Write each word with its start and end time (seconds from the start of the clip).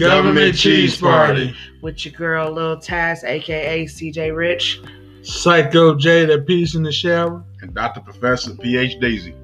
Government 0.00 0.56
Cheese 0.56 0.98
Party. 0.98 1.54
with 1.82 2.06
your 2.06 2.14
girl 2.14 2.50
Lil 2.50 2.78
Taz, 2.78 3.22
aka 3.22 3.84
CJ 3.84 4.34
Rich. 4.34 4.80
Psycho 5.20 5.94
J 5.94 6.24
that 6.24 6.46
peace 6.46 6.74
in 6.74 6.82
the 6.82 6.90
shower. 6.90 7.44
and 7.60 7.74
Dr. 7.74 8.00
Professor 8.00 8.54
PH 8.54 8.98
Daisy. 8.98 9.34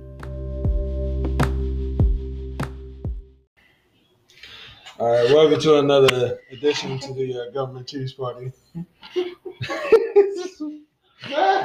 All 4.99 5.13
right, 5.13 5.31
welcome 5.31 5.61
to 5.61 5.79
another 5.79 6.41
edition 6.51 6.99
to 7.01 7.13
the 7.13 7.39
uh, 7.39 7.51
Government 7.53 7.87
Cheese 7.87 8.15
Party. 8.15 8.51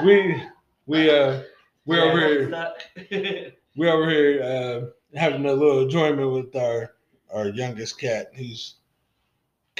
we 0.03 0.43
we 0.85 1.09
uh 1.09 1.43
we 1.85 1.97
over 1.97 2.19
here 2.19 2.73
we 3.77 3.89
over 3.89 4.09
here 4.09 4.43
uh 4.43 4.81
having 5.17 5.45
a 5.45 5.53
little 5.53 5.83
enjoyment 5.83 6.29
with 6.29 6.53
our 6.57 6.91
our 7.33 7.47
youngest 7.47 7.97
cat. 7.97 8.31
He's 8.35 8.75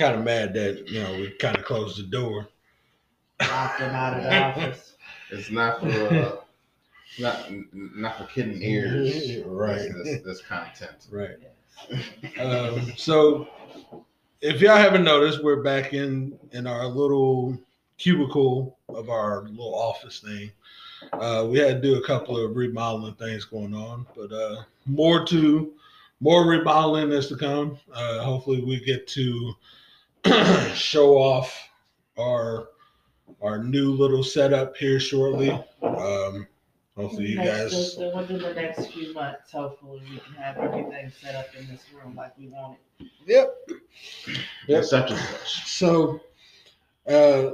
kind 0.01 0.15
of 0.15 0.23
mad 0.23 0.53
that 0.55 0.87
you 0.89 1.01
know 1.01 1.13
we 1.13 1.29
kind 1.31 1.55
of 1.55 1.63
closed 1.63 1.99
the 1.99 2.03
door. 2.03 2.47
Locked 3.39 3.79
him 3.79 3.91
out 3.91 4.17
of 4.17 4.23
the 4.23 4.35
office. 4.43 4.95
It's 5.29 5.51
not 5.51 5.79
for 5.79 5.87
uh, 5.87 6.35
not 7.19 7.51
not 7.71 8.17
for 8.17 8.25
kitten 8.25 8.61
ears. 8.63 9.43
Right. 9.45 9.89
This, 10.03 10.21
this 10.23 10.41
content. 10.41 11.07
Right. 11.11 11.37
Um, 12.39 12.93
so 12.97 13.47
if 14.41 14.59
y'all 14.59 14.75
haven't 14.75 15.03
noticed, 15.03 15.43
we're 15.43 15.61
back 15.61 15.93
in 15.93 16.37
in 16.51 16.65
our 16.65 16.87
little 16.87 17.57
cubicle 17.99 18.79
of 18.89 19.09
our 19.09 19.43
little 19.43 19.75
office 19.75 20.19
thing. 20.19 20.51
Uh, 21.13 21.47
we 21.49 21.59
had 21.59 21.81
to 21.81 21.87
do 21.87 22.01
a 22.01 22.07
couple 22.07 22.43
of 22.43 22.55
remodeling 22.55 23.15
things 23.15 23.45
going 23.45 23.75
on, 23.75 24.07
but 24.15 24.31
uh, 24.31 24.63
more 24.87 25.25
to 25.25 25.73
more 26.21 26.47
remodeling 26.47 27.11
is 27.11 27.27
to 27.27 27.35
come. 27.35 27.77
Uh, 27.93 28.23
hopefully, 28.23 28.63
we 28.63 28.79
get 28.83 29.07
to 29.07 29.53
show 30.73 31.17
off 31.17 31.69
our 32.17 32.69
our 33.41 33.63
new 33.63 33.91
little 33.91 34.23
setup 34.23 34.75
here 34.77 34.99
shortly. 34.99 35.51
Um, 35.81 36.47
hopefully, 36.95 37.27
you 37.27 37.37
Next- 37.37 37.95
guys. 37.97 38.13
Within 38.15 38.39
the 38.41 38.53
next 38.53 38.91
few 38.91 39.13
months, 39.13 39.51
hopefully 39.51 40.01
we 40.09 40.19
can 40.19 40.33
have 40.35 40.57
everything 40.57 41.11
set 41.21 41.35
up 41.35 41.47
in 41.57 41.67
this 41.67 41.85
room 41.93 42.15
like 42.15 42.37
we 42.37 42.47
want 42.47 42.77
it. 42.99 43.07
Yep. 43.25 43.55
Yep. 44.67 44.83
Such 44.83 45.11
and 45.11 45.19
such. 45.19 45.69
So, 45.71 46.21
uh, 47.07 47.51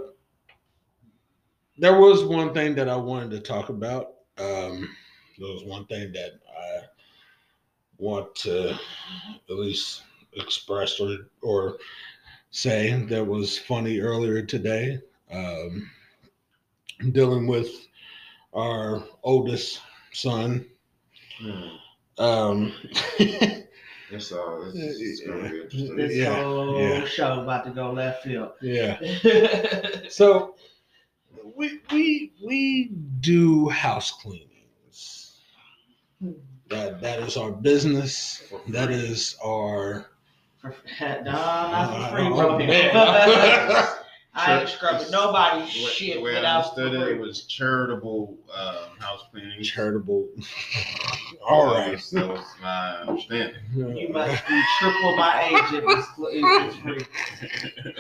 there 1.78 2.00
was 2.00 2.24
one 2.26 2.54
thing 2.54 2.76
that 2.76 2.90
I 2.90 2.96
wanted 2.96 3.32
to 3.32 3.40
talk 3.40 3.70
about. 3.70 4.16
Um, 4.38 4.90
there 5.38 5.48
was 5.54 5.64
one 5.64 5.86
thing 5.86 6.12
that 6.14 6.40
I 6.60 6.82
want 7.98 8.36
to 8.36 8.72
at 8.72 9.56
least 9.56 10.04
express 10.34 11.00
or 11.00 11.30
or 11.42 11.78
say 12.58 12.92
that 13.10 13.24
was 13.26 13.58
funny 13.58 14.00
earlier 14.00 14.42
today. 14.42 15.00
Um, 15.32 15.90
dealing 17.12 17.46
with 17.48 17.70
our 18.54 19.04
oldest 19.24 19.82
son. 20.12 20.66
Hmm. 21.40 21.68
Um, 22.18 22.74
It's 24.10 24.32
all. 24.32 24.64
It's, 24.74 24.76
it's 25.02 25.20
gonna 25.28 25.50
be 25.50 25.60
interesting. 25.62 25.96
This 25.98 26.16
Yeah, 26.16 26.42
whole 26.44 26.80
yeah. 26.80 27.04
show 27.06 27.42
about 27.42 27.66
to 27.66 27.72
go 27.72 27.92
left 27.92 28.24
field. 28.24 28.52
yeah. 28.62 28.98
So 30.10 30.56
we 31.56 31.82
we 31.92 32.32
we 32.44 32.90
do 33.20 33.68
house 33.70 34.12
cleanings. 34.12 35.42
That 36.70 37.02
that 37.02 37.20
is 37.20 37.36
our 37.38 37.52
business. 37.52 38.42
That 38.70 38.90
is 38.92 39.36
our 39.44 40.08
For, 40.98 41.22
no, 41.24 41.32
not 41.32 42.10
for 42.10 42.16
free, 42.16 42.26
Oh, 42.28 42.36
bro. 42.36 42.58
man. 42.60 42.92
I 44.40 44.60
ain't 44.60 44.70
scrubbing 44.70 45.10
nobody's 45.10 45.74
The 45.74 45.84
way- 45.86 45.90
shit 45.92 46.16
the 46.18 46.22
way 46.22 46.32
I 46.34 46.36
without 46.36 46.78
understood 46.78 46.94
it, 46.94 47.08
it 47.16 47.20
was 47.20 47.46
charitable 47.46 48.38
um, 48.56 49.00
house 49.00 49.22
cleaning. 49.32 49.64
charitable. 49.64 50.28
All 51.50 51.66
right. 51.74 51.98
That 52.12 52.20
right. 52.22 52.30
was, 52.30 52.46
my 52.62 52.98
understanding. 52.98 53.56
You 53.76 54.10
must 54.10 54.48
be 54.48 54.62
triple 54.78 55.16
my 55.16 55.44
age 55.44 55.74
if 55.74 55.84
it's, 55.88 56.08
if 56.20 56.76
it's 56.76 56.76
free. 57.84 57.94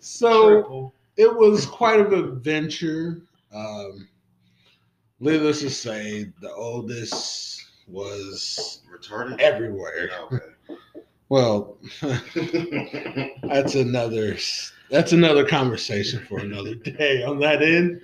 So 0.00 0.50
Triple. 0.52 0.94
it 1.18 1.34
was 1.36 1.66
quite 1.66 2.00
an 2.00 2.14
adventure. 2.14 3.20
Um, 3.54 4.08
needless 5.20 5.60
to 5.60 5.70
say, 5.70 6.32
the 6.40 6.50
oldest 6.52 7.62
was 7.88 8.80
Retarded. 8.90 9.38
everywhere. 9.38 10.08
Okay. 10.32 10.38
Well, 11.28 11.76
that's 13.42 13.74
another 13.74 14.36
that's 14.90 15.12
another 15.12 15.44
conversation 15.46 16.24
for 16.28 16.38
another 16.38 16.74
day 16.74 17.22
on 17.24 17.38
that 17.40 17.62
end. 17.62 18.02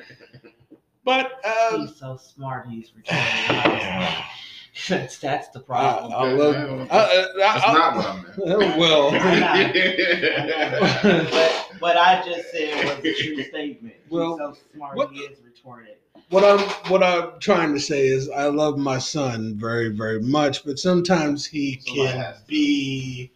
But 1.05 1.33
um, 1.47 1.83
He's 1.87 1.97
so 1.97 2.17
smart. 2.17 2.67
He's 2.69 2.91
retarded. 2.91 4.23
that's 4.89 5.19
that's 5.19 5.49
the 5.49 5.61
problem. 5.61 6.13
I, 6.13 6.17
I 6.17 6.33
love. 6.33 6.89
I, 6.91 6.99
I, 6.99 7.27
That's 7.37 7.65
I- 7.67 7.73
not 7.73 7.97
what 7.97 8.07
I 8.07 8.23
meant. 8.57 8.79
well, 8.79 9.11
but 11.31 11.53
what 11.81 11.97
I 11.97 12.23
just 12.25 12.51
said 12.51 12.85
was 12.85 12.99
a 13.05 13.15
true 13.15 13.43
statement. 13.45 13.95
Well, 14.09 14.31
He's 14.31 14.39
so 14.39 14.55
smart. 14.75 14.97
what- 14.97 15.13
he 15.13 15.21
is 15.21 15.39
retarded. 15.41 15.97
What 16.31 16.45
I'm 16.45 16.61
what 16.91 17.03
I'm 17.03 17.39
trying 17.41 17.75
to 17.75 17.81
say 17.81 18.07
is 18.07 18.31
I 18.31 18.47
love 18.47 18.79
my 18.79 18.99
son 18.99 19.57
very 19.57 19.89
very 19.89 20.21
much, 20.21 20.65
but 20.65 20.79
sometimes 20.79 21.45
he 21.45 21.81
Somebody 21.85 22.13
can 22.13 22.35
be 22.47 23.31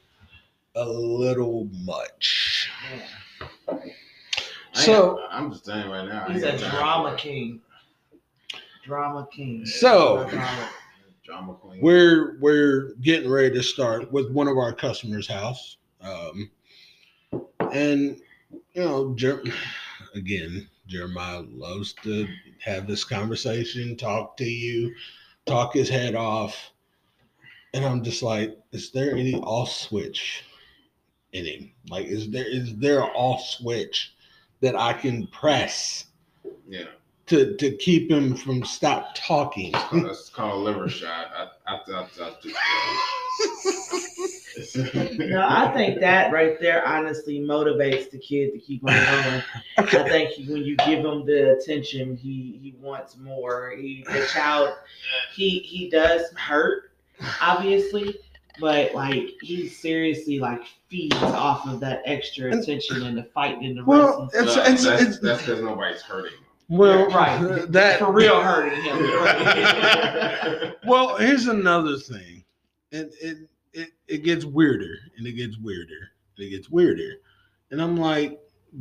a 0.75 0.89
little 0.89 1.69
much. 1.73 2.71
Yeah. 3.69 3.79
So 4.73 5.21
I 5.31 5.39
am 5.39 5.53
just 5.53 5.67
saying 5.67 5.89
right 5.89 6.09
now. 6.09 6.27
He's 6.29 6.43
a 6.43 6.59
drama 6.59 7.17
king. 7.17 7.61
Drama 8.85 9.29
king. 9.33 9.65
So- 9.67 10.27
Drama. 10.29 10.69
Drama 11.25 11.55
queen. 11.55 11.81
we're 11.81 12.37
we're 12.39 12.93
getting 13.01 13.31
ready 13.31 13.55
to 13.55 13.63
start 13.63 14.13
with 14.13 14.31
one 14.31 14.47
of 14.47 14.59
our 14.59 14.75
customers' 14.75 15.27
house, 15.27 15.79
um, 16.03 16.51
and 17.73 18.21
you 18.75 18.83
know, 18.85 19.17
again, 20.15 20.69
Jeremiah 20.87 21.43
loves 21.49 21.95
to 22.03 22.27
have 22.61 22.87
this 22.87 23.05
conversation, 23.05 23.97
talk 23.97 24.37
to 24.37 24.45
you, 24.45 24.95
talk 25.47 25.75
his 25.75 25.89
head 25.89 26.15
off, 26.15 26.73
and 27.73 27.85
I'm 27.85 28.03
just 28.05 28.23
like, 28.23 28.57
is 28.73 28.91
there 28.91 29.17
any 29.17 29.35
off 29.35 29.71
switch 29.71 30.45
in 31.33 31.45
him? 31.47 31.73
Like, 31.89 32.07
is 32.07 32.31
there 32.31 32.47
is 32.47 32.77
there 32.77 33.01
an 33.03 33.11
off 33.15 33.43
switch 33.43 34.15
that 34.61 34.77
I 34.77 34.93
can 34.93 35.27
press 35.27 36.07
Yeah. 36.69 36.87
To 37.27 37.57
to 37.57 37.77
keep 37.77 38.11
him 38.11 38.35
from 38.37 38.65
stop 38.65 39.11
talking? 39.15 39.73
That's 39.93 40.29
called 40.29 40.55
a 40.61 40.63
liver 40.65 40.89
shot. 40.89 41.31
I, 41.67 41.75
I, 41.75 41.81
I, 41.93 42.07
I, 42.21 42.33
No, 45.19 45.45
I 45.49 45.73
think 45.75 45.99
that 46.01 46.33
right 46.33 46.61
there 46.61 46.87
honestly 46.87 47.41
motivates 47.41 48.11
the 48.11 48.19
kid 48.19 48.53
to 48.53 48.59
keep 48.59 48.85
on 48.89 48.93
going. 48.95 49.43
I 49.79 50.09
think 50.09 50.31
he, 50.31 50.45
when 50.53 50.63
you 50.65 50.77
give 50.77 51.05
him 51.05 51.27
the 51.27 51.57
attention, 51.59 52.17
he 52.17 52.59
he 52.63 52.75
wants 52.81 53.17
more. 53.17 53.75
He 53.77 54.05
the 54.07 54.25
child, 54.33 54.75
he 55.35 55.59
he 55.61 55.91
does 55.91 56.31
hurt, 56.37 56.93
obviously, 57.41 58.17
but 58.61 58.95
like 58.95 59.31
he 59.43 59.69
seriously 59.69 60.39
like 60.39 60.63
feeds 60.89 61.17
off 61.17 61.67
of 61.67 61.81
that 61.81 62.03
extra 62.05 62.57
attention 62.57 63.03
and 63.07 63.19
the 63.19 63.25
fight 63.25 63.59
and 63.59 63.77
the 63.77 63.85
Well, 63.85 64.07
wrestling. 64.07 64.29
it's- 64.29 64.57
Well, 64.57 64.67
it's- 64.67 64.85
that's 64.85 65.03
it's- 65.03 65.19
that's 65.19 65.43
because 65.43 65.61
nobody's 65.63 66.03
hurting 66.03 66.39
Well, 66.69 67.09
Right. 67.09 67.65
that 67.73 67.99
for 67.99 68.13
real 68.13 68.41
hurting 68.41 68.83
him. 68.83 70.73
Well, 70.87 71.17
here's 71.17 71.47
another 71.47 71.97
thing, 71.97 72.45
and 72.93 73.11
it, 73.21 73.49
it 73.73 73.91
it 74.07 74.19
gets 74.19 74.45
weirder, 74.45 74.95
and 75.17 75.27
it 75.27 75.33
gets 75.33 75.57
weirder, 75.59 76.11
and 76.37 76.47
it 76.47 76.51
gets 76.51 76.69
weirder, 76.69 77.15
and 77.71 77.81
I'm 77.81 77.97
like, 77.97 78.39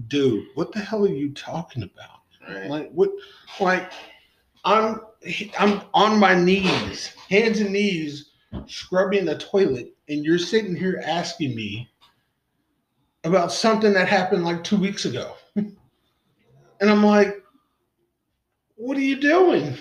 dude, 0.10 0.48
what 0.56 0.74
the 0.74 0.80
hell 0.80 1.06
are 1.06 1.10
you 1.10 1.31
talking 1.34 1.84
about? 1.84 2.19
Right. 2.48 2.69
Like 2.69 2.92
what? 2.92 3.10
Like 3.62 3.94
I'm 4.66 5.00
I'm 5.57 5.81
on 5.94 6.19
my 6.19 6.36
knees, 6.36 7.07
hands 7.30 7.60
and 7.60 7.72
knees, 7.72 8.31
scrubbing 8.68 9.25
the 9.25 9.38
toilet, 9.38 9.94
and 10.10 10.24
you're 10.25 10.38
sitting 10.40 10.75
here 10.75 11.02
asking 11.06 11.56
me 11.56 11.90
about 13.24 13.52
something 13.52 13.94
that 13.94 14.07
happened 14.07 14.44
like 14.44 14.63
two 14.63 14.78
weeks 14.78 15.06
ago, 15.06 15.36
and 15.56 15.78
I'm 16.81 17.04
like, 17.04 17.43
what 18.75 18.98
are 18.98 19.02
you 19.02 19.16
doing? 19.20 19.75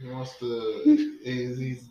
He 0.00 0.06
wants 0.08 0.38
to. 0.38 0.82
He's, 1.24 1.58
he's 1.58 1.88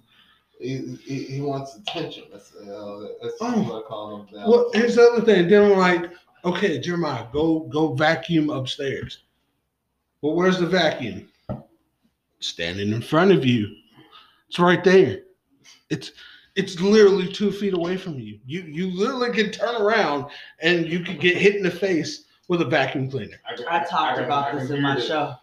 he, 0.59 0.95
he, 1.03 1.23
he 1.23 1.41
wants 1.41 1.75
attention. 1.75 2.23
That's 2.31 2.55
uh, 2.55 3.07
that's 3.21 3.35
Oh. 3.41 3.61
what 3.63 3.83
I 3.85 3.87
call 3.87 4.15
him. 4.21 4.27
Now. 4.33 4.49
Well, 4.49 4.71
here's 4.73 4.95
the 4.95 5.03
other 5.03 5.21
thing. 5.25 5.47
Then 5.49 5.71
I'm 5.71 5.77
like, 5.77 6.11
okay, 6.45 6.79
Jeremiah, 6.79 7.25
go 7.31 7.59
go 7.61 7.93
vacuum 7.93 8.49
upstairs. 8.49 9.19
Well, 10.21 10.35
where's 10.35 10.57
the 10.59 10.65
vacuum? 10.65 11.29
Standing 12.39 12.91
in 12.93 13.01
front 13.01 13.31
of 13.31 13.45
you. 13.45 13.67
It's 14.47 14.57
right 14.59 14.83
there. 14.83 15.21
It's 15.89 16.11
it's 16.55 16.79
literally 16.79 17.31
two 17.31 17.51
feet 17.51 17.73
away 17.73 17.97
from 17.97 18.17
you. 18.19 18.39
You 18.45 18.61
you 18.61 18.87
literally 18.87 19.31
can 19.31 19.51
turn 19.51 19.79
around 19.81 20.25
and 20.61 20.87
you 20.87 21.01
can 21.01 21.17
get 21.17 21.35
hit 21.37 21.55
in 21.55 21.63
the 21.63 21.69
face 21.71 22.23
with 22.47 22.61
a 22.61 22.65
vacuum 22.65 23.11
cleaner. 23.11 23.37
can- 23.55 23.65
I 23.69 23.83
talked 23.83 24.15
can- 24.15 24.25
about 24.25 24.47
I 24.47 24.49
can 24.51 24.59
this 24.59 24.69
in 24.71 24.81
my 24.81 24.95
the- 24.95 25.01
show. 25.01 25.35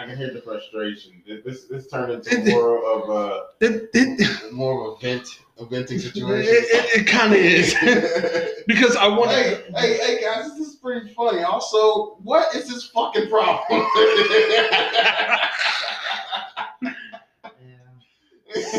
I, 0.00 0.02
I, 0.02 0.04
I 0.04 0.08
can 0.08 0.16
hear 0.16 0.32
the 0.32 0.40
frustration. 0.40 1.22
This 1.44 1.64
this 1.64 1.86
turned 1.88 2.12
into 2.12 2.50
more 2.50 2.84
of 2.84 3.10
a 3.10 3.46
It 3.60 3.90
it, 3.92 4.52
More 4.52 4.92
of 4.92 4.98
a 4.98 5.00
vent, 5.00 5.28
a 5.58 5.66
venting 5.66 5.98
it, 5.98 6.00
situation. 6.00 6.52
it, 6.52 7.06
kind 7.06 7.32
of 7.32 7.38
is 7.38 7.74
because 8.66 8.96
I 8.96 9.08
want 9.08 9.30
hey, 9.30 9.62
hey, 9.76 9.96
hey, 9.98 10.20
guys, 10.22 10.50
this 10.56 10.68
is 10.68 10.74
pretty 10.76 11.12
funny. 11.14 11.42
Also, 11.42 12.16
what 12.22 12.54
is 12.54 12.68
this 12.68 12.86
fucking 12.86 13.28
problem? 13.28 13.86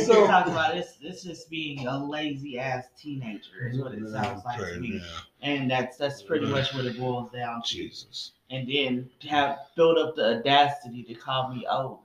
So 0.05 0.27
talk 0.27 0.47
about 0.47 0.73
this. 0.73 0.97
It's 1.01 1.23
just 1.23 1.49
being 1.49 1.87
a 1.87 2.05
lazy 2.05 2.59
ass 2.59 2.87
teenager 2.99 3.69
is 3.69 3.79
what 3.79 3.93
it 3.93 4.05
sounds 4.09 4.43
like 4.43 4.59
to 4.59 4.79
me, 4.79 5.01
and 5.41 5.71
that's 5.71 5.95
that's 5.95 6.21
pretty 6.21 6.45
much 6.45 6.73
what 6.73 6.85
it 6.85 6.99
boils 6.99 7.31
down 7.31 7.61
to. 7.61 7.67
Jesus. 7.67 8.33
And 8.51 8.67
then 8.67 9.09
to 9.21 9.27
have 9.29 9.57
built 9.75 9.97
up 9.97 10.15
the 10.15 10.37
audacity 10.39 11.03
to 11.03 11.13
call 11.15 11.53
me 11.53 11.65
old. 11.71 11.99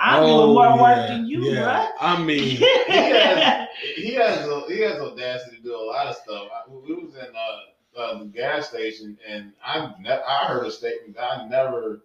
I'm 0.00 0.22
Oh, 0.22 0.26
doing 0.26 0.54
more 0.54 0.80
work 0.80 1.08
than 1.08 1.26
you, 1.26 1.42
yeah. 1.52 1.88
I 2.00 2.22
mean, 2.22 2.56
bruh. 2.88 2.88
has- 2.88 3.68
he 3.96 4.14
has 4.14 4.46
a, 4.48 4.62
he 4.68 4.80
has 4.80 4.98
audacity 5.00 5.56
to 5.58 5.62
do 5.62 5.76
a 5.76 5.84
lot 5.86 6.06
of 6.06 6.16
stuff. 6.16 6.48
I, 6.54 6.70
we 6.70 6.94
was 6.94 7.14
in 7.14 7.34
uh, 7.36 8.00
uh, 8.00 8.18
the 8.20 8.24
gas 8.26 8.68
station, 8.70 9.18
and 9.28 9.52
I 9.64 9.92
ne- 10.00 10.22
I 10.26 10.46
heard 10.46 10.66
a 10.66 10.70
statement 10.70 11.16
that 11.16 11.24
I 11.40 11.48
never 11.48 12.02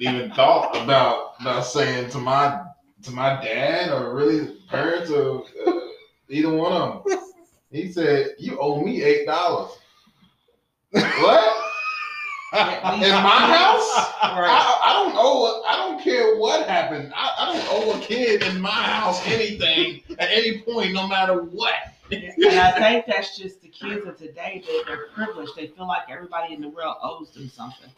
even 0.00 0.30
thought 0.32 0.76
about 0.82 1.34
about 1.40 1.66
saying 1.66 2.10
to 2.10 2.18
my 2.18 2.60
to 3.02 3.10
my 3.10 3.42
dad 3.42 3.90
or 3.92 4.14
really 4.14 4.56
parents 4.68 5.10
or 5.10 5.44
uh, 5.66 5.72
either 6.28 6.54
one 6.54 6.72
of 6.72 7.04
them. 7.04 7.18
He 7.70 7.90
said, 7.92 8.34
"You 8.38 8.58
owe 8.60 8.82
me 8.82 9.02
eight 9.02 9.26
dollars." 9.26 9.72
what? 10.92 11.61
In 12.52 12.58
my 12.58 13.40
house? 13.56 14.12
Right. 14.22 14.50
I, 14.50 14.80
I 14.84 14.92
don't 15.02 15.14
owe. 15.16 15.62
I 15.66 15.76
don't 15.76 16.02
care 16.02 16.36
what 16.36 16.68
happened. 16.68 17.12
I, 17.16 17.30
I 17.38 17.52
don't 17.52 17.66
owe 17.70 17.98
a 17.98 18.00
kid 18.00 18.42
in 18.42 18.60
my 18.60 18.68
house 18.70 19.26
anything 19.26 20.02
at 20.18 20.28
any 20.30 20.58
point, 20.60 20.92
no 20.92 21.06
matter 21.08 21.42
what. 21.42 21.74
and 22.10 22.60
I 22.60 22.72
think 22.72 23.06
that's 23.06 23.38
just 23.38 23.62
the 23.62 23.68
kids 23.68 24.06
of 24.06 24.18
today. 24.18 24.62
That 24.66 24.84
they're 24.86 25.06
privileged. 25.14 25.52
They 25.56 25.68
feel 25.68 25.86
like 25.88 26.02
everybody 26.10 26.52
in 26.52 26.60
the 26.60 26.68
world 26.68 26.96
owes 27.02 27.30
them 27.30 27.48
something. 27.48 27.88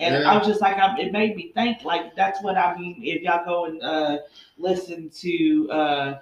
And 0.00 0.14
Yeah. 0.14 0.30
I 0.32 0.36
was 0.36 0.46
just 0.46 0.60
like, 0.60 0.76
I'm, 0.78 0.96
it 0.98 1.12
made 1.12 1.36
me 1.36 1.52
think. 1.54 1.84
Like 1.84 2.16
that's 2.16 2.42
what 2.42 2.56
I 2.56 2.76
mean. 2.76 2.96
If 3.04 3.22
y'all 3.22 3.44
go 3.44 3.66
and 3.66 3.80
uh, 3.80 4.18
listen 4.58 5.08
to 5.20 5.68
uh, 5.70 6.18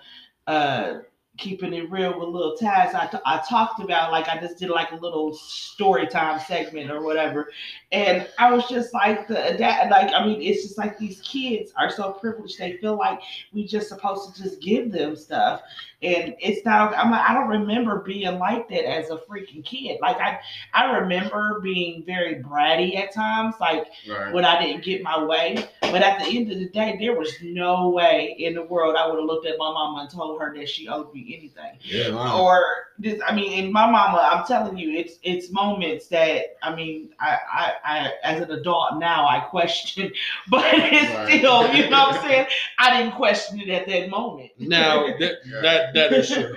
uh, 0.46 0.98
keeping 1.38 1.72
it 1.72 1.90
real 1.90 2.18
with 2.18 2.28
little 2.28 2.56
Taz, 2.60 2.94
I, 2.94 3.08
t- 3.10 3.18
I 3.24 3.40
talked 3.48 3.80
about 3.80 4.12
like 4.12 4.28
I 4.28 4.38
just 4.38 4.58
did 4.58 4.70
like 4.70 4.92
a 4.92 4.96
little 4.96 5.32
story 5.34 6.06
time 6.06 6.40
segment 6.40 6.90
or 6.90 7.02
whatever, 7.02 7.50
and 7.92 8.28
I 8.38 8.52
was 8.52 8.68
just 8.68 8.92
like 8.92 9.26
the 9.28 9.56
that 9.58 9.90
like 9.90 10.12
I 10.14 10.26
mean 10.26 10.42
it's 10.42 10.62
just 10.62 10.78
like 10.78 10.98
these 10.98 11.20
kids 11.22 11.72
are 11.76 11.90
so 11.90 12.12
privileged. 12.12 12.58
They 12.58 12.76
feel 12.78 12.96
like 12.96 13.20
we 13.52 13.66
just 13.66 13.88
supposed 13.88 14.34
to 14.34 14.42
just 14.42 14.60
give 14.60 14.92
them 14.92 15.16
stuff 15.16 15.62
and 16.02 16.34
it's 16.40 16.64
not 16.64 16.94
I'm 16.96 17.12
I 17.12 17.34
don't 17.34 17.48
remember 17.48 18.00
being 18.00 18.38
like 18.38 18.68
that 18.68 18.88
as 18.88 19.10
a 19.10 19.16
freaking 19.16 19.64
kid. 19.64 19.98
Like 20.00 20.18
I 20.18 20.38
I 20.74 20.92
remember 20.98 21.60
being 21.62 22.04
very 22.04 22.36
bratty 22.36 22.96
at 22.96 23.12
times, 23.12 23.54
like 23.60 23.86
Right. 24.08 24.32
when 24.32 24.44
I 24.44 24.60
didn't 24.62 24.84
get 24.84 25.02
my 25.02 25.22
way. 25.22 25.56
But 25.80 26.02
at 26.02 26.18
the 26.20 26.26
end 26.36 26.50
of 26.52 26.58
the 26.58 26.68
day, 26.68 26.96
there 26.98 27.18
was 27.18 27.32
no 27.42 27.88
way 27.90 28.36
in 28.38 28.54
the 28.54 28.62
world 28.64 28.96
I 28.96 29.06
would 29.08 29.16
have 29.18 29.24
looked 29.24 29.46
at 29.46 29.58
my 29.58 29.70
mama 29.72 30.02
and 30.02 30.10
told 30.10 30.40
her 30.40 30.54
that 30.54 30.68
she 30.68 30.88
owed 30.88 31.12
me 31.14 31.27
anything. 31.36 31.78
yeah, 31.82 32.10
wow. 32.14 32.42
Or 32.42 32.62
this, 32.98 33.20
I 33.26 33.34
mean, 33.34 33.52
in 33.64 33.72
my 33.72 33.90
mama, 33.90 34.18
I'm 34.32 34.44
telling 34.46 34.76
you, 34.78 34.92
it's 34.98 35.18
it's 35.22 35.50
moments 35.52 36.08
that 36.08 36.56
I 36.62 36.74
mean, 36.74 37.10
I 37.20 37.38
I, 37.52 37.72
I 37.84 38.12
as 38.24 38.40
an 38.42 38.50
adult 38.50 38.98
now 38.98 39.26
I 39.28 39.40
question, 39.40 40.12
but 40.50 40.64
it's 40.74 41.14
Right. 41.14 41.38
still, 41.38 41.72
you 41.74 41.88
know 41.90 42.04
what 42.08 42.16
I'm 42.16 42.22
saying? 42.22 42.46
I 42.78 42.98
didn't 43.00 43.16
question 43.16 43.60
it 43.60 43.68
at 43.68 43.86
that 43.88 44.10
moment. 44.10 44.50
now 44.58 45.06
that 45.18 45.38
Yeah. 45.46 45.60
that 45.62 45.94
that 45.94 46.12
is 46.12 46.30
true. 46.30 46.56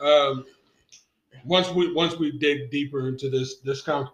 Um, 0.00 0.44
once 1.44 1.70
we 1.70 1.92
once 1.94 2.16
we 2.18 2.32
dig 2.38 2.70
deeper 2.70 3.08
into 3.08 3.30
this 3.30 3.58
this 3.60 3.82
con 3.82 4.08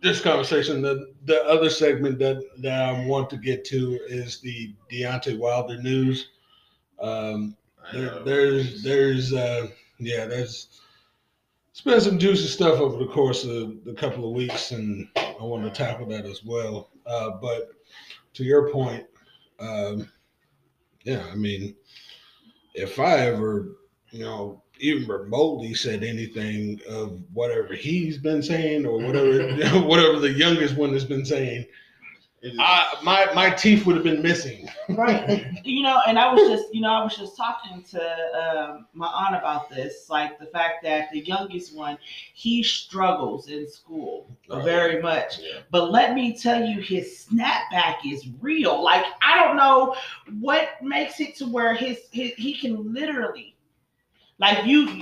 this 0.00 0.20
conversation, 0.20 0.80
the 0.82 1.12
the 1.24 1.42
other 1.44 1.70
segment 1.70 2.18
that 2.20 2.42
that 2.58 2.82
I 2.82 3.06
want 3.06 3.30
to 3.30 3.36
get 3.36 3.64
to 3.66 3.98
is 4.08 4.40
the 4.40 4.74
Deontay 4.90 5.38
Wilder 5.38 5.80
news. 5.82 6.30
Um, 7.00 7.56
there, 7.92 8.22
there's 8.24 8.82
there's 8.82 9.32
uh, 9.32 9.68
yeah 9.98 10.26
there's 10.26 10.80
it's 11.70 11.80
been 11.80 12.00
some 12.00 12.18
juicy 12.18 12.48
stuff 12.48 12.80
over 12.80 12.98
the 12.98 13.10
course 13.10 13.44
of 13.44 13.84
the 13.84 13.94
couple 13.94 14.28
of 14.28 14.34
weeks, 14.34 14.72
and 14.72 15.08
I 15.16 15.44
want 15.44 15.62
to 15.62 15.70
tackle 15.70 16.06
that 16.06 16.26
as 16.26 16.42
well. 16.44 16.90
Uh, 17.06 17.30
but 17.40 17.68
to 18.34 18.42
your 18.42 18.72
point, 18.72 19.06
um, 19.60 20.08
yeah, 21.04 21.24
I 21.30 21.36
mean, 21.36 21.76
if 22.74 22.98
I 22.98 23.18
ever, 23.18 23.76
you 24.10 24.24
know, 24.24 24.62
even 24.80 25.08
remotely 25.08 25.72
said 25.74 26.02
anything 26.02 26.80
of 26.88 27.22
whatever 27.32 27.74
he's 27.74 28.18
been 28.18 28.42
saying 28.42 28.84
or 28.84 28.98
whatever 28.98 29.80
whatever 29.86 30.18
the 30.18 30.32
youngest 30.32 30.76
one 30.76 30.92
has 30.92 31.04
been 31.04 31.24
saying, 31.24 31.64
I, 32.60 32.94
my 33.02 33.28
my 33.34 33.50
teeth 33.50 33.84
would 33.84 33.96
have 33.96 34.04
been 34.04 34.22
missing. 34.22 34.68
right. 34.90 35.46
You 35.64 35.82
know 35.82 36.00
and 36.06 36.18
i 36.18 36.32
was 36.32 36.48
just 36.48 36.72
you 36.74 36.80
know 36.80 36.90
i 36.90 37.02
was 37.02 37.14
just 37.16 37.36
talking 37.36 37.82
to 37.90 38.00
um, 38.40 38.86
my 38.94 39.06
aunt 39.08 39.36
about 39.36 39.68
this 39.68 40.08
like 40.08 40.38
the 40.38 40.46
fact 40.46 40.82
that 40.84 41.10
the 41.12 41.20
youngest 41.20 41.74
one 41.76 41.98
he 42.32 42.62
struggles 42.62 43.48
in 43.48 43.68
school 43.68 44.26
Oh, 44.50 44.60
very 44.60 45.02
much. 45.02 45.40
Yeah. 45.40 45.60
but 45.70 45.90
let 45.90 46.14
me 46.14 46.34
tell 46.36 46.64
you 46.64 46.80
his 46.80 47.26
snapback 47.30 47.96
is 48.06 48.28
real. 48.40 48.82
Like 48.82 49.04
i 49.20 49.38
don't 49.44 49.56
know 49.56 49.94
what 50.40 50.68
makes 50.82 51.20
it 51.20 51.34
to 51.36 51.46
where 51.46 51.74
his, 51.74 51.98
his 52.12 52.32
he 52.34 52.54
can 52.54 52.92
literally 52.94 53.54
like 54.38 54.64
you 54.64 55.00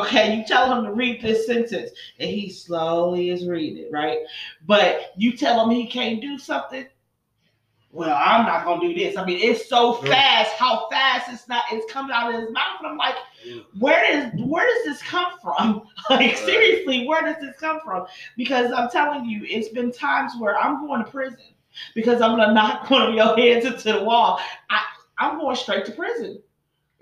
okay 0.00 0.36
you 0.36 0.44
tell 0.44 0.72
him 0.72 0.84
to 0.84 0.92
read 0.92 1.20
this 1.20 1.46
sentence 1.46 1.90
and 2.18 2.30
he 2.30 2.50
slowly 2.50 3.30
is 3.30 3.46
reading 3.46 3.84
it 3.84 3.88
right 3.90 4.18
but 4.66 5.12
you 5.16 5.36
tell 5.36 5.62
him 5.62 5.70
he 5.70 5.86
can't 5.86 6.20
do 6.20 6.38
something 6.38 6.86
well, 7.90 8.16
I'm 8.20 8.44
not 8.44 8.64
gonna 8.64 8.86
do 8.86 8.94
this. 8.94 9.16
I 9.16 9.24
mean, 9.24 9.38
it's 9.40 9.66
so 9.66 9.94
mm. 9.94 10.08
fast. 10.08 10.52
How 10.52 10.88
fast 10.90 11.32
it's 11.32 11.48
not? 11.48 11.64
It's 11.72 11.90
coming 11.90 12.12
out 12.12 12.34
of 12.34 12.40
his 12.40 12.50
mouth, 12.52 12.76
and 12.80 12.88
I'm 12.88 12.98
like, 12.98 13.14
where 13.78 14.06
does 14.06 14.40
where 14.46 14.66
does 14.66 14.84
this 14.84 15.02
come 15.02 15.32
from? 15.42 15.82
Like 16.10 16.36
seriously, 16.36 17.06
where 17.06 17.22
does 17.22 17.36
this 17.40 17.56
come 17.58 17.80
from? 17.84 18.06
Because 18.36 18.72
I'm 18.72 18.90
telling 18.90 19.24
you, 19.24 19.42
it's 19.44 19.68
been 19.68 19.90
times 19.90 20.32
where 20.38 20.56
I'm 20.58 20.86
going 20.86 21.04
to 21.04 21.10
prison 21.10 21.38
because 21.94 22.20
I'm 22.20 22.36
gonna 22.36 22.52
knock 22.54 22.90
one 22.90 23.08
of 23.08 23.14
your 23.14 23.36
heads 23.36 23.64
into 23.64 23.92
the 23.92 24.04
wall. 24.04 24.38
I 24.70 24.84
I'm 25.18 25.38
going 25.38 25.56
straight 25.56 25.84
to 25.86 25.92
prison. 25.92 26.42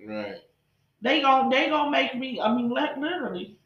right. 0.06 0.36
They 1.02 1.20
gon' 1.20 1.50
they 1.50 1.68
gonna 1.68 1.90
make 1.90 2.14
me. 2.16 2.40
I 2.40 2.54
mean, 2.54 2.70
li- 2.70 2.96
literally. 2.98 3.58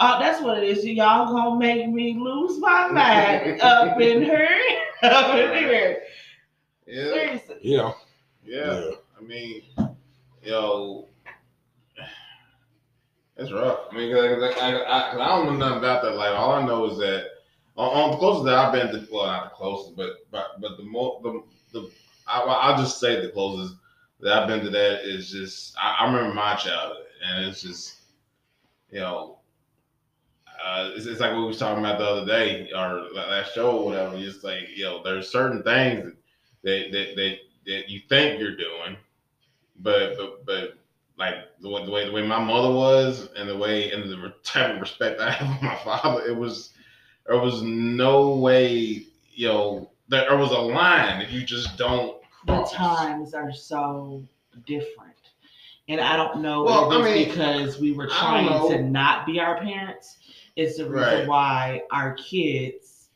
Uh, 0.00 0.18
that's 0.18 0.42
what 0.42 0.58
it 0.58 0.64
is. 0.64 0.84
Y'all 0.84 1.32
gonna 1.32 1.58
make 1.58 1.88
me 1.88 2.14
lose 2.18 2.58
my 2.58 2.88
mind 2.90 3.60
up 3.62 4.00
in 4.00 4.22
here, 4.22 4.48
up 5.02 5.34
in 5.36 5.52
here. 5.54 6.02
Yeah. 6.86 7.04
Seriously. 7.12 7.56
Yeah. 7.62 7.92
Yeah. 8.44 8.90
I 9.18 9.22
mean, 9.22 9.62
yo, 10.42 11.08
it's 13.36 13.52
rough. 13.52 13.80
I 13.90 13.96
mean, 13.96 14.12
'cause 14.12 14.42
I, 14.42 14.60
I, 14.60 15.08
I, 15.08 15.10
'cause 15.10 15.20
I 15.20 15.28
don't 15.28 15.46
know 15.46 15.56
nothing 15.56 15.78
about 15.78 16.02
that. 16.02 16.16
Like, 16.16 16.36
all 16.36 16.52
I 16.52 16.66
know 16.66 16.86
is 16.90 16.98
that 16.98 17.26
on, 17.76 17.88
on 17.90 18.10
the 18.12 18.16
closest 18.18 18.44
that 18.46 18.54
I've 18.54 18.72
been 18.72 18.88
to, 18.88 19.08
well, 19.12 19.26
not 19.26 19.44
the 19.50 19.56
closest, 19.56 19.96
but 19.96 20.10
but 20.30 20.60
but 20.60 20.76
the 20.76 20.84
more 20.84 21.20
the 21.22 21.42
the 21.72 21.90
I, 22.26 22.40
I'll 22.40 22.76
just 22.76 23.00
say 23.00 23.20
the 23.20 23.30
closest 23.32 23.76
that 24.22 24.32
I've 24.32 24.48
been 24.48 24.64
to 24.64 24.70
that 24.70 25.04
is 25.04 25.30
just 25.30 25.76
I, 25.78 25.98
I 26.00 26.06
remember 26.06 26.34
my 26.34 26.54
childhood, 26.54 27.06
and 27.24 27.46
it's 27.46 27.62
just 27.62 27.96
you 28.90 29.00
know. 29.00 29.38
Uh, 30.64 30.92
it's, 30.94 31.06
it's 31.06 31.20
like 31.20 31.32
what 31.32 31.40
we 31.40 31.46
was 31.46 31.58
talking 31.58 31.84
about 31.84 31.98
the 31.98 32.04
other 32.06 32.24
day 32.24 32.70
or 32.72 33.08
last 33.12 33.52
show 33.52 33.78
or 33.78 33.84
whatever. 33.86 34.14
It's 34.16 34.44
like 34.44 34.68
you 34.76 34.84
know, 34.84 35.02
there's 35.02 35.28
certain 35.28 35.62
things 35.64 36.12
that 36.62 36.92
that 36.92 37.16
that, 37.16 37.36
that 37.66 37.88
you 37.88 38.00
think 38.08 38.38
you're 38.38 38.56
doing, 38.56 38.96
but 39.80 40.16
but 40.16 40.46
but 40.46 40.78
like 41.18 41.34
the 41.60 41.68
way, 41.68 41.84
the 41.84 41.90
way 41.90 42.06
the 42.06 42.12
way 42.12 42.24
my 42.24 42.38
mother 42.38 42.72
was 42.72 43.28
and 43.36 43.48
the 43.48 43.56
way 43.56 43.90
and 43.90 44.08
the 44.08 44.34
type 44.44 44.74
of 44.74 44.80
respect 44.80 45.20
I 45.20 45.32
have 45.32 45.58
for 45.58 45.64
my 45.64 45.76
father, 45.78 46.24
it 46.24 46.36
was 46.36 46.70
there 47.26 47.40
was 47.40 47.62
no 47.62 48.36
way 48.36 49.04
you 49.32 49.48
know 49.48 49.90
there, 50.08 50.28
there 50.28 50.38
was 50.38 50.52
a 50.52 50.58
line 50.58 51.18
that 51.18 51.30
you 51.30 51.44
just 51.44 51.76
don't 51.76 52.21
the 52.46 52.62
times 52.72 53.34
are 53.34 53.52
so 53.52 54.22
different. 54.66 55.16
And 55.88 56.00
I 56.00 56.16
don't 56.16 56.40
know 56.42 56.62
Well, 56.64 56.92
if 56.92 56.98
it's 56.98 57.08
I 57.08 57.14
mean, 57.14 57.28
because 57.28 57.78
we 57.80 57.92
were 57.92 58.06
trying 58.06 58.68
to 58.70 58.82
not 58.82 59.26
be 59.26 59.40
our 59.40 59.58
parents. 59.58 60.18
It's 60.56 60.76
the 60.76 60.84
reason 60.88 61.20
Right. 61.20 61.28
why 61.28 61.82
our 61.90 62.14
kids 62.14 63.08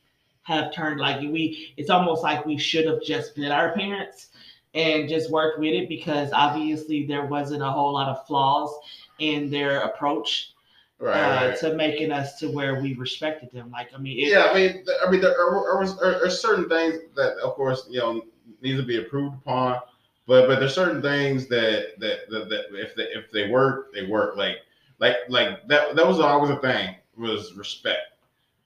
have 0.42 0.72
turned 0.72 1.00
like 1.00 1.20
we 1.20 1.72
it's 1.76 1.90
almost 1.90 2.22
like 2.22 2.44
we 2.46 2.56
should 2.58 2.86
have 2.86 3.02
just 3.02 3.34
been 3.34 3.50
our 3.52 3.72
parents. 3.72 4.28
and 4.74 5.08
just 5.08 5.30
worked 5.30 5.58
with 5.58 5.72
it 5.72 5.88
because 5.88 6.28
obviously 6.34 7.06
there 7.06 7.24
wasn't 7.24 7.62
a 7.62 7.70
whole 7.70 7.94
lot 7.94 8.08
of 8.08 8.26
flaws 8.26 8.70
in 9.18 9.48
their 9.50 9.80
approach 9.80 10.52
Right. 10.98 11.14
uh, 11.14 11.48
right. 11.48 11.58
to 11.60 11.74
making 11.74 12.10
us 12.12 12.38
to 12.40 12.48
where 12.50 12.80
we 12.80 12.94
respected 12.94 13.50
them. 13.52 13.70
Like 13.70 13.88
I 13.94 13.98
mean, 13.98 14.18
it, 14.18 14.30
Yeah, 14.30 14.48
I 14.50 14.54
mean, 14.54 14.84
I 15.06 15.10
mean, 15.10 15.20
there 15.20 15.38
are, 15.38 15.78
are, 15.78 16.24
are 16.24 16.30
certain 16.30 16.68
things 16.68 16.94
that, 17.16 17.36
of 17.38 17.54
course, 17.54 17.86
you 17.90 17.98
know, 18.00 18.22
need 18.62 18.76
to 18.76 18.82
be 18.82 18.98
approved 18.98 19.36
upon, 19.36 19.78
but 20.26 20.46
but 20.48 20.58
there's 20.60 20.74
certain 20.74 21.02
things 21.02 21.46
that 21.48 21.98
that, 21.98 22.28
that, 22.30 22.48
that 22.48 22.64
if 22.72 22.94
they 22.94 23.04
if 23.04 23.30
they 23.30 23.48
work, 23.50 23.92
they 23.92 24.06
work. 24.06 24.36
Like 24.36 24.58
like 24.98 25.16
like 25.28 25.66
that 25.68 25.96
that 25.96 26.06
was 26.06 26.20
always 26.20 26.50
a 26.50 26.56
thing 26.58 26.94
was 27.16 27.54
respect. 27.54 28.12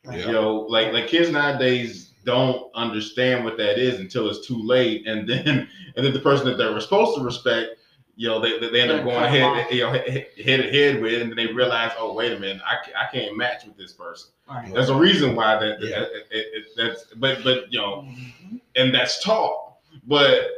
Yeah. 0.05 0.27
You 0.27 0.33
know, 0.33 0.61
like 0.61 0.93
like 0.93 1.09
kids 1.09 1.31
nowadays 1.31 2.13
don't 2.25 2.71
understand 2.75 3.45
what 3.45 3.57
that 3.59 3.79
is 3.79 3.99
until 4.01 4.29
it's 4.29 4.47
too 4.47 4.63
late, 4.63 5.07
and 5.07 5.29
then 5.29 5.69
and 5.97 6.05
then 6.07 6.13
the 6.13 6.21
person 6.21 6.47
that 6.47 6.57
they 6.57 6.67
were 6.73 6.81
supposed 6.81 7.17
to 7.19 7.25
respect. 7.25 7.77
You 8.17 8.29
know, 8.29 8.39
they, 8.39 8.59
they 8.59 8.83
end 8.83 8.91
up 8.91 8.97
They're 8.97 9.05
going 9.05 9.17
cut 9.17 9.25
ahead, 9.25 9.43
off. 9.43 9.73
you 9.73 9.81
know, 9.83 9.93
head 9.93 10.27
head 10.45 10.57
to 10.63 10.71
head 10.71 11.01
with, 11.01 11.13
it, 11.15 11.23
and 11.23 11.31
then 11.31 11.37
they 11.39 11.51
realize, 11.55 11.93
oh, 11.99 12.13
wait 12.13 12.33
a 12.33 12.39
minute, 12.39 12.61
I, 12.67 12.77
I 13.05 13.11
can't 13.11 13.35
match 13.35 13.65
with 13.65 13.79
this 13.79 13.93
person. 13.95 14.29
right. 14.47 14.71
There's 14.75 14.91
a 14.91 14.95
reason 14.95 15.35
why 15.35 15.59
that, 15.59 15.81
Yeah. 15.81 16.01
that- 16.01 16.13
it- 16.13 16.27
it- 16.53 16.67
that's 16.77 17.05
but 17.17 17.43
but 17.43 17.73
you 17.73 17.79
know 17.79 18.03
Mhm. 18.07 18.61
and 18.77 18.93
that's 18.95 19.23
taught. 19.25 19.70
But 20.11 20.49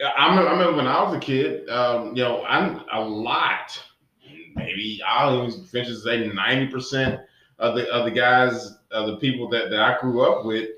I 0.00 0.28
remember, 0.30 0.48
I 0.48 0.52
remember 0.52 0.76
when 0.76 0.86
I 0.86 1.02
was 1.02 1.16
a 1.16 1.18
kid, 1.18 1.68
um, 1.68 2.16
you 2.16 2.22
know, 2.22 2.44
I'm 2.44 2.82
a 2.92 3.00
lot, 3.00 3.82
maybe 4.54 5.02
I'll 5.04 5.48
even 5.48 5.64
venture 5.64 5.90
to 5.90 5.96
say 5.96 6.28
ninety 6.28 6.68
percent 6.68 7.20
of 7.58 7.74
the 7.74 7.90
of 7.90 8.04
the 8.04 8.12
guys, 8.12 8.76
of 8.92 9.08
the 9.08 9.16
people 9.16 9.48
that, 9.48 9.70
that 9.70 9.80
I 9.80 9.98
grew 10.00 10.22
up 10.22 10.44
with, 10.44 10.70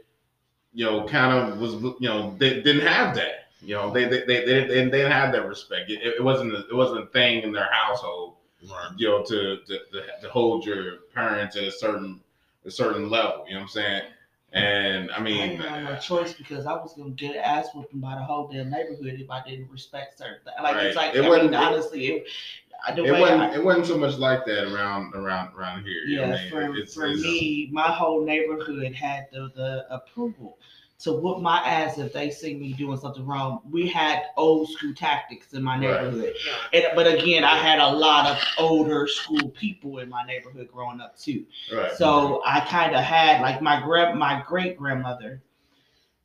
you 0.72 0.86
know, 0.86 1.06
kind 1.06 1.52
of 1.52 1.58
was 1.58 1.74
you 1.74 2.08
know 2.08 2.34
they 2.38 2.62
didn't 2.62 2.86
have 2.86 3.14
that. 3.16 3.50
You 3.60 3.74
know, 3.74 3.92
they 3.92 4.06
they 4.06 4.24
they, 4.24 4.44
they, 4.46 4.64
they 4.66 4.90
didn't 4.90 5.12
have 5.12 5.32
that 5.32 5.46
respect. 5.46 5.90
It, 5.90 6.00
it 6.02 6.24
wasn't 6.24 6.54
a, 6.54 6.66
it 6.68 6.74
wasn't 6.74 7.04
a 7.04 7.06
thing 7.08 7.42
in 7.42 7.52
their 7.52 7.68
household 7.70 8.36
Right. 8.70 8.92
you 8.96 9.08
know, 9.08 9.22
to, 9.24 9.58
to 9.66 9.78
to 9.92 10.02
to 10.22 10.28
hold 10.30 10.64
your 10.64 11.00
parents 11.14 11.56
at 11.56 11.64
a 11.64 11.70
certain 11.70 12.20
a 12.64 12.70
certain 12.70 13.10
level. 13.10 13.44
You 13.46 13.54
know 13.54 13.60
what 13.60 13.64
I'm 13.64 13.68
saying? 13.68 14.02
And 14.54 15.10
I 15.10 15.20
mean, 15.20 15.40
I 15.40 15.46
mean, 15.48 15.56
didn't 15.58 15.68
have 15.72 15.82
no 15.82 15.98
choice 15.98 16.32
because 16.32 16.64
I 16.64 16.72
was 16.74 16.94
gonna 16.94 17.10
get 17.10 17.34
ass 17.36 17.68
whooping 17.74 17.98
by 18.00 18.14
the 18.14 18.22
whole 18.22 18.46
damn 18.48 18.70
neighborhood 18.70 19.16
if 19.20 19.28
I 19.30 19.42
didn't 19.44 19.68
respect 19.70 20.16
certain 20.18 20.38
things. 20.44 20.56
Like 20.62 20.76
it's 20.76 20.96
like 20.96 21.14
It 21.14 21.24
I 21.24 21.28
wasn't, 21.28 21.54
it- 21.54 21.56
honestly, 21.56 22.06
it, 22.06 22.26
I- 22.86 22.94
the 22.94 23.04
it 23.04 23.20
wasn't 23.20 23.40
I, 23.40 23.54
it 23.56 23.64
wasn't 23.64 23.86
so 23.86 23.98
much 23.98 24.16
like 24.16 24.44
that 24.46 24.72
around 24.72 25.12
around 25.14 25.54
around 25.56 25.84
here. 25.84 26.02
You 26.06 26.18
know 26.18 26.26
yeah, 26.28 26.34
I 26.36 26.42
mean? 26.42 26.50
for, 26.50 26.62
It's- 26.76 26.94
for 26.94 27.06
it's- 27.06 27.20
me, 27.22 27.68
my 27.72 27.88
whole 27.90 28.24
neighborhood 28.24 28.94
had 28.94 29.26
the, 29.32 29.50
the 29.56 29.86
approval 29.92 30.56
to 31.00 31.12
whoop 31.12 31.40
my 31.42 31.58
ass 31.58 31.98
if 31.98 32.12
they 32.12 32.30
see 32.30 32.54
me 32.54 32.72
doing 32.72 32.96
something 32.96 33.26
wrong. 33.26 33.60
We 33.70 33.88
had 33.88 34.22
old 34.36 34.68
school 34.70 34.94
tactics 34.94 35.52
in 35.52 35.62
my 35.62 35.74
Right. 35.74 35.80
neighborhood. 35.80 36.34
And, 36.72 36.84
but 36.94 37.06
again, 37.06 37.44
I 37.44 37.56
had 37.56 37.78
a 37.80 37.90
lot 37.90 38.26
of 38.26 38.38
older 38.58 39.06
school 39.06 39.50
people 39.50 39.98
in 39.98 40.08
my 40.08 40.24
neighborhood 40.24 40.68
growing 40.72 41.00
up 41.00 41.18
too. 41.18 41.44
right. 41.72 41.92
So 41.92 42.42
I 42.46 42.60
kind 42.60 42.94
of 42.94 43.02
had 43.02 43.40
like 43.42 43.60
my 43.60 43.80
grand, 43.80 44.18
my 44.18 44.42
great 44.46 44.78
grandmother. 44.78 45.42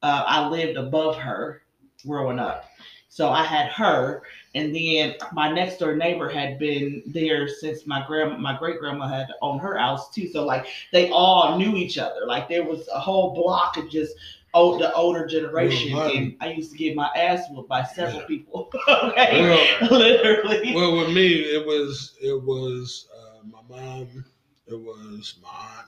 Uh, 0.01 0.23
I 0.25 0.47
lived 0.47 0.77
above 0.77 1.17
her 1.17 1.63
growing 2.07 2.39
up, 2.39 2.65
so 3.09 3.29
I 3.29 3.43
had 3.43 3.67
her, 3.71 4.21
and 4.55 4.73
then 4.73 5.15
my 5.33 5.51
next 5.51 5.77
door 5.77 5.95
neighbor 5.95 6.29
had 6.29 6.57
been 6.57 7.03
there 7.07 7.47
since 7.49 7.85
my 7.85 8.05
grand, 8.07 8.41
my 8.41 8.57
great 8.57 8.79
grandma 8.79 9.07
had 9.09 9.27
owned 9.41 9.59
her 9.61 9.77
house 9.77 10.09
too. 10.13 10.29
So 10.29 10.45
like 10.45 10.67
they 10.93 11.09
all 11.11 11.57
knew 11.57 11.75
each 11.75 11.97
other. 11.97 12.25
Like 12.25 12.47
there 12.47 12.63
was 12.63 12.87
a 12.93 12.99
whole 12.99 13.33
block 13.33 13.75
of 13.75 13.89
just 13.89 14.15
old, 14.53 14.81
the 14.81 14.93
older 14.93 15.25
generation, 15.27 15.93
Well, 15.93 16.11
and 16.11 16.35
I 16.41 16.51
used 16.53 16.71
to 16.71 16.77
get 16.77 16.95
my 16.95 17.09
ass 17.15 17.45
whooped 17.51 17.69
by 17.69 17.83
several 17.83 18.21
Yeah. 18.21 18.27
people. 18.27 18.69
okay, 18.87 19.41
Well, 19.41 19.91
literally. 19.99 20.73
well, 20.75 20.97
with 20.97 21.13
me, 21.13 21.27
it 21.27 21.65
was 21.65 22.15
it 22.21 22.41
was 22.41 23.07
uh, 23.15 23.43
my 23.45 23.59
mom, 23.69 24.25
it 24.67 24.79
was 24.79 25.35
my 25.41 25.49
aunt, 25.49 25.87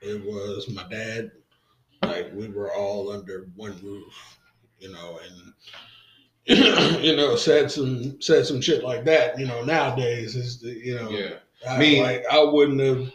it 0.00 0.24
was 0.24 0.68
my 0.68 0.84
dad. 0.88 1.32
Like 2.02 2.32
we 2.34 2.48
were 2.48 2.72
all 2.74 3.10
under 3.12 3.46
one 3.54 3.78
roof, 3.82 4.38
you 4.80 4.90
know, 4.92 5.20
and 5.24 5.52
you 7.04 7.16
know 7.16 7.36
said 7.36 7.70
some 7.70 8.20
said 8.20 8.44
some 8.46 8.60
shit 8.60 8.82
like 8.82 9.04
that. 9.04 9.38
You 9.38 9.46
know, 9.46 9.62
nowadays 9.64 10.34
is 10.34 10.60
the 10.60 10.70
you 10.70 10.96
know 10.96 11.10
yeah. 11.10 11.34
I, 11.68 11.78
Me- 11.78 12.00
like 12.02 12.24
I 12.30 12.42
wouldn't 12.42 12.80
have. 12.80 13.12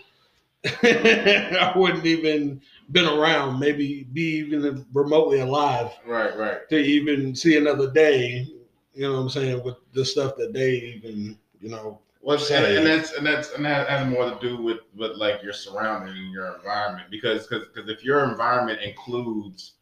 I 0.83 1.73
wouldn't 1.75 2.05
even 2.05 2.61
been 2.91 3.05
around, 3.07 3.59
maybe 3.59 4.07
be 4.13 4.37
even 4.37 4.85
remotely 4.93 5.39
alive 5.39 5.91
Right. 6.05 6.35
Right. 6.37 6.67
to 6.69 6.77
even 6.77 7.35
see 7.35 7.57
another 7.57 7.91
day. 7.91 8.47
You 8.93 9.03
know 9.03 9.13
what 9.13 9.19
I'm 9.19 9.29
saying 9.29 9.63
with 9.63 9.75
the 9.93 10.03
stuff 10.05 10.35
that 10.37 10.53
they 10.53 10.71
even, 11.03 11.37
you 11.61 11.69
know, 11.69 11.99
Well, 12.21 12.39
and, 12.51 12.65
and 12.65 12.85
that's 12.85 13.13
and 13.13 13.25
that's 13.25 13.53
and 13.53 13.63
that 13.65 13.87
has 13.89 14.07
more 14.07 14.29
to 14.29 14.37
do 14.41 14.61
with 14.61 14.79
with 14.95 15.17
like 15.17 15.43
your 15.43 15.53
surrounding 15.53 16.15
and 16.17 16.31
your 16.31 16.55
environment 16.55 17.09
because 17.11 17.45
because 17.47 17.67
because 17.73 17.89
if 17.89 18.03
your 18.03 18.29
environment 18.29 18.79
includes 18.81 19.73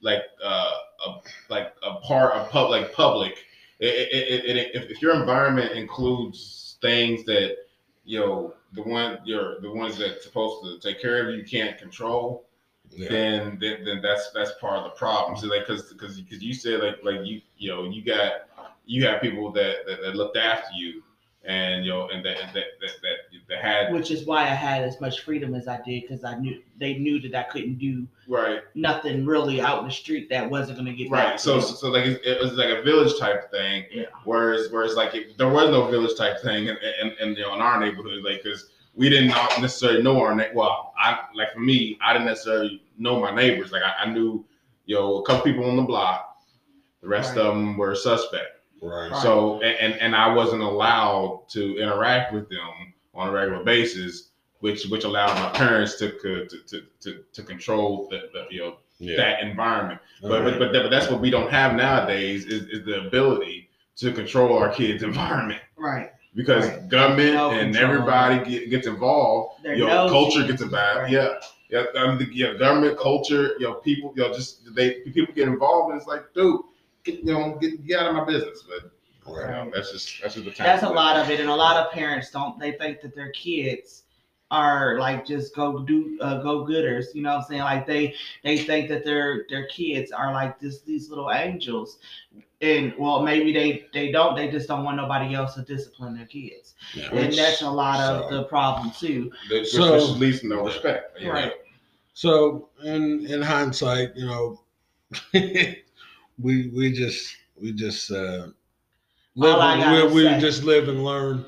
like 0.00 0.22
uh 0.42 0.72
a 1.06 1.14
like 1.48 1.74
a 1.82 1.94
part 1.96 2.32
of 2.34 2.48
public 2.50 2.92
public 2.94 3.44
it, 3.80 3.86
it, 4.12 4.44
it, 4.46 4.56
it, 4.56 4.70
if, 4.74 4.90
if 4.90 5.02
your 5.02 5.14
environment 5.14 5.72
includes 5.72 6.78
things 6.80 7.24
that 7.24 7.56
you 8.04 8.18
know 8.18 8.54
the 8.72 8.82
one 8.82 9.18
you're 9.24 9.60
the 9.60 9.70
ones 9.70 9.98
that's 9.98 10.24
supposed 10.24 10.64
to 10.64 10.78
take 10.86 11.00
care 11.00 11.28
of 11.28 11.34
you 11.34 11.44
can't 11.44 11.78
control 11.78 12.48
yeah, 12.90 13.08
then, 13.08 13.58
then 13.60 13.84
then 13.84 14.00
that's 14.02 14.30
that's 14.32 14.52
part 14.60 14.78
of 14.78 14.84
the 14.84 14.90
problem. 14.90 15.36
So 15.36 15.46
like 15.48 15.66
because 15.66 15.92
because 15.92 16.20
because 16.20 16.42
you 16.42 16.54
said 16.54 16.80
like 16.80 16.96
like 17.02 17.24
you 17.26 17.40
you 17.56 17.70
know 17.70 17.84
you 17.84 18.04
got 18.04 18.48
you 18.86 19.06
have 19.06 19.20
people 19.20 19.50
that 19.52 19.86
that, 19.86 20.00
that 20.00 20.16
looked 20.16 20.36
after 20.36 20.70
you 20.74 21.02
and 21.44 21.84
you 21.84 21.90
know 21.90 22.08
and 22.08 22.24
that 22.24 22.38
that 22.54 22.64
that 22.80 22.90
that, 23.02 23.16
that 23.48 23.62
had 23.62 23.92
which 23.92 24.10
is 24.10 24.26
why 24.26 24.42
I 24.42 24.46
had 24.54 24.82
as 24.82 25.00
much 25.00 25.20
freedom 25.20 25.54
as 25.54 25.68
I 25.68 25.80
did 25.82 26.02
because 26.02 26.22
I 26.24 26.38
knew 26.38 26.60
they 26.78 26.94
knew 26.98 27.18
that 27.22 27.34
I 27.34 27.44
couldn't 27.44 27.78
do 27.78 28.06
right 28.28 28.60
nothing 28.74 29.24
really 29.24 29.60
out 29.60 29.78
in 29.80 29.86
the 29.86 29.90
street 29.92 30.28
that 30.28 30.48
wasn't 30.50 30.76
going 30.78 30.86
to 30.90 30.92
get 30.94 31.10
right. 31.10 31.30
back 31.30 31.38
So 31.40 31.60
to 31.60 31.66
them. 31.66 31.76
so 31.76 31.88
like 31.90 32.04
it, 32.04 32.20
it 32.24 32.42
was 32.42 32.52
like 32.52 32.68
a 32.68 32.82
village 32.82 33.18
type 33.18 33.50
thing. 33.50 33.84
Yeah. 33.90 34.04
Whereas 34.24 34.68
whereas 34.70 34.94
like 34.96 35.14
if 35.14 35.36
there 35.38 35.48
was 35.48 35.70
no 35.70 35.86
village 35.90 36.16
type 36.16 36.40
thing 36.40 36.66
in, 36.68 36.76
in, 37.02 37.12
in 37.20 37.28
you 37.36 37.42
know 37.42 37.54
in 37.54 37.60
our 37.62 37.80
neighborhood 37.80 38.22
like 38.22 38.42
because 38.42 38.70
we 38.94 39.08
didn't 39.08 39.28
not 39.28 39.60
necessarily 39.62 40.02
know 40.02 40.20
our 40.20 40.34
na- 40.34 40.52
well 40.54 40.92
I 40.98 41.20
like 41.34 41.52
for 41.54 41.60
me 41.60 41.98
I 42.02 42.12
didn't 42.12 42.26
necessarily 42.28 42.82
know 42.98 43.18
my 43.20 43.34
neighbors 43.34 43.72
like 43.72 43.82
I, 43.82 44.04
I 44.04 44.12
knew 44.12 44.44
you 44.84 44.94
know 44.96 45.16
a 45.18 45.22
couple 45.24 45.44
people 45.50 45.64
on 45.64 45.76
the 45.76 45.82
block 45.82 46.36
the 47.00 47.08
rest 47.08 47.30
Right. 47.36 47.46
of 47.46 47.54
them 47.54 47.78
were 47.78 47.94
suspect. 47.94 48.60
right. 48.82 49.10
Right. 49.10 49.22
So 49.22 49.60
and, 49.62 49.74
and 49.78 49.94
and 50.02 50.14
I 50.16 50.34
wasn't 50.34 50.62
allowed 50.62 51.44
to 51.50 51.78
interact 51.78 52.34
with 52.34 52.50
them 52.50 52.92
on 53.18 53.28
a 53.28 53.32
regular 53.32 53.64
basis, 53.64 54.30
which 54.60 54.86
which 54.86 55.04
allowed 55.04 55.34
my 55.42 55.50
parents 55.58 55.96
to 56.00 56.06
to 56.22 56.46
to 56.70 56.82
to, 57.02 57.24
to 57.32 57.42
control 57.42 58.08
the, 58.10 58.20
the 58.32 58.46
you 58.50 58.60
know 58.62 58.76
Yeah. 58.98 59.16
that 59.16 59.42
environment. 59.42 60.00
All 60.22 60.30
But, 60.30 60.42
right. 60.44 60.58
but 60.58 60.72
but 60.72 60.82
but 60.84 60.90
that's 60.90 61.10
what 61.10 61.20
we 61.20 61.30
don't 61.30 61.50
have 61.50 61.74
nowadays 61.74 62.46
is, 62.46 62.62
is 62.74 62.84
the 62.86 63.06
ability 63.06 63.68
to 64.02 64.12
control 64.12 64.56
our 64.58 64.70
kids' 64.72 65.02
environment 65.10 65.60
right. 65.76 66.10
because 66.34 66.66
Right. 66.68 66.88
government 66.88 67.34
No 67.34 67.50
and 67.50 67.74
control. 67.74 67.84
everybody 67.92 68.34
get, 68.50 68.70
gets 68.70 68.86
involved. 68.86 69.62
They're 69.62 69.74
you 69.76 69.86
know, 69.86 70.08
culture 70.08 70.44
gets 70.46 70.62
involved. 70.62 71.00
Right. 71.02 71.12
Yeah. 71.12 71.34
Yeah, 71.70 71.84
um, 71.96 72.08
I 72.12 72.14
mean, 72.18 72.30
yeah, 72.32 72.54
government, 72.54 72.98
culture, 72.98 73.44
you 73.60 73.66
know, 73.66 73.74
people, 73.74 74.14
you 74.16 74.22
know, 74.22 74.32
just 74.32 74.74
they 74.74 75.00
people 75.16 75.34
get 75.34 75.48
involved, 75.48 75.90
and 75.92 76.00
it's 76.00 76.08
like, 76.08 76.22
dude, 76.32 76.62
get, 77.04 77.16
you 77.16 77.32
know, 77.34 77.58
get, 77.60 77.84
get 77.86 78.00
out 78.00 78.08
of 78.08 78.14
my 78.14 78.24
business. 78.24 78.62
But 78.66 78.84
you 78.84 78.90
Right. 79.36 79.50
know, 79.50 79.70
that's 79.74 79.92
just 79.92 80.20
that's 80.22 80.34
just 80.34 80.44
the 80.46 80.50
time. 80.52 80.66
That's 80.66 80.82
a 80.82 80.88
lot 80.88 81.16
of 81.16 81.30
it, 81.30 81.40
and 81.40 81.48
a 81.50 81.54
lot 81.54 81.76
of 81.76 81.92
parents 81.92 82.30
don't. 82.30 82.58
They 82.58 82.72
think 82.72 83.00
that 83.02 83.14
their 83.14 83.30
kids 83.32 84.04
are 84.50 84.98
like 84.98 85.26
just 85.26 85.54
go 85.54 85.80
do 85.80 86.18
uh, 86.22 86.40
go 86.42 86.64
gooders. 86.64 87.14
You 87.14 87.22
know 87.22 87.30
what 87.36 87.42
I'm 87.42 87.48
saying? 87.48 87.60
Like 87.62 87.86
they 87.86 88.14
they 88.44 88.58
think 88.58 88.88
that 88.88 89.04
their 89.04 89.44
their 89.50 89.66
kids 89.66 90.10
are 90.12 90.32
like 90.32 90.58
this 90.58 90.80
these 90.82 91.08
little 91.10 91.30
angels, 91.30 91.98
and 92.62 92.94
well 92.98 93.22
maybe 93.22 93.52
they 93.52 93.86
they 93.92 94.10
don't. 94.10 94.34
They 94.36 94.50
just 94.50 94.68
don't 94.68 94.84
want 94.84 94.96
nobody 94.96 95.34
else 95.34 95.54
to 95.54 95.62
discipline 95.62 96.16
their 96.16 96.26
kids, 96.26 96.74
Yeah. 96.94 97.10
and 97.12 97.32
that's 97.32 97.60
a 97.62 97.70
lot 97.70 98.00
of 98.00 98.30
So- 98.30 98.36
the 98.38 98.44
problem 98.44 98.90
too. 98.90 99.30
Which, 99.50 99.68
So- 99.68 99.94
which 100.12 100.18
leads 100.20 100.40
to 100.40 100.48
no 100.48 100.64
respect. 100.64 101.20
you 101.20 101.26
know. 101.26 101.32
Right. 101.34 101.52
So 102.14 102.70
in 102.84 103.26
in 103.26 103.42
hindsight, 103.42 104.16
you 104.16 104.26
know, 104.26 104.60
we 106.38 106.68
we 106.68 106.92
just 106.92 107.36
we 107.60 107.72
just 107.72 108.10
uh 108.10 108.48
live 109.38 109.54
All 109.54 109.62
I 109.62 109.76
and- 109.76 110.12
we, 110.12 110.24
just 110.40 110.64
live 110.64 110.88
and 110.88 111.04
learn 111.04 111.46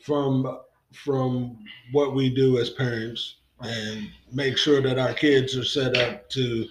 from 0.00 0.58
from 0.92 1.58
what 1.92 2.14
we 2.14 2.30
do 2.30 2.58
as 2.58 2.70
parents 2.70 3.36
and 3.60 4.08
make 4.32 4.56
sure 4.56 4.80
that 4.80 4.98
our 4.98 5.12
kids 5.12 5.56
are 5.56 5.64
set 5.64 5.96
up 5.96 6.28
to 6.30 6.66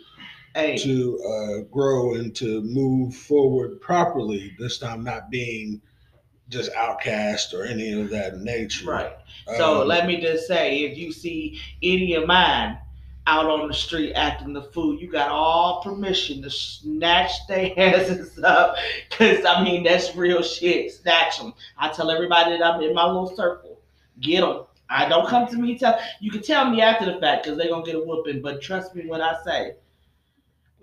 Hey, 0.55 0.77
to 0.77 1.19
uh, 1.21 1.61
grow 1.71 2.15
and 2.15 2.33
to 2.37 2.61
move 2.61 3.13
forward 3.13 3.81
properly. 3.81 4.55
This 4.57 4.77
time, 4.79 5.03
not 5.03 5.29
being 5.29 5.81
just 6.49 6.71
outcast 6.73 7.53
or 7.53 7.65
any 7.65 7.91
of 7.91 8.09
that 8.11 8.37
nature. 8.39 8.89
right. 8.89 9.11
So 9.57 9.81
Um, 9.81 9.87
let 9.87 10.07
me 10.07 10.21
just 10.21 10.47
say, 10.47 10.77
if 10.85 10.97
you 10.97 11.11
see 11.11 11.59
any 11.83 12.13
of 12.15 12.25
mine 12.25 12.77
out 13.27 13.45
on 13.45 13.67
the 13.67 13.73
street 13.73 14.13
acting 14.13 14.53
the 14.53 14.61
fool. 14.61 14.95
You 14.95 15.09
got 15.09 15.29
all 15.29 15.81
permission 15.81 16.41
to 16.43 16.49
snatch 16.49 17.31
their 17.47 17.73
asses 17.77 18.39
up. 18.43 18.75
Cause 19.11 19.43
I 19.45 19.63
mean 19.63 19.83
that's 19.83 20.15
real 20.15 20.41
shit. 20.43 20.91
Snatch 20.91 21.39
them. 21.39 21.53
I 21.77 21.89
tell 21.89 22.11
everybody 22.11 22.51
that 22.51 22.63
I'm 22.63 22.81
in 22.81 22.93
my 22.93 23.05
little 23.05 23.35
circle. 23.35 23.79
Get 24.19 24.41
them. 24.41 24.63
I 24.89 25.09
don't 25.09 25.27
come 25.27 25.47
to 25.47 25.57
me 25.57 25.77
tell 25.77 25.99
you 26.19 26.31
can 26.31 26.41
tell 26.41 26.69
me 26.69 26.81
after 26.81 27.05
the 27.05 27.19
fact 27.19 27.43
because 27.43 27.57
they're 27.57 27.69
gonna 27.69 27.85
get 27.85 27.95
a 27.95 27.99
whooping, 27.99 28.41
but 28.41 28.61
trust 28.61 28.93
me 28.95 29.07
when 29.07 29.21
I 29.21 29.35
say 29.43 29.75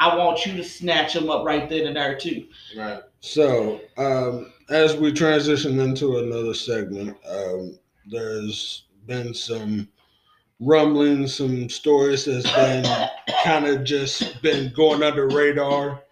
I 0.00 0.16
want 0.16 0.44
you 0.44 0.56
to 0.56 0.64
snatch 0.64 1.14
them 1.14 1.30
up 1.30 1.44
right 1.44 1.68
then 1.68 1.86
and 1.86 1.96
there 1.96 2.18
too. 2.18 2.46
Right. 2.76 3.02
So, 3.20 3.80
um, 3.96 4.52
as 4.68 4.96
we 4.96 5.12
transition 5.12 5.78
into 5.78 6.18
another 6.18 6.54
segment, 6.54 7.16
um, 7.28 7.78
there's 8.10 8.86
been 9.06 9.32
some 9.32 9.88
rumblings, 10.62 11.34
some 11.34 11.68
stories 11.68 12.24
that's 12.24 12.50
been 12.52 12.84
kind 13.44 13.66
of 13.66 13.84
just 13.84 14.40
been 14.42 14.72
going 14.74 15.02
under 15.02 15.28
radar 15.28 16.02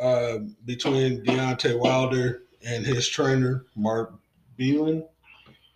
uh, 0.00 0.38
between 0.64 1.24
Deontay 1.24 1.78
Wilder 1.78 2.42
and 2.66 2.86
his 2.86 3.08
trainer, 3.08 3.66
Mark 3.76 4.14
Breland. 4.58 5.04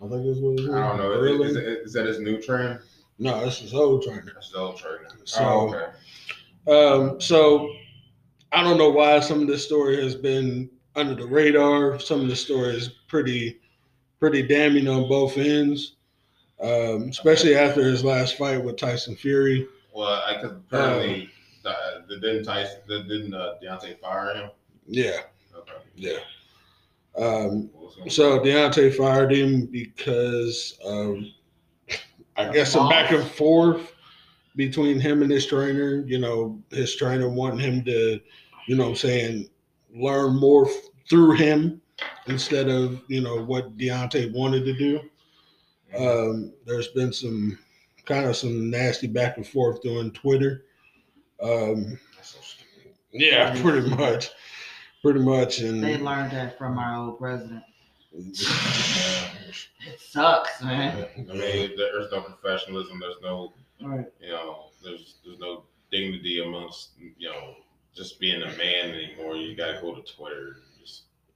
I 0.03 0.09
think 0.09 0.27
is 0.27 0.39
what 0.41 0.59
his 0.59 0.69
name 0.69 0.77
I 0.77 0.97
don't 0.97 0.99
know. 0.99 1.43
Is, 1.43 1.57
is, 1.57 1.87
is 1.87 1.93
that 1.95 2.07
his 2.07 2.21
new 2.21 2.41
trend? 2.41 2.79
No, 3.19 3.45
this 3.45 3.61
is 3.63 3.75
old 3.75 4.05
trainer. 4.05 4.31
That's 4.33 4.51
the 4.53 4.59
old 4.59 4.77
trend. 4.79 5.01
So- 5.25 5.41
oh, 5.45 5.75
okay. 5.75 5.91
Um, 6.69 7.21
so 7.21 7.73
I 8.53 8.63
don't 8.63 8.79
know 8.79 8.91
why 8.91 9.19
some 9.21 9.41
of 9.43 9.49
this 9.49 9.65
story 9.65 10.01
has 10.03 10.15
been 10.15 10.71
under 10.95 11.15
the 11.15 11.27
radar. 11.27 11.99
Some 11.99 12.21
of 12.21 12.29
the 12.29 12.37
story 12.37 12.77
is 12.77 12.89
pretty, 13.09 13.59
pretty 14.21 14.43
damning 14.47 14.87
on 14.87 15.09
both 15.09 15.37
ends. 15.37 15.97
Um, 16.61 17.09
especially 17.09 17.55
after 17.57 17.83
his 17.83 18.03
last 18.05 18.37
fight 18.37 18.63
with 18.63 18.77
Tyson 18.77 19.15
Fury. 19.15 19.67
Well, 19.93 20.23
I 20.27 20.41
could 20.41 20.51
apparently 20.51 21.31
uh, 21.65 21.75
the 22.09 22.19
didn't 22.19 22.45
Tyson, 22.45 22.81
the, 22.89 23.03
didn't 23.05 23.35
uh, 23.35 23.55
Deontay 23.63 23.99
fire 24.01 24.35
him? 24.35 24.51
Yeah, 24.87 25.21
Okay. 25.57 25.73
yeah. 25.97 26.19
Um, 27.17 27.69
What 27.73 27.85
was 27.85 27.97
going 27.97 28.11
so 28.11 28.39
on? 28.41 28.45
Deontay 28.47 28.97
fired 28.97 29.33
him 29.33 29.67
because 29.67 30.79
of, 30.85 31.19
I 32.37 32.49
guess, 32.53 32.75
a 32.75 32.79
back 32.89 33.11
and 33.13 33.27
forth 33.27 33.93
between 34.57 34.99
him 34.99 35.23
and 35.23 35.31
his 35.31 35.47
trainer. 35.47 36.05
You 36.07 36.19
know, 36.19 36.61
his 36.71 36.97
trainer 36.97 37.29
wanting 37.29 37.59
him 37.61 37.85
to, 37.85 38.21
you 38.67 38.77
know, 38.77 38.89
I'm 38.89 38.97
saying 38.97 39.49
learn 39.95 40.37
more 40.37 40.69
f- 40.69 40.75
through 41.09 41.33
him 41.33 41.81
instead 42.27 42.69
of 42.69 43.01
you 43.09 43.21
know 43.21 43.43
what 43.45 43.77
Deontay 43.77 44.33
wanted 44.33 44.65
to 44.65 44.75
do. 44.77 45.01
Um, 45.97 46.53
there's 46.67 46.89
been 46.89 47.13
some 47.13 47.59
kind 48.05 48.27
of 48.27 48.37
some 48.37 48.71
nasty 48.71 49.07
back 49.07 49.37
and 49.37 49.47
forth 49.47 49.83
doing 49.83 50.11
Twitter. 50.13 50.65
Um, 51.43 51.99
so 52.23 52.39
yeah, 53.13 53.61
pretty 53.63 53.89
much, 53.91 54.31
pretty 55.03 55.21
much, 55.21 55.61
and 55.61 55.83
They 55.83 55.97
learned 55.99 56.33
that 56.33 56.59
from 56.59 56.79
our 56.79 56.97
old 57.07 57.19
president. 57.19 57.63
It 58.13 60.01
sucks, 60.01 60.63
man. 60.63 61.07
I 61.17 61.33
mean, 61.33 61.71
there's 61.77 62.11
no 62.11 62.21
professionalism. 62.23 62.99
There's 63.01 63.21
no, 63.23 63.53
Right. 63.81 64.07
you 64.21 64.29
know, 64.31 64.67
there's 64.83 65.17
there's 65.25 65.39
no 65.39 65.65
dignity 65.91 66.43
amongst, 66.43 66.91
you 66.99 67.29
know, 67.29 67.55
just 67.95 68.19
being 68.21 68.43
a 68.43 68.53
man 68.57 68.91
anymore. 68.91 69.37
You 69.37 69.55
gotta 69.57 69.79
go 69.81 69.95
to 69.95 70.03
Twitter, 70.03 70.57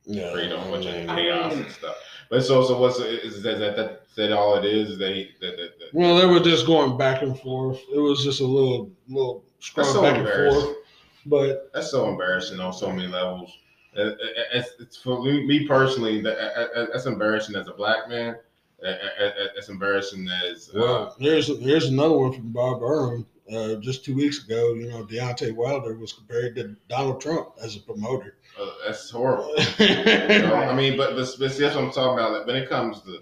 and 0.06 0.14
just 0.14 0.26
yeah, 0.26 0.32
create 0.32 0.52
a 0.52 0.56
bunch 0.56 0.86
of 0.86 0.94
I 0.94 0.98
mean, 0.98 1.06
chaos 1.08 1.52
and 1.54 1.70
stuff. 1.70 1.96
But 2.30 2.42
so, 2.44 2.64
so 2.64 2.78
what's 2.80 2.98
is 2.98 3.42
that 3.42 3.58
that 3.58 3.76
that, 3.76 4.02
that 4.16 4.32
all 4.32 4.56
it 4.56 4.64
is? 4.64 4.98
They 4.98 5.30
that, 5.40 5.56
that, 5.56 5.78
that 5.78 5.88
Well, 5.92 6.16
they 6.16 6.26
were 6.26 6.40
just 6.40 6.66
going 6.66 6.96
back 6.96 7.22
and 7.22 7.38
forth. 7.38 7.80
It 7.92 7.98
was 7.98 8.24
just 8.24 8.40
a 8.40 8.46
little 8.46 8.90
little 9.08 9.44
scrub 9.60 9.86
so 9.86 10.02
back 10.02 10.16
and 10.18 10.28
forth. 10.28 10.76
But 11.26 11.70
That's 11.72 11.90
so 11.90 12.08
embarrassing 12.08 12.58
on 12.58 12.72
so 12.72 12.90
many 12.90 13.06
levels. 13.06 13.56
It- 13.94 14.18
it- 14.20 14.46
It's, 14.54 14.70
it's 14.80 14.96
for 14.96 15.22
me 15.22 15.66
personally. 15.66 16.20
That 16.22 16.36
that- 16.74 16.88
that's 16.92 17.06
embarrassing 17.06 17.54
as 17.56 17.68
a 17.68 17.72
black 17.74 18.08
man. 18.08 18.36
That- 18.80 18.98
that- 19.18 19.34
That's 19.54 19.68
embarrassing 19.68 20.26
as 20.28 20.70
uh, 20.74 20.78
well, 20.78 21.16
here's 21.20 21.46
here's 21.60 21.88
another 21.88 22.16
one 22.18 22.32
from 22.32 22.50
Bob 22.50 22.82
Arum. 22.82 23.26
Uh, 23.52 23.74
just 23.76 24.04
two 24.04 24.14
weeks 24.14 24.44
ago, 24.44 24.72
you 24.74 24.88
know, 24.88 25.04
Deontay 25.04 25.54
Wilder 25.54 25.94
was 25.94 26.12
compared 26.12 26.54
to 26.56 26.76
Donald 26.88 27.20
Trump 27.20 27.50
as 27.62 27.76
a 27.76 27.80
promoter. 27.80 28.36
uh, 28.60 28.70
that's 28.86 29.10
horrible. 29.10 29.54
You 29.78 30.42
know, 30.42 30.54
I 30.54 30.74
mean, 30.74 30.96
but, 30.96 31.14
but 31.16 31.28
but 31.38 31.52
see, 31.52 31.62
that's 31.62 31.74
what 31.76 31.84
I'm 31.84 31.90
talking 31.92 32.18
about. 32.18 32.32
Like, 32.32 32.46
when 32.46 32.56
it 32.56 32.68
comes 32.68 33.02
to 33.02 33.18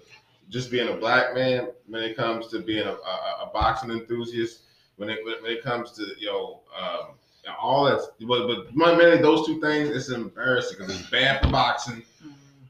just 0.49 0.69
being 0.71 0.89
a 0.89 0.95
black 0.95 1.33
man, 1.33 1.69
when 1.87 2.03
it 2.03 2.15
comes 2.15 2.47
to 2.47 2.59
being 2.59 2.85
a, 2.87 2.91
a, 2.93 3.45
a 3.45 3.49
boxing 3.53 3.91
enthusiast, 3.91 4.61
when 4.97 5.09
it 5.09 5.19
when 5.25 5.51
it 5.51 5.63
comes 5.63 5.91
to 5.93 6.03
you 6.19 6.27
know 6.27 6.61
um, 6.79 7.15
all 7.59 7.85
that, 7.85 8.01
but 8.21 8.47
but 8.47 8.75
mainly 8.75 9.17
those 9.17 9.45
two 9.45 9.59
things, 9.59 9.89
it's 9.89 10.09
embarrassing 10.09 10.77
because 10.77 10.99
it's 10.99 11.09
bad 11.09 11.41
for 11.41 11.49
boxing. 11.49 12.03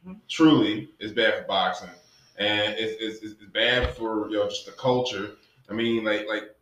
Mhm. 0.08 0.18
truly 0.28 0.90
it's 1.00 1.14
bad 1.14 1.42
for 1.42 1.48
boxing, 1.48 1.90
and 2.38 2.74
it's, 2.78 2.96
it's, 3.00 3.24
it's 3.24 3.34
bad 3.54 3.96
for 3.96 4.30
you 4.32 4.38
know 4.38 4.48
just 4.48 4.66
the 4.66 4.72
culture. 4.72 5.32
I 5.70 5.74
mean, 5.74 6.04
like 6.04 6.28
like 6.28 6.56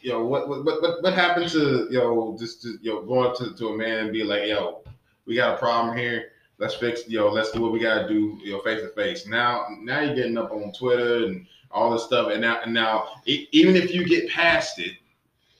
you 0.00 0.10
know 0.12 0.24
what 0.24 0.48
what 0.48 0.64
what 0.64 1.02
what 1.02 1.12
happened 1.14 1.48
to 1.50 1.86
you 1.90 1.98
know 1.98 2.36
just 2.38 2.62
to, 2.62 2.78
you 2.82 2.92
know 2.92 3.02
going 3.02 3.34
to, 3.36 3.54
to 3.56 3.68
a 3.68 3.76
man 3.76 3.98
and 3.98 4.12
be 4.12 4.24
like, 4.24 4.46
yo, 4.46 4.82
we 5.26 5.34
got 5.36 5.54
a 5.54 5.58
problem 5.58 5.96
here. 5.96 6.30
Let's 6.58 6.74
fix 6.74 7.08
yo. 7.08 7.26
know 7.28 7.32
let's 7.32 7.50
do 7.52 7.60
what 7.60 7.72
we 7.72 7.80
gotta 7.80 8.06
do 8.08 8.38
you 8.42 8.52
know 8.52 8.60
face 8.60 8.80
to 8.82 8.88
face. 8.90 9.26
Now 9.26 9.66
now 9.80 10.00
you're 10.00 10.14
getting 10.14 10.38
up 10.38 10.52
on 10.52 10.72
Twitter 10.72 11.24
and 11.26 11.46
all 11.70 11.90
this 11.90 12.04
stuff, 12.04 12.30
and 12.30 12.40
now 12.40 12.60
and 12.62 12.72
now 12.72 13.08
e- 13.26 13.48
even 13.52 13.74
if 13.76 13.92
you 13.92 14.04
get 14.06 14.30
past 14.30 14.78
it, 14.78 14.92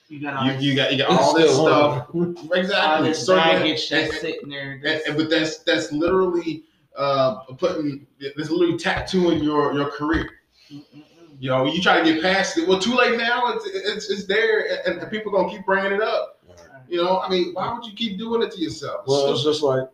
You 0.08 0.20
got 0.20 0.34
all 0.34 0.46
you, 0.46 0.52
this, 0.52 0.62
you 0.62 0.76
got 0.76 0.92
you 0.92 0.98
got 0.98 1.10
all 1.10 1.34
this 1.34 1.50
still 1.50 1.66
stuff 1.66 2.06
horrible. 2.10 2.38
all 2.42 2.52
exactly. 2.52 3.08
this 3.08 3.26
So, 3.26 3.34
baggage 3.34 3.90
and- 3.90 4.04
that's 4.10 4.20
sitting 4.20 4.48
there. 4.48 4.72
and, 4.72 4.82
That's- 4.84 5.02
and- 5.08 5.16
but 5.16 5.28
that's 5.30 5.58
that's 5.64 5.90
literally 5.90 6.62
uh, 6.96 7.40
putting 7.58 8.06
this 8.20 8.48
literally 8.50 8.78
tattooing 8.78 9.42
your 9.42 9.74
your 9.74 9.90
career. 9.90 10.30
Mm-mm-mm. 10.70 11.02
You 11.38 11.50
know, 11.50 11.66
you 11.66 11.80
try 11.80 12.00
to 12.00 12.12
get 12.12 12.22
past 12.22 12.58
it. 12.58 12.68
Well, 12.68 12.78
too 12.78 12.94
late 12.94 13.18
now. 13.18 13.52
It's 13.54 13.66
it's, 13.66 14.10
it's 14.10 14.24
there, 14.26 14.66
and, 14.86 15.00
and 15.00 15.10
people 15.10 15.32
gonna 15.32 15.50
keep 15.50 15.66
bringing 15.66 15.92
it 15.92 16.02
up. 16.02 16.40
You 16.88 17.02
know, 17.02 17.20
I 17.20 17.28
mean, 17.28 17.54
why 17.54 17.72
would 17.72 17.84
you 17.86 17.92
keep 17.92 18.18
doing 18.18 18.42
it 18.42 18.52
to 18.52 18.60
yourself? 18.60 19.02
It's 19.02 19.10
Well, 19.10 19.32
it's 19.32 19.42
just 19.42 19.62
like 19.62 19.88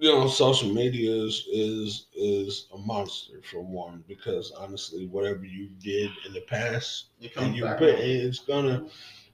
you 0.00 0.10
know, 0.10 0.26
social 0.26 0.72
media 0.72 1.12
is 1.12 1.46
is 1.52 2.06
is 2.14 2.66
a 2.72 2.78
monster 2.78 3.40
for 3.42 3.60
one 3.60 4.02
because 4.08 4.50
honestly, 4.52 5.06
whatever 5.06 5.44
you 5.44 5.68
did 5.78 6.10
in 6.26 6.32
the 6.32 6.40
past 6.42 7.06
It 7.20 7.26
and 7.26 7.34
comes 7.34 7.56
you 7.56 7.64
back 7.64 7.78
put, 7.78 7.90
it's 7.90 8.38
gonna 8.38 8.86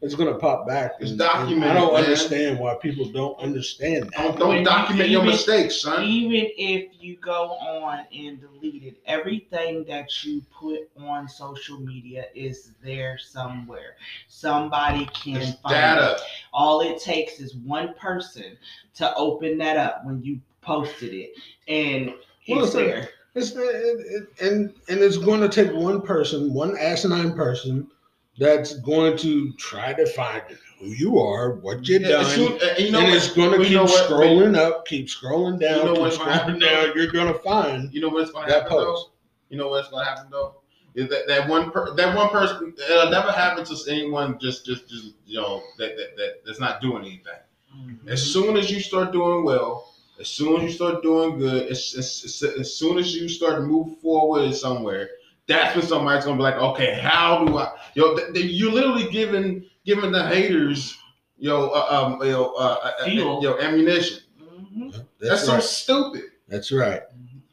it's 0.03 0.15
gonna 0.15 0.35
pop 0.35 0.67
back. 0.67 0.93
It's 1.01 1.13
And- 1.13 1.21
and 1.23 1.31
I 1.65 1.75
don't 1.75 1.93
man. 1.95 2.03
understand 2.05 2.59
why 2.59 2.75
people 2.75 3.07
don't 3.07 3.39
understand 3.41 4.11
that. 4.17 4.39
Don't, 4.39 4.39
don't 4.39 4.63
document 4.65 5.09
you 5.09 5.15
your 5.15 5.23
even- 5.23 5.33
mistakes, 5.35 5.81
son. 5.81 6.05
Even 6.05 6.51
if 6.57 6.91
you 7.01 7.17
go 7.17 7.53
on 7.53 8.01
and 8.15 8.41
delete 8.41 8.83
it, 8.85 8.97
everything 9.07 9.85
that 9.85 10.25
you 10.25 10.43
put 10.53 10.89
on 10.99 11.29
social 11.29 11.79
media 11.81 12.27
is 12.35 12.73
there 12.85 13.17
somewhere. 13.19 13.97
Somebody 14.29 15.07
can 15.07 15.37
It's 15.37 15.53
find 15.61 15.75
data. 15.75 16.13
it. 16.17 16.21
All 16.53 16.81
it 16.83 17.01
takes 17.01 17.41
is 17.41 17.55
one 17.57 17.95
person 17.95 18.57
to 18.97 19.15
open 19.17 19.57
that 19.59 19.77
up 19.77 20.05
when 20.05 20.23
you 20.23 20.41
posted 20.61 21.15
it, 21.15 21.33
and 21.69 22.13
Well, 22.49 22.65
it's 22.65 22.67
it's 22.67 22.75
there. 22.75 23.09
It's 23.35 23.51
it, 23.53 23.59
it, 23.59 24.29
and 24.41 24.73
and 24.89 25.01
it's 25.01 25.17
going 25.19 25.41
to 25.41 25.49
take 25.49 25.73
one 25.75 26.01
person, 26.03 26.53
one 26.55 26.77
asinine 26.79 27.33
person, 27.35 27.87
that's 28.39 28.75
going 28.81 29.17
to 29.19 29.53
try 29.55 29.93
to 29.95 30.07
find 30.07 30.43
who 30.79 30.87
you 30.89 31.19
are, 31.19 31.55
what 31.57 31.89
you've 31.89 32.03
Yeah, 32.03 32.09
done, 32.09 32.25
soon- 32.27 32.59
and 32.63 32.79
you 32.79 32.91
know 32.91 32.99
and 33.01 33.09
what? 33.09 33.17
it's 33.17 33.33
going 33.33 33.51
to 33.53 33.59
keep 33.59 33.71
you 33.71 33.77
know 33.77 33.85
what? 33.85 34.11
scrolling 34.11 34.57
up, 34.57 34.87
keep 34.87 35.07
scrolling 35.07 35.59
down, 35.59 35.79
You 35.79 35.85
know 35.85 35.93
keep 35.95 36.01
what's 36.03 36.19
gonna 36.19 36.33
happen, 36.33 36.57
scrolling 36.57 36.61
down. 36.61 36.93
You're 36.97 37.13
going 37.13 37.33
to 37.33 37.39
find 37.41 37.93
You 37.95 38.01
know 38.03 38.09
what's 38.11 38.31
gonna 38.31 38.47
that 38.49 38.63
happen 38.65 38.77
though? 38.77 38.85
post. 38.95 39.09
You 39.49 39.57
know 39.59 39.69
what's 39.69 39.89
gonna 39.89 40.05
happen 40.05 40.27
though? 40.31 40.57
Is 40.95 41.09
that, 41.11 41.27
that 41.29 41.49
one 41.49 41.71
per, 41.71 41.95
that 41.95 42.17
one 42.17 42.31
person 42.31 42.73
it'll 42.91 43.11
never 43.11 43.31
happen 43.31 43.65
to 43.65 43.77
anyone 43.91 44.39
just 44.39 44.65
just 44.65 44.89
just 44.89 45.13
you 45.27 45.39
know 45.41 45.63
that 45.79 45.95
that, 45.97 46.17
that 46.17 46.33
that's 46.47 46.59
not 46.59 46.81
doing 46.81 47.05
anything. 47.05 47.35
Mhm. 47.77 48.09
As 48.11 48.23
soon 48.23 48.57
as 48.57 48.71
you 48.71 48.81
start 48.81 49.13
doing 49.13 49.45
well, 49.45 49.93
as 50.19 50.27
soon 50.29 50.57
as 50.57 50.63
you 50.63 50.71
start 50.71 51.03
doing 51.03 51.39
good, 51.39 51.69
as, 51.69 51.95
as, 51.99 52.23
as, 52.25 52.59
as 52.61 52.75
soon 52.75 52.97
as 52.99 53.15
you 53.15 53.29
start 53.29 53.57
to 53.57 53.61
move 53.61 53.99
forward 53.99 54.55
somewhere, 54.55 55.11
that's 55.47 55.77
when 55.77 55.85
somebody's 55.87 56.25
gonna 56.25 56.39
be 56.39 56.43
like, 56.43 56.55
okay, 56.57 56.95
how 56.95 57.45
do 57.45 57.59
I? 57.59 57.73
Yo, 57.97 58.15
th- 58.15 58.35
th- 58.35 58.45
you're 58.45 58.71
literally 58.73 59.09
giving 59.11 59.65
giving 59.87 60.13
the 60.13 60.23
haters, 60.29 60.99
yo, 61.39 61.71
uh, 61.71 61.87
um, 62.21 62.29
yo, 62.29 62.53
uh, 62.53 62.79
uh, 62.85 62.93
uh, 63.03 63.07
yo, 63.07 63.57
ammunition. 63.59 64.19
Mhm. 64.39 64.93
That's, 65.19 65.47
That's, 65.47 65.47
so 65.47 65.61
stupid. 65.61 66.25
That's 66.47 66.71
right. 66.71 67.01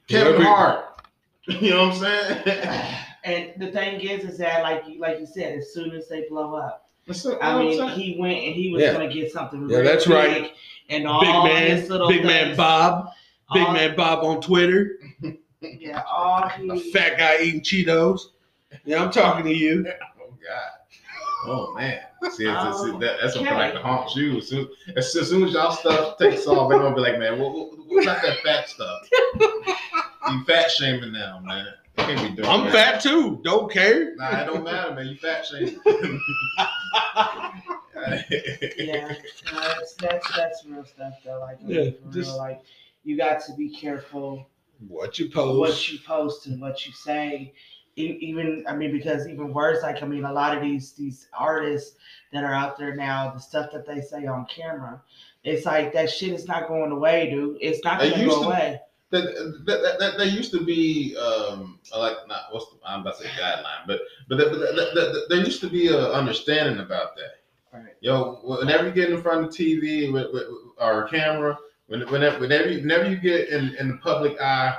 Kevin 0.10 0.34
Whoever- 0.34 0.43
Hart. 0.45 0.86
You 1.47 1.69
know 1.71 1.88
what 1.89 1.95
I'm 2.08 2.43
saying? 2.45 2.95
And 3.25 3.53
the 3.58 3.71
thing 3.71 4.01
is, 4.01 4.25
is 4.25 4.38
that 4.39 4.63
like 4.63 4.84
you 4.86 4.99
like 4.99 5.17
you 5.17 5.25
said, 5.25 5.58
as 5.58 5.73
soon 5.73 5.91
as 5.91 6.10
they 6.10 6.27
blow 6.27 6.56
up, 6.56 6.89
That's 7.08 7.25
I 7.25 7.58
mean, 7.58 7.77
saying. 7.77 7.97
he 7.97 8.17
went 8.19 8.38
and 8.43 8.53
he 8.53 8.69
was 8.73 8.82
Yeah. 8.82 8.91
gonna 8.91 9.08
get 9.13 9.32
something. 9.32 9.69
Yeah, 9.69 9.79
that's 9.82 10.06
big, 10.08 10.13
right. 10.13 10.51
And 10.89 11.08
all 11.08 11.21
Big 11.21 11.29
his 11.69 11.79
man, 11.84 11.89
little 11.89 12.08
big 12.10 12.25
man 12.25 12.45
things, 12.47 12.58
Bob, 12.58 13.12
big 13.53 13.63
all- 13.65 13.71
man 13.73 13.95
Bob 13.95 14.25
on 14.25 14.41
Twitter, 14.41 14.99
Yeah, 15.62 16.03
all 16.06 16.43
a 16.43 16.75
he 16.75 16.91
fat 16.91 17.17
guy 17.17 17.41
eating 17.43 17.62
Cheetos. 17.62 18.19
Yeah, 18.84 19.01
I'm 19.01 19.10
talking 19.12 19.45
to 19.45 19.53
you. 19.53 19.88
oh 21.45 21.73
man, 21.75 21.99
see, 22.23 22.27
it's, 22.27 22.65
it's, 22.65 22.79
Um, 22.79 22.99
that, 22.99 23.17
that's 23.21 23.34
something 23.34 23.53
like 23.53 23.71
Kelly. 23.73 23.82
to 23.84 23.88
haunt 23.88 24.15
you. 24.15 24.38
As 24.38 24.47
soon 24.47 24.67
as, 24.95 25.15
as 25.15 25.29
soon 25.29 25.43
as 25.43 25.53
y'all 25.53 25.71
stuff 25.71 26.17
takes 26.17 26.45
off, 26.47 26.69
they're 26.69 26.79
gonna 26.79 26.95
be 26.95 27.01
like, 27.01 27.19
man, 27.19 27.39
what, 27.39 27.53
what, 27.53 27.77
what 27.88 28.03
about 28.03 28.21
that 28.21 28.38
fat 28.43 28.69
stuff? 28.69 29.08
you 30.29 30.43
fat 30.45 30.71
shaming 30.71 31.12
now, 31.13 31.39
man. 31.43 31.67
Can't 31.97 32.21
be 32.36 32.36
doing 32.41 32.49
I'm 32.49 32.63
that. 32.65 32.73
fat 32.73 33.01
too. 33.01 33.39
Don't 33.43 33.71
care. 33.71 34.15
Nah, 34.15 34.41
it 34.41 34.45
don't 34.45 34.63
matter, 34.63 34.95
man. 34.95 35.06
You 35.08 35.15
fat 35.17 35.45
shaming. 35.45 35.79
yeah, 38.77 39.13
no, 39.53 39.60
that's 39.60 39.93
that's 39.95 40.36
that's 40.36 40.65
real 40.65 40.84
stuff 40.86 41.13
though. 41.23 41.39
Like, 41.39 41.58
Yeah, 41.65 41.91
just- 42.12 42.29
real, 42.32 42.38
like 42.38 42.62
you 43.03 43.17
got 43.17 43.43
to 43.45 43.53
be 43.53 43.69
careful 43.69 44.47
What 44.88 45.19
you 45.19 45.29
post? 45.29 45.60
what 45.60 45.91
you 45.91 45.99
post 46.06 46.47
and 46.47 46.60
what 46.62 46.86
you 46.86 46.91
say. 46.93 47.53
Even 47.95 48.65
I 48.67 48.75
mean, 48.75 48.91
because 48.91 49.27
even 49.27 49.53
worse, 49.53 49.84
like 49.84 50.01
I 50.01 50.08
mean, 50.08 50.25
a 50.25 50.34
lot 50.34 50.56
of 50.56 50.63
these 50.63 50.93
these 50.93 51.27
artists 51.38 51.95
that 52.32 52.43
are 52.43 52.53
out 52.53 52.77
there 52.77 52.95
now, 52.95 53.32
the 53.32 53.39
stuff 53.39 53.71
that 53.71 53.86
they 53.86 54.01
say 54.01 54.25
on 54.25 54.45
camera, 54.45 55.01
it's 55.43 55.65
like 55.65 55.93
that 55.93 56.10
shit 56.10 56.34
is 56.34 56.47
not 56.47 56.67
going 56.67 56.91
away, 56.91 57.29
dude. 57.29 57.58
It's 57.62 57.84
not 57.84 57.99
going 57.99 58.13
to 58.13 58.25
go 58.25 58.43
away. 58.43 58.79
that, 59.12 59.63
that, 59.65 59.99
that, 59.99 60.17
that, 60.17 60.32
used 60.32 60.51
to 60.51 60.65
be 60.65 61.15
um 61.17 61.79
like 61.95 62.17
not 62.27 62.41
what's 62.51 62.65
the, 62.71 62.77
I'm 62.84 63.01
about 63.01 63.17
to 63.19 63.23
say 63.23 63.29
guideline, 63.29 63.86
but 63.86 64.01
but, 64.27 64.38
that, 64.39 64.51
but 64.51 64.60
that, 64.60 65.25
there 65.29 65.39
used 65.39 65.62
to 65.62 65.69
be 65.69 65.89
a 65.89 66.12
understanding 66.13 66.79
about 66.79 67.15
that. 67.17 67.41
Right. 67.71 67.93
Yo, 68.01 68.39
whenever 68.43 68.88
you 68.88 68.91
get 68.91 69.12
in 69.12 69.21
front 69.21 69.45
of 69.45 69.51
TV 69.51 70.12
with, 70.12 70.34
with, 70.34 70.45
or 70.77 71.08
camera, 71.08 71.58
when, 71.88 72.01
whenever 72.12 72.39
whenever 72.39 72.69
you, 72.69 72.82
whenever 72.82 73.10
you 73.10 73.17
get 73.17 73.49
in, 73.49 73.75
in 73.75 73.88
the 73.89 73.97
public 73.97 74.39
eye, 74.41 74.75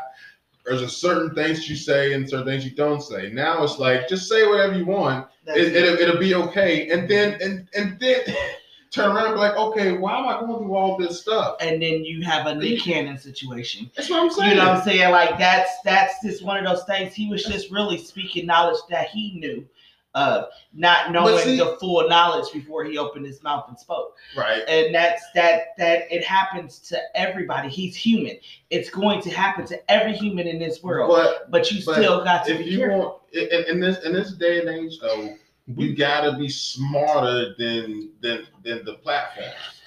there's 0.64 0.83
a 0.83 0.88
certain 0.88 1.35
things 1.35 1.68
you 1.68 1.77
say 1.77 2.14
and 2.14 2.29
certain 2.29 2.46
things 2.46 2.64
you 2.64 2.70
don't 2.70 3.03
say. 3.03 3.31
Now 3.31 3.62
it's 3.62 3.79
like 3.79 4.09
just 4.09 4.29
say 4.29 4.46
whatever 4.46 4.77
you 4.77 4.87
want. 4.87 5.27
It, 5.46 5.77
it'll, 5.77 5.98
it'll 5.98 6.18
be 6.20 6.35
okay, 6.35 6.88
and 6.90 7.09
then 7.09 7.38
and 7.42 7.68
and 7.74 8.00
then 8.00 8.22
turn 8.90 9.14
around 9.14 9.27
and 9.27 9.35
be 9.35 9.40
like, 9.40 9.57
okay, 9.57 9.92
why 9.92 10.18
am 10.18 10.27
I 10.27 10.40
going 10.40 10.64
through 10.64 10.74
all 10.74 10.96
this 10.96 11.20
stuff? 11.20 11.57
and 11.61 11.83
then 11.83 12.05
you 12.05 12.22
have 12.22 12.46
a 12.46 12.55
Nick 12.55 12.81
Cannon 12.81 13.18
situation. 13.18 13.90
That's 13.96 14.09
what 14.09 14.22
I'm 14.22 14.31
saying. 14.31 14.50
You 14.50 14.57
know 14.57 14.68
what 14.68 14.79
I'm 14.79 14.85
saying? 14.85 15.11
Like 15.11 15.38
that's 15.38 15.70
that's 15.85 16.14
just 16.22 16.44
one 16.44 16.64
of 16.64 16.64
those 16.64 16.85
things. 16.85 17.14
He 17.14 17.29
was 17.29 17.44
just 17.44 17.70
really 17.70 17.98
speaking 17.98 18.46
knowledge 18.46 18.81
that 18.88 19.09
he 19.09 19.38
knew, 19.38 19.66
uh, 20.14 20.44
not 20.72 21.11
knowing 21.12 21.38
see- 21.38 21.57
the 21.59 21.77
full 21.81 22.09
knowledge 22.09 22.53
before 22.53 22.85
he 22.85 22.96
opened 22.98 23.27
his 23.27 23.42
mouth 23.42 23.64
and 23.68 23.79
spoke. 23.79 24.16
right. 24.37 24.62
And 24.68 24.94
that's 24.94 25.22
that 25.35 25.77
that 25.79 26.05
it 26.11 26.22
happens 26.24 26.79
to 26.90 27.00
everybody. 27.16 27.68
He's 27.68 27.96
human. 27.96 28.37
It's 28.70 28.90
going 28.90 29.20
to 29.22 29.31
happen 29.31 29.66
to 29.66 29.90
every 29.90 30.12
human 30.16 30.46
in 30.46 30.59
this 30.59 30.83
world. 30.83 31.11
But 31.11 31.50
But 31.50 31.70
you 31.72 31.83
but 31.85 31.96
still 31.96 32.22
got 32.24 32.46
to 32.46 32.53
if 32.53 32.59
be 32.59 32.64
you 32.64 32.79
careful. 32.79 32.98
want 32.98 33.18
in, 33.33 33.64
in 33.74 33.81
this 33.81 34.05
in 34.05 34.12
this 34.12 34.33
day 34.35 34.61
and 34.61 34.68
age 34.68 34.98
though, 35.00 35.35
you 35.66 35.96
gotta 35.96 36.37
be 36.38 36.48
smarter 36.48 37.55
than 37.59 38.11
than 38.20 38.46
than 38.64 38.85
the 38.85 38.94
platform. 39.03 39.46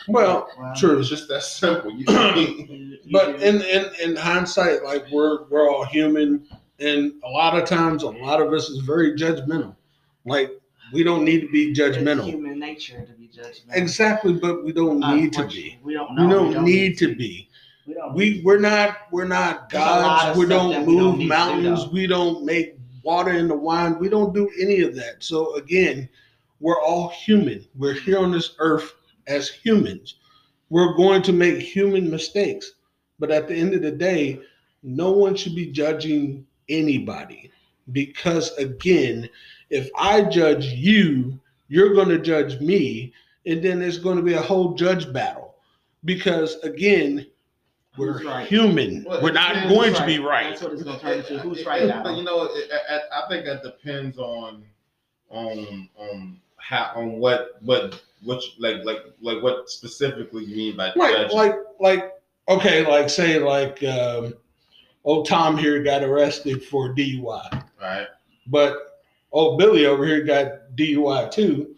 Well, 0.09 0.49
Wow. 0.57 0.73
true. 0.75 0.99
It's 0.99 1.09
just 1.09 1.27
that 1.29 1.43
simple. 1.43 1.91
But 3.11 3.41
in, 3.41 3.61
in 3.61 3.85
in 4.03 4.15
hindsight, 4.17 4.83
like 4.83 5.05
we're 5.11 5.45
we're 5.45 5.69
all 5.69 5.85
human, 5.85 6.45
and 6.79 7.13
a 7.23 7.29
lot 7.29 7.57
of 7.57 7.67
times, 7.67 8.03
a 8.03 8.09
lot 8.09 8.41
of 8.41 8.51
us 8.51 8.69
is 8.69 8.79
very 8.79 9.13
judgmental. 9.17 9.75
Like 10.27 10.51
we 10.93 11.03
don't 11.03 11.23
need 11.25 11.41
to 11.41 11.49
be 11.49 11.71
it's 11.71 11.79
judgmental. 11.79 12.25
human 12.25 12.59
nature 12.59 13.05
to 13.05 13.13
be 13.13 13.27
judgmental. 13.27 13.75
Exactly, 13.75 14.33
but 14.33 14.63
we 14.63 14.71
don't 14.71 14.99
need 14.99 15.33
to 15.33 15.47
be. 15.47 15.77
We 15.83 15.93
don't 15.93 16.15
know, 16.15 16.23
We 16.23 16.27
know. 16.29 16.53
don't 16.53 16.65
need 16.65 16.97
to 16.99 17.15
be. 17.15 17.49
We 17.87 17.93
don't. 17.93 18.13
We 18.13 18.41
we're 18.43 18.59
not 18.59 18.97
we're 19.11 19.25
not 19.27 19.69
There's 19.69 19.83
a 19.83 19.85
lot 19.85 20.23
gods. 20.35 20.39
We 20.39 20.45
don't 20.47 20.71
that 20.71 20.85
we 20.85 20.95
don't 20.95 21.03
move 21.03 21.19
do, 21.19 21.25
mountains. 21.27 21.87
we 21.87 22.07
don't 22.07 22.45
make 22.45 22.77
water 23.03 23.31
into 23.31 23.55
wine. 23.55 23.97
We 23.99 24.09
don't 24.09 24.33
do 24.33 24.49
any 24.59 24.81
of 24.81 24.95
that. 24.95 25.23
So 25.23 25.55
again, 25.55 26.09
we're 26.59 26.81
all 26.81 27.09
human. 27.09 27.65
We're 27.75 27.93
here 27.93 28.19
on 28.19 28.31
this 28.31 28.55
earth 28.59 28.93
as 29.27 29.49
humans. 29.49 30.15
We're 30.69 30.93
going 30.95 31.21
to 31.23 31.33
make 31.33 31.59
human 31.59 32.09
mistakes. 32.09 32.73
But 33.19 33.31
at 33.31 33.47
the 33.47 33.55
end 33.55 33.73
of 33.73 33.81
the 33.81 33.91
day, 33.91 34.41
no 34.83 35.11
one 35.11 35.35
should 35.35 35.55
be 35.55 35.67
judging 35.71 36.45
anybody. 36.69 37.51
Because 37.93 38.51
again, 38.57 39.29
if 39.69 39.89
I 39.97 40.23
judge 40.23 40.65
you, 40.65 41.39
you're 41.67 41.93
going 41.93 42.09
to 42.09 42.19
judge 42.19 42.59
me, 42.59 43.13
and 43.45 43.61
then 43.63 43.79
there's 43.79 43.99
going 43.99 44.17
to 44.17 44.23
be 44.23 44.33
a 44.33 44.41
whole 44.41 44.73
judge 44.73 45.11
battle. 45.11 45.55
Because 46.05 46.55
again, 46.63 47.25
we're 47.97 48.23
right? 48.23 48.47
human. 48.47 49.03
Well, 49.03 49.21
we're 49.21 49.31
not 49.31 49.57
who's 49.57 49.73
going 49.73 49.93
to 49.95 50.05
be 50.05 50.19
right. 50.19 50.51
That's 50.51 50.61
what 50.61 50.73
it's 50.73 50.83
gonna 50.83 50.99
turn 50.99 51.19
into. 51.19 51.39
Who's 51.39 51.65
right 51.65 51.85
now? 51.85 52.03
But 52.03 52.15
you 52.15 52.23
know, 52.23 52.43
it, 52.43 52.69
it, 52.69 53.01
I 53.11 53.27
think 53.27 53.45
that 53.45 53.63
depends 53.63 54.17
on 54.17 54.63
on 55.29 55.89
on 55.97 56.39
how 56.57 56.91
on 56.95 57.13
what 57.13 57.57
what 57.61 58.01
what 58.23 58.41
like 58.59 58.83
like 58.85 58.99
like 59.21 59.41
what 59.41 59.69
specifically 59.69 60.45
you 60.45 60.55
mean 60.55 60.77
by 60.77 60.93
Right, 60.95 61.15
judging. 61.15 61.35
like 61.37 61.55
like 61.79 62.13
okay, 62.47 62.87
like 62.87 63.09
say 63.09 63.39
like 63.39 63.83
um, 63.83 64.33
old 65.03 65.27
Tom 65.27 65.57
here 65.57 65.81
got 65.83 66.03
arrested 66.03 66.63
for 66.63 66.93
DUI, 66.93 67.63
right? 67.81 68.07
but 68.45 68.86
old 69.37 69.59
Billy 69.59 69.85
over 69.85 70.05
here 70.05 70.23
got 70.23 70.75
DUI 70.75 71.31
too, 71.31 71.75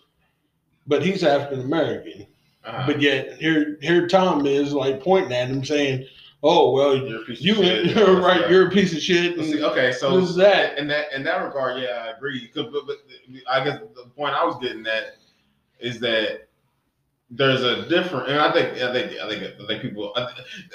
but 0.88 1.04
he's 1.04 1.24
African 1.24 1.62
American. 1.62 2.26
Uh-huh. 2.64 2.84
But 2.88 3.02
yet 3.02 3.38
here 3.38 3.78
here 3.82 4.08
Tom 4.08 4.46
is 4.46 4.74
like 4.74 5.02
pointing 5.02 5.34
at 5.34 5.48
him 5.48 5.64
saying, 5.64 6.06
"Oh 6.44 6.72
well, 6.72 6.96
You're 6.96 7.22
a 7.22 7.26
piece 7.26 7.40
of 7.40 7.46
you 7.46 7.56
shit. 7.56 7.98
are 7.98 8.22
right, 8.22 8.50
you're 8.50 8.68
a 8.68 8.72
piece 8.72 8.94
of 8.94 9.00
shit." 9.00 9.38
And 9.38 9.46
see, 9.46 9.64
okay, 9.64 9.92
so 9.92 10.20
this 10.20 10.30
is 10.30 10.36
that. 10.38 10.78
in 10.78 10.88
that 10.88 11.12
in 11.14 11.24
that 11.24 11.44
regard, 11.44 11.82
yeah, 11.82 12.06
I 12.06 12.18
agree. 12.18 12.52
But, 12.54 12.72
but 12.72 12.98
I 13.50 13.64
guess 13.64 13.80
the 13.96 14.10
point 14.16 14.36
I 14.36 14.46
was 14.46 14.58
getting 14.62 14.86
at 14.88 15.16
is 15.80 16.00
that 16.02 16.50
there's 17.32 17.62
a 17.64 17.88
different, 17.88 18.30
and 18.30 18.40
I 18.40 18.52
think 18.52 18.82
I 18.82 18.92
think 18.92 19.20
I 19.20 19.30
think 19.30 19.62
I 19.62 19.68
think 19.68 19.82
people. 19.82 20.14
I, 20.16 20.32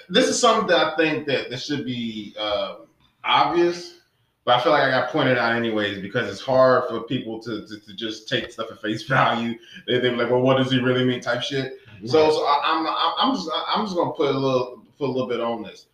this 0.08 0.28
is 0.28 0.38
something 0.38 0.68
that 0.68 0.78
I 0.78 0.96
think 0.96 1.26
that 1.26 1.50
this 1.50 1.66
should 1.66 1.84
be 1.84 2.34
um, 2.38 2.86
obvious, 3.24 4.00
but 4.44 4.58
I 4.58 4.62
feel 4.62 4.72
like 4.72 4.82
I 4.82 4.90
got 4.90 5.10
pointed 5.10 5.38
out 5.38 5.52
anyways 5.52 6.00
because 6.00 6.28
it's 6.30 6.40
hard 6.40 6.88
for 6.88 7.00
people 7.02 7.40
to, 7.42 7.66
to, 7.66 7.80
to 7.80 7.94
just 7.94 8.28
take 8.28 8.50
stuff 8.50 8.70
at 8.70 8.80
face 8.80 9.02
value. 9.08 9.58
They 9.86 9.98
they 9.98 10.10
be 10.10 10.16
like, 10.16 10.30
well, 10.30 10.40
what 10.40 10.58
does 10.58 10.70
he 10.70 10.80
really 10.80 11.04
mean? 11.04 11.20
Type 11.20 11.42
shit. 11.42 11.78
So, 12.04 12.30
so 12.30 12.44
I, 12.44 12.60
I'm 12.64 12.86
I'm 12.86 13.12
I'm 13.18 13.34
just 13.34 13.50
I'm 13.68 13.84
just 13.84 13.96
gonna 13.96 14.12
put 14.12 14.34
a 14.34 14.38
little 14.38 14.84
put 14.98 15.08
a 15.08 15.12
little 15.12 15.28
bit 15.28 15.40
on 15.40 15.62
this. 15.62 15.86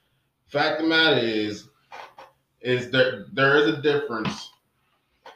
Fact 0.49 0.81
of 0.81 0.83
the 0.85 0.89
matter 0.89 1.19
is, 1.19 1.69
is 2.61 2.91
there 2.91 3.27
there 3.33 3.57
is 3.57 3.69
a 3.69 3.81
difference 3.81 4.51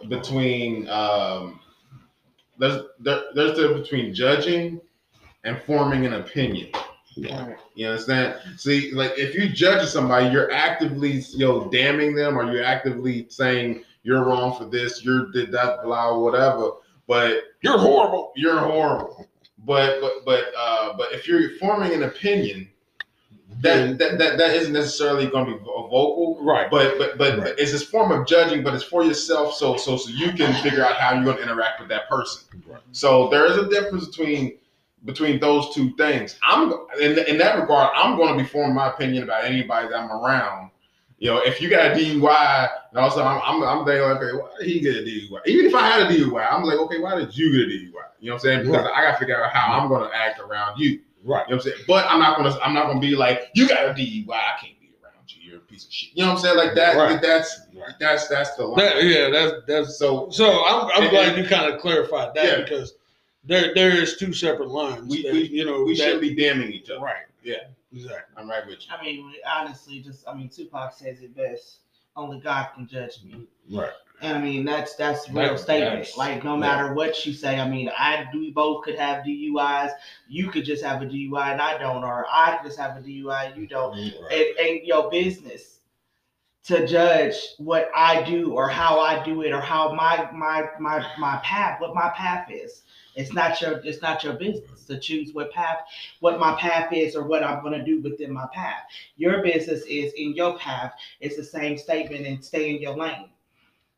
between 0.08 0.88
um 0.88 1.60
there's 2.58 2.82
there, 3.00 3.22
there's 3.34 3.52
a 3.52 3.62
difference 3.62 3.88
between 3.88 4.14
judging 4.14 4.80
and 5.44 5.60
forming 5.62 6.06
an 6.06 6.14
opinion. 6.14 6.70
Right. 7.16 7.56
You 7.74 7.88
understand? 7.88 8.36
See, 8.56 8.92
like 8.92 9.12
if 9.16 9.34
you 9.34 9.48
judge 9.48 9.86
somebody, 9.88 10.28
you're 10.30 10.50
actively 10.52 11.20
you 11.30 11.38
know 11.46 11.68
damning 11.70 12.14
them, 12.14 12.36
or 12.38 12.50
you're 12.52 12.64
actively 12.64 13.26
saying 13.28 13.84
you're 14.02 14.24
wrong 14.24 14.56
for 14.56 14.64
this, 14.66 15.04
you're 15.04 15.30
did 15.32 15.50
that, 15.52 15.82
blah, 15.82 16.16
whatever. 16.18 16.70
But 17.06 17.42
you're 17.62 17.78
horrible. 17.78 18.32
you're 18.36 18.58
horrible. 18.58 19.28
But 19.66 20.00
but 20.00 20.24
but 20.24 20.44
uh, 20.58 20.94
but 20.96 21.12
if 21.12 21.26
you're 21.28 21.50
forming 21.58 21.92
an 21.94 22.02
opinion, 22.04 22.68
that 23.60 23.98
that 23.98 24.18
that, 24.18 24.38
that 24.38 24.54
isn't 24.56 24.72
necessarily 24.72 25.26
going 25.26 25.46
to 25.46 25.52
be 25.52 25.58
vo- 25.58 25.88
vocal. 25.88 26.38
Right. 26.42 26.70
But 26.70 26.98
but 26.98 27.16
but, 27.18 27.38
Right. 27.38 27.54
it's 27.58 27.72
this 27.72 27.82
form 27.84 28.10
of 28.12 28.26
judging, 28.26 28.62
but 28.62 28.74
it's 28.74 28.84
for 28.84 29.04
yourself, 29.04 29.54
so 29.54 29.76
so 29.76 29.96
so 29.96 30.10
you 30.10 30.32
can 30.32 30.52
figure 30.62 30.84
out 30.84 30.96
how 30.96 31.14
you're 31.14 31.24
going 31.24 31.36
to 31.38 31.42
interact 31.42 31.80
with 31.80 31.88
that 31.90 32.08
person. 32.08 32.42
Right. 32.66 32.80
So 32.92 33.28
there 33.28 33.46
is 33.46 33.56
a 33.56 33.68
difference 33.68 34.06
between 34.08 34.58
between 35.04 35.38
those 35.40 35.74
two 35.74 35.90
things. 35.96 36.38
I'm 36.42 36.72
in, 37.00 37.18
in 37.28 37.38
that 37.38 37.58
regard, 37.60 37.90
I'm 37.94 38.16
going 38.16 38.36
to 38.36 38.42
be 38.42 38.48
forming 38.48 38.74
my 38.74 38.88
opinion 38.88 39.22
about 39.24 39.44
anybody 39.44 39.88
that 39.88 39.98
I'm 39.98 40.10
around. 40.10 40.70
You 41.18 41.30
know, 41.30 41.38
if 41.38 41.60
you 41.60 41.70
got 41.70 41.92
a 41.92 41.94
DUI, 41.94 42.68
and 42.90 42.98
also 42.98 43.22
I'm 43.24 43.40
I'm, 43.44 43.62
I'm 43.62 43.84
thinking, 43.86 44.02
okay, 44.02 44.36
why 44.36 44.48
did 44.58 44.66
he 44.68 44.80
get 44.80 44.96
a 44.96 45.00
DUI? 45.00 45.40
Even 45.46 45.66
if 45.66 45.74
I 45.74 45.86
had 45.86 46.10
a 46.10 46.14
DUI, 46.14 46.46
I'm 46.52 46.64
like, 46.64 46.78
okay, 46.78 46.98
why 47.00 47.14
did 47.14 47.36
you 47.36 47.52
get 47.52 47.60
a 47.62 47.64
DUI? 47.70 47.80
You 47.80 47.90
know 47.90 48.00
what 48.20 48.32
I'm 48.34 48.38
saying? 48.40 48.66
Because 48.66 48.86
I 48.94 49.02
got 49.02 49.12
to 49.12 49.18
figure 49.18 49.42
out 49.42 49.52
how 49.52 49.78
I'm 49.78 49.88
going 49.88 50.08
to 50.08 50.14
act 50.16 50.40
around 50.40 50.78
you. 50.78 51.00
Right. 51.22 51.46
You 51.48 51.54
know 51.54 51.56
what 51.56 51.66
I'm 51.66 51.72
saying? 51.72 51.84
But 51.86 52.04
I'm 52.06 52.18
not 52.18 52.36
gonna 52.36 52.58
I'm 52.62 52.74
not 52.74 52.86
gonna 52.88 53.00
be 53.00 53.16
like, 53.16 53.48
you 53.54 53.66
got 53.68 53.84
a 53.86 53.94
DUI, 53.94 54.28
I 54.30 54.60
can't 54.60 54.78
be 54.78 54.90
around 55.02 55.24
you, 55.28 55.48
you're 55.50 55.56
a 55.58 55.60
piece 55.62 55.86
of 55.86 55.92
shit. 55.92 56.10
You 56.14 56.22
know 56.24 56.30
what 56.34 56.36
I'm 56.38 56.42
saying? 56.42 56.56
Like 56.58 56.74
that 56.74 56.96
Right. 56.98 57.22
that's 57.22 57.60
Right. 57.74 57.94
that's 57.98 58.28
that's 58.28 58.54
the 58.56 58.66
line. 58.66 58.78
That, 58.84 59.02
yeah, 59.04 59.30
that's 59.30 59.52
that's 59.66 59.98
so 59.98 60.28
So 60.30 60.50
I'm, 60.66 60.90
I'm 60.94 61.02
And- 61.04 61.10
glad 61.10 61.28
and- 61.30 61.38
you 61.42 61.48
kind 61.48 61.72
of 61.72 61.80
clarified 61.80 62.34
that 62.34 62.44
Yeah. 62.44 62.64
because 62.64 62.94
there 63.46 63.74
there 63.74 63.90
is 63.90 64.16
two 64.16 64.32
separate 64.32 64.68
lines. 64.68 65.08
We- 65.08 65.22
that, 65.22 65.32
we- 65.32 65.48
you 65.48 65.64
know 65.64 65.82
we 65.82 65.96
that- 65.96 66.02
shouldn't 66.02 66.20
be 66.22 66.34
damning 66.34 66.72
each 66.72 66.90
other. 66.90 67.00
right. 67.00 67.24
Yeah. 67.42 67.56
exactly. 67.92 68.34
I'm 68.36 68.48
right 68.48 68.66
with 68.66 68.80
you. 68.86 68.94
I 68.98 69.02
mean, 69.04 69.26
we- 69.26 69.42
honestly, 69.46 70.00
just 70.00 70.26
I 70.28 70.34
mean, 70.34 70.48
Tupac 70.48 70.92
says 70.94 71.20
it 71.22 71.36
best. 71.36 71.78
Only 72.16 72.38
God 72.40 72.68
can 72.74 72.86
judge 72.86 73.22
me. 73.24 73.46
Right. 73.70 73.90
And 74.22 74.38
I 74.38 74.40
mean, 74.40 74.64
that's 74.64 74.94
that's 74.94 75.28
a 75.28 75.32
real 75.32 75.48
That- 75.50 75.58
statement. 75.58 75.90
that's- 75.96 76.16
Like, 76.16 76.42
no 76.44 76.54
yeah. 76.54 76.60
matter 76.60 76.94
what 76.94 77.26
you 77.26 77.32
say, 77.32 77.58
I 77.60 77.68
mean, 77.68 77.90
I 77.96 78.26
we 78.32 78.50
both 78.52 78.84
could 78.84 78.96
have 78.98 79.24
DUIs. 79.24 79.90
You 80.28 80.48
could 80.50 80.64
just 80.64 80.82
have 80.84 81.02
a 81.02 81.06
DUI 81.06 81.52
and 81.52 81.60
I 81.60 81.76
don't, 81.78 82.04
or 82.04 82.24
I 82.30 82.56
could 82.56 82.68
just 82.68 82.78
have 82.78 82.96
a 82.96 83.00
DUI, 83.00 83.52
you 83.56 83.66
don't. 83.66 83.92
Right. 83.92 84.12
It 84.30 84.56
ain't 84.60 84.84
your 84.86 85.10
business 85.10 85.80
to 86.64 86.86
judge 86.86 87.34
what 87.58 87.90
I 87.94 88.22
do 88.22 88.52
or 88.54 88.68
how 88.68 88.98
I 89.00 89.22
do 89.22 89.42
it 89.42 89.52
or 89.52 89.60
how 89.60 89.92
my 89.92 90.28
my 90.32 90.70
my 90.80 91.04
my 91.18 91.36
path, 91.44 91.80
what 91.80 91.94
my 91.94 92.08
path 92.10 92.48
is. 92.50 92.82
It's 93.16 93.32
not 93.32 93.60
your 93.60 93.80
it's 93.84 94.02
not 94.02 94.22
your 94.24 94.34
business 94.34 94.84
to 94.86 94.98
choose 94.98 95.32
what 95.32 95.52
path, 95.52 95.78
what 96.20 96.38
my 96.40 96.54
path 96.54 96.92
is 96.92 97.14
or 97.16 97.24
what 97.24 97.42
I'm 97.44 97.62
gonna 97.62 97.84
do 97.84 98.00
within 98.00 98.32
my 98.32 98.46
path. 98.52 98.82
Your 99.16 99.42
business 99.42 99.82
is 99.82 100.12
in 100.14 100.34
your 100.34 100.58
path. 100.58 100.92
It's 101.20 101.36
the 101.36 101.44
same 101.44 101.76
statement 101.78 102.26
and 102.26 102.44
stay 102.44 102.74
in 102.74 102.80
your 102.80 102.96
lane. 102.96 103.30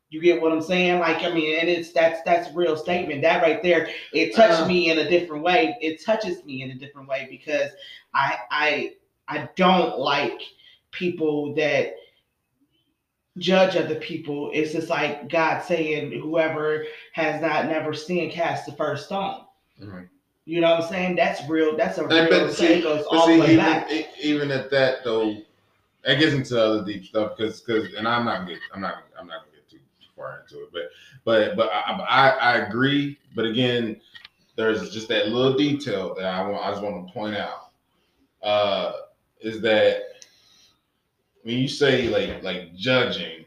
You 0.09 0.21
get 0.21 0.41
what 0.41 0.51
I'm 0.53 0.61
saying? 0.61 0.99
Like 0.99 1.23
I 1.23 1.33
mean, 1.33 1.59
and 1.59 1.67
it's 1.69 1.91
that's 1.91 2.21
that's 2.23 2.49
a 2.49 2.53
real 2.53 2.77
statement. 2.77 3.21
That 3.23 3.41
right 3.41 3.61
there, 3.61 3.89
it 4.13 4.35
touched 4.35 4.61
Uh. 4.61 4.67
me 4.67 4.89
in 4.89 4.99
a 4.99 5.09
different 5.09 5.43
way. 5.43 5.77
It 5.81 6.03
touches 6.03 6.43
me 6.45 6.61
in 6.61 6.71
a 6.71 6.75
different 6.75 7.09
way 7.09 7.27
because 7.29 7.71
I 8.13 8.37
I 8.51 8.93
I 9.27 9.49
don't 9.55 9.99
like 9.99 10.39
people 10.91 11.53
that 11.55 11.95
judge 13.37 13.75
other 13.75 13.95
people. 13.95 14.51
It's 14.53 14.71
just 14.73 14.89
like 14.89 15.29
God 15.29 15.61
saying, 15.61 16.11
"Whoever 16.21 16.85
has 17.13 17.41
not 17.41 17.65
never 17.67 17.93
sinned, 17.93 18.31
cast 18.31 18.65
the 18.65 18.71
first 18.73 19.05
stone." 19.07 19.41
Mhm. 19.81 20.07
You 20.45 20.61
know 20.61 20.71
what 20.75 20.83
I'm 20.83 20.89
saying? 20.89 21.15
That's 21.15 21.47
real. 21.49 21.75
That's 21.75 21.97
a 21.97 22.03
And 22.03 22.11
real 22.11 22.29
but 22.29 22.53
thing. 22.53 22.77
see, 22.77 22.81
goes 22.81 23.05
but 23.09 23.17
all 23.17 23.27
see, 23.27 23.33
the 23.35 23.39
way 23.41 23.45
even, 23.53 23.57
back. 23.57 23.89
even 24.21 24.51
at 24.51 24.69
that 24.71 25.03
though, 25.03 25.35
that 26.03 26.19
gets 26.19 26.33
into 26.33 26.61
other 26.61 26.85
deep 26.85 27.05
stuff 27.05 27.35
because 27.37 27.61
because 27.61 27.93
and 27.93 28.07
I'm 28.07 28.25
not 28.25 28.47
get 28.47 28.59
I'm 28.73 28.81
not 28.81 29.03
I'm 29.19 29.27
not 29.27 29.41
gonna 29.41 29.51
get 29.57 29.69
too 29.69 29.79
far 30.15 30.41
into 30.41 30.63
it, 30.63 30.69
but 30.71 30.89
but 31.25 31.55
but 31.55 31.69
I, 31.71 31.91
I 31.91 32.29
I 32.29 32.57
agree. 32.67 33.17
But 33.35 33.45
again, 33.45 33.99
there's 34.55 34.89
just 34.91 35.07
that 35.09 35.29
little 35.29 35.57
detail 35.57 36.13
that 36.15 36.25
I 36.25 36.47
want 36.47 36.65
I 36.65 36.71
just 36.71 36.81
want 36.83 37.07
to 37.07 37.13
point 37.13 37.35
out 37.35 37.71
uh, 38.43 38.93
is 39.41 39.61
that 39.61 40.03
when 41.47 41.59
you 41.59 41.69
say 41.69 42.09
like 42.09 42.43
like 42.43 42.75
judging, 42.75 43.45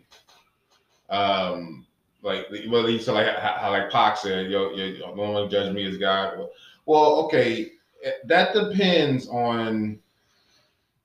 um, 1.10 1.84
like 2.22 2.46
well, 2.70 2.88
you 2.88 2.98
said 2.98 3.12
like 3.12 3.26
how, 3.26 3.58
how 3.60 3.70
like 3.72 3.90
Pac 3.90 4.16
said, 4.16 4.50
yo, 4.50 4.70
yo, 4.70 5.04
only 5.04 5.34
one 5.34 5.50
judge 5.50 5.74
me 5.74 5.86
as 5.86 5.98
God. 5.98 6.48
Well, 6.86 7.16
okay, 7.26 7.72
that 8.24 8.54
depends 8.54 9.28
on 9.28 9.98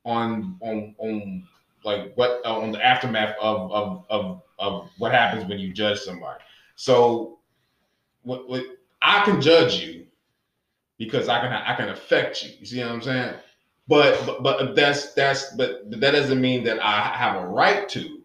on 0.06 0.58
on 0.62 0.96
on 0.98 1.44
like 1.84 2.16
what 2.16 2.40
uh, 2.46 2.60
on 2.60 2.72
the 2.72 2.84
aftermath 2.84 3.36
of 3.42 3.70
of 3.74 4.06
of 4.10 4.42
of 4.58 4.90
what 4.98 5.12
happens 5.12 5.50
when 5.50 5.60
you 5.60 5.74
judge 5.74 6.00
somebody. 6.00 6.42
So, 6.78 7.40
what 8.24 8.48
what 8.48 8.64
I 9.02 9.26
can 9.26 9.42
judge 9.42 9.82
you 9.82 10.06
because 10.98 11.28
I 11.28 11.42
can 11.42 11.52
I 11.52 11.76
can 11.76 11.90
affect 11.90 12.42
you. 12.42 12.52
You 12.58 12.66
see 12.66 12.80
what 12.80 12.92
I'm 12.92 13.02
saying? 13.02 13.36
But 13.88 14.26
but 14.26 14.42
but 14.44 14.76
that's 14.76 15.14
that's 15.14 15.54
but 15.56 15.90
that 15.92 16.12
doesn't 16.12 16.42
mean 16.42 16.64
that 16.64 16.84
I 16.84 17.02
have 17.16 17.42
a 17.44 17.48
right 17.48 17.88
to. 17.90 18.22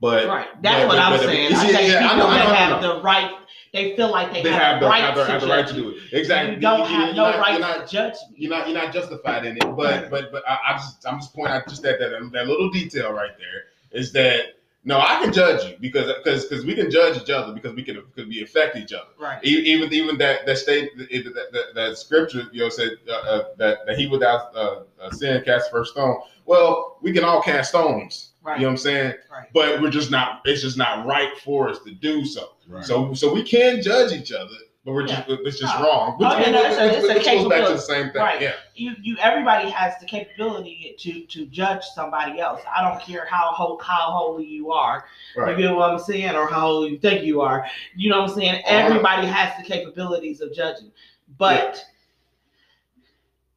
But 0.00 0.26
Right. 0.28 0.48
That's 0.62 0.80
but- 0.82 0.88
what 0.88 0.96
but- 0.96 0.98
I'm 1.02 1.12
but- 1.18 1.26
saying. 1.26 1.50
you 1.50 1.56
I 1.56 1.66
see, 1.66 1.72
think 1.72 1.88
yeah, 1.92 1.98
I 1.98 2.02
people 2.02 2.16
know, 2.18 2.26
I 2.28 2.34
that 2.38 2.44
know, 2.44 2.50
I 2.50 2.54
have 2.56 2.82
know. 2.82 2.96
the 2.96 3.02
right, 3.02 3.30
they 3.74 3.96
feel 3.96 4.10
like 4.10 4.32
they, 4.32 4.42
they 4.42 4.50
have, 4.50 4.60
have 4.60 4.80
the, 4.80 4.86
right 4.86 5.02
have 5.02 5.14
the, 5.14 5.24
to 5.24 5.30
have 5.32 5.40
the 5.42 5.46
right 5.48 5.66
to 5.66 5.72
do 5.74 5.90
it. 5.90 5.96
Exactly. 6.12 6.54
You 6.56 6.60
don't 6.60 6.78
You- 6.80 6.84
have 6.86 7.06
you're 7.08 7.16
no 7.16 7.30
not- 7.30 7.38
right 7.38 7.50
you're 7.52 7.60
not- 7.60 7.86
to 7.86 7.92
judge 7.92 8.14
me. 8.30 8.36
you're 8.36 8.50
not 8.50 8.68
you're 8.68 8.82
not 8.82 8.92
justified 8.94 9.44
in 9.46 9.56
it. 9.56 9.76
But 9.76 10.10
but 10.10 10.30
but 10.32 10.42
I, 10.48 10.58
I 10.68 10.72
just 10.74 11.06
I'm 11.06 11.18
just 11.20 11.34
pointing 11.34 11.54
out 11.54 11.66
just 11.68 11.82
that 11.82 11.98
that 11.98 12.10
that 12.32 12.46
little 12.46 12.70
detail 12.70 13.12
right 13.12 13.32
there 13.38 13.64
is 14.00 14.12
that 14.12 14.59
no, 14.84 14.98
I 14.98 15.20
can 15.22 15.32
judge 15.32 15.68
you 15.68 15.76
because 15.80 16.10
because 16.24 16.46
because 16.46 16.64
we 16.64 16.74
can 16.74 16.90
judge 16.90 17.20
each 17.20 17.28
other 17.30 17.52
because 17.52 17.74
we 17.74 17.82
can 17.82 18.02
because 18.14 18.28
we 18.28 18.42
affect 18.42 18.76
each 18.76 18.92
other. 18.92 19.10
Right. 19.18 19.44
E- 19.44 19.62
Even 19.72 19.92
even 19.92 20.16
that 20.18 20.46
that 20.46 20.56
state 20.58 20.96
that, 20.96 21.08
that, 21.10 21.52
that, 21.52 21.74
that 21.74 21.98
scripture 21.98 22.44
you 22.52 22.60
know 22.60 22.68
said 22.70 22.92
uh, 23.08 23.12
uh, 23.12 23.44
that 23.58 23.86
that 23.86 23.98
he 23.98 24.06
without 24.06 24.54
uh, 24.56 24.80
uh, 25.02 25.10
sin 25.10 25.42
cast 25.44 25.70
first 25.70 25.92
stone. 25.92 26.16
Well, 26.46 26.98
we 27.02 27.12
can 27.12 27.24
all 27.24 27.42
cast 27.42 27.70
stones. 27.70 28.32
Right. 28.42 28.56
You 28.58 28.62
know 28.62 28.68
what 28.68 28.72
I'm 28.72 28.78
saying? 28.78 29.14
Right. 29.30 29.48
But 29.52 29.82
we're 29.82 29.90
just 29.90 30.10
not. 30.10 30.40
It's 30.46 30.62
just 30.62 30.78
not 30.78 31.06
right 31.06 31.36
for 31.44 31.68
us 31.68 31.80
to 31.80 31.90
do 31.92 32.24
so. 32.24 32.52
Right. 32.66 32.84
So 32.84 33.12
so 33.12 33.32
we 33.32 33.42
can 33.42 33.82
judge 33.82 34.12
each 34.12 34.32
other, 34.32 34.54
but 34.84 34.92
we're 34.92 35.06
just 35.06 35.28
it's 35.28 35.58
just 35.58 35.78
No. 35.78 35.84
wrong. 35.86 36.18
Which, 36.18 36.28
Oh, 36.30 36.38
yeah, 36.38 36.50
no, 36.50 36.62
it's 36.64 36.76
a- 36.78 37.12
it's 37.14 37.26
a 37.26 37.30
goes 37.36 37.48
back 37.48 37.66
to 37.66 37.74
the 37.74 37.78
same 37.78 38.10
thing. 38.10 38.22
Right. 38.22 38.40
Yeah. 38.40 38.52
You, 38.74 38.94
you, 39.02 39.16
everybody 39.20 39.68
has 39.70 39.94
the 40.00 40.06
capability 40.06 40.96
to 41.00 41.26
to 41.26 41.46
judge 41.46 41.84
somebody 41.84 42.40
else. 42.40 42.62
I 42.74 42.82
don't 42.88 43.00
care 43.02 43.26
how 43.26 43.52
ho- 43.52 43.78
how 43.82 44.10
holy 44.12 44.46
you 44.46 44.72
are. 44.72 45.04
Right. 45.36 45.56
You 45.58 45.66
get 45.68 45.76
what 45.76 45.90
I'm 45.90 45.98
saying, 45.98 46.34
or 46.34 46.46
how 46.46 46.60
holy 46.60 46.90
you 46.92 46.98
think 46.98 47.24
you 47.24 47.40
are. 47.42 47.66
You 47.94 48.08
know 48.10 48.22
what 48.22 48.30
I'm 48.30 48.36
saying? 48.36 48.54
Uh-huh. 48.64 48.74
Everybody 48.86 49.26
has 49.26 49.52
the 49.58 49.64
capabilities 49.64 50.40
of 50.40 50.52
judging, 50.54 50.90
but 51.36 51.84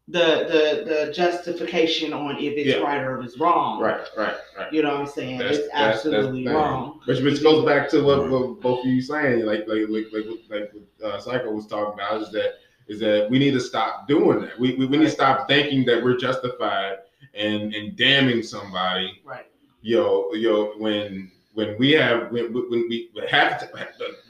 the 0.10 0.84
the 0.86 1.06
the 1.08 1.14
justification 1.14 2.12
on 2.14 2.36
if 2.38 2.54
it's 2.58 2.76
Yeah. 2.76 2.84
right 2.84 3.02
or 3.02 3.20
if 3.20 3.26
it's 3.26 3.40
wrong. 3.40 3.80
Right. 3.82 4.02
Right. 4.18 4.36
Right. 4.58 4.74
You 4.74 4.84
know 4.84 4.92
what 4.92 5.00
I'm 5.02 5.08
saying? 5.08 5.38
That's- 5.40 5.58
it's 5.60 5.68
that's- 5.70 6.04
that's 6.04 6.06
absolutely 6.16 6.44
thing. 6.46 6.54
wrong. 6.54 7.00
Which, 7.06 7.22
which 7.22 7.42
goes 7.42 7.66
back 7.66 7.90
to 7.92 8.04
what, 8.04 8.30
what 8.30 8.60
both 8.60 8.80
of 8.82 8.86
you 8.86 9.02
saying, 9.02 9.46
like 9.46 9.66
like 9.68 9.88
like 9.90 10.06
like, 10.12 10.26
like 10.50 10.72
what 10.74 11.10
uh, 11.14 11.20
Psycho 11.20 11.52
was 11.52 11.68
talking 11.68 11.94
about, 11.94 12.22
is 12.22 12.32
that 12.32 12.56
is 12.90 13.00
that 13.00 13.30
we 13.30 13.40
need 13.40 13.52
to 13.52 13.62
stop 13.62 14.06
doing 14.10 14.42
that. 14.42 14.60
We, 14.60 14.76
we, 14.76 14.86
we 14.88 14.98
need 14.98 15.06
to 15.06 15.12
stop 15.12 15.48
thinking 15.48 15.86
that 15.86 16.04
we're 16.04 16.18
justified 16.18 16.98
and 17.34 17.74
and 17.74 17.96
damning 17.96 18.44
somebody. 18.44 19.22
Right. 19.24 19.46
Yo 19.82 20.34
yo 20.34 20.74
when 20.80 21.32
when 21.54 21.78
we 21.80 21.92
have 21.94 22.30
when, 22.32 22.52
when 22.54 22.88
we 22.90 23.10
have 23.30 23.58
to, 23.60 23.70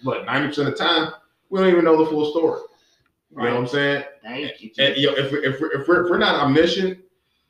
what 0.03 0.23
ninety 0.25 0.49
percent 0.49 0.67
of 0.69 0.77
the 0.77 0.83
time 0.83 1.13
we 1.49 1.59
don't 1.59 1.69
even 1.69 1.83
know 1.83 1.97
the 2.03 2.09
full 2.11 2.29
story. 2.29 2.61
You 3.31 3.37
know 3.37 3.43
what 3.45 3.53
I'm 3.61 3.67
saying? 3.67 4.03
Thank 4.23 4.61
you. 4.61 4.71
And, 4.79 4.95
you 4.97 5.07
know, 5.07 5.13
if, 5.17 5.31
we- 5.31 5.45
if, 5.45 5.59
we're, 5.59 5.71
if, 5.81 5.87
we're, 5.87 6.03
if 6.05 6.09
we're 6.09 6.17
not 6.17 6.35
omniscient, 6.35 6.99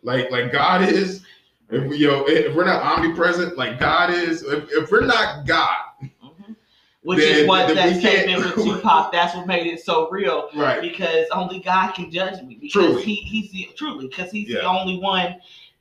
like 0.02 0.30
like 0.32 0.52
God 0.52 0.82
is, 0.82 1.24
if 1.70 1.84
we, 1.88 1.98
you 1.98 2.08
know, 2.08 2.26
if 2.28 2.56
we're 2.56 2.66
not 2.66 2.82
omnipresent, 2.84 3.58
like 3.58 3.80
God 3.80 4.10
is, 4.10 4.44
if, 4.44 4.70
if 4.72 4.92
we're 4.92 5.06
not 5.06 5.46
God, 5.46 5.78
Mhm. 6.04 6.56
Which 7.04 7.20
Then- 7.20 7.40
is 7.44 7.48
what 7.48 7.74
that 7.76 8.00
statement 8.00 8.40
with 8.40 8.56
Tupac. 8.66 9.12
That's 9.12 9.36
what 9.36 9.46
made 9.46 9.68
it 9.68 9.82
so 9.82 10.10
real. 10.10 10.50
right? 10.56 10.82
because 10.82 11.26
only 11.32 11.60
God 11.60 11.92
can 11.94 12.10
judge 12.10 12.42
me. 12.44 12.56
Because 12.56 12.72
Truly. 12.72 13.04
he 13.04 13.16
he's 13.16 13.52
the 13.52 13.70
truly 13.76 14.08
because 14.08 14.32
he's 14.32 14.48
the 14.48 14.64
only 14.64 15.00
one 15.00 15.36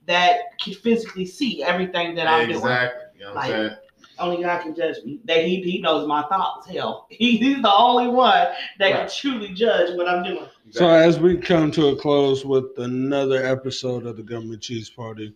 that 0.06 0.58
can 0.60 0.74
physically 0.74 1.24
see 1.24 1.62
everything 1.62 2.14
that 2.16 2.26
I'm 2.26 2.46
doing. 2.48 2.58
exactly. 2.58 3.02
You 3.18 3.24
know 3.26 3.34
what 3.34 3.44
I'm 3.44 3.50
saying? 3.50 3.76
Only 4.18 4.42
God 4.42 4.62
can 4.62 4.74
judge 4.74 4.96
me. 5.04 5.20
That 5.24 5.44
he 5.44 5.62
he 5.62 5.80
knows 5.80 6.06
my 6.06 6.22
thoughts. 6.24 6.68
Hell, 6.68 7.06
he, 7.10 7.36
he's 7.36 7.62
the 7.62 7.74
only 7.74 8.08
one 8.08 8.48
that 8.78 8.92
can 8.92 9.08
truly 9.08 9.52
judge 9.54 9.96
what 9.96 10.08
I'm 10.08 10.22
doing. 10.22 10.46
So 10.70 10.88
as 10.88 11.18
we 11.18 11.36
come 11.36 11.70
to 11.72 11.88
a 11.88 11.96
close 11.96 12.44
with 12.44 12.78
another 12.78 13.44
episode 13.44 14.06
of 14.06 14.16
the 14.16 14.22
Government 14.22 14.62
Cheese 14.62 14.90
Party, 14.90 15.34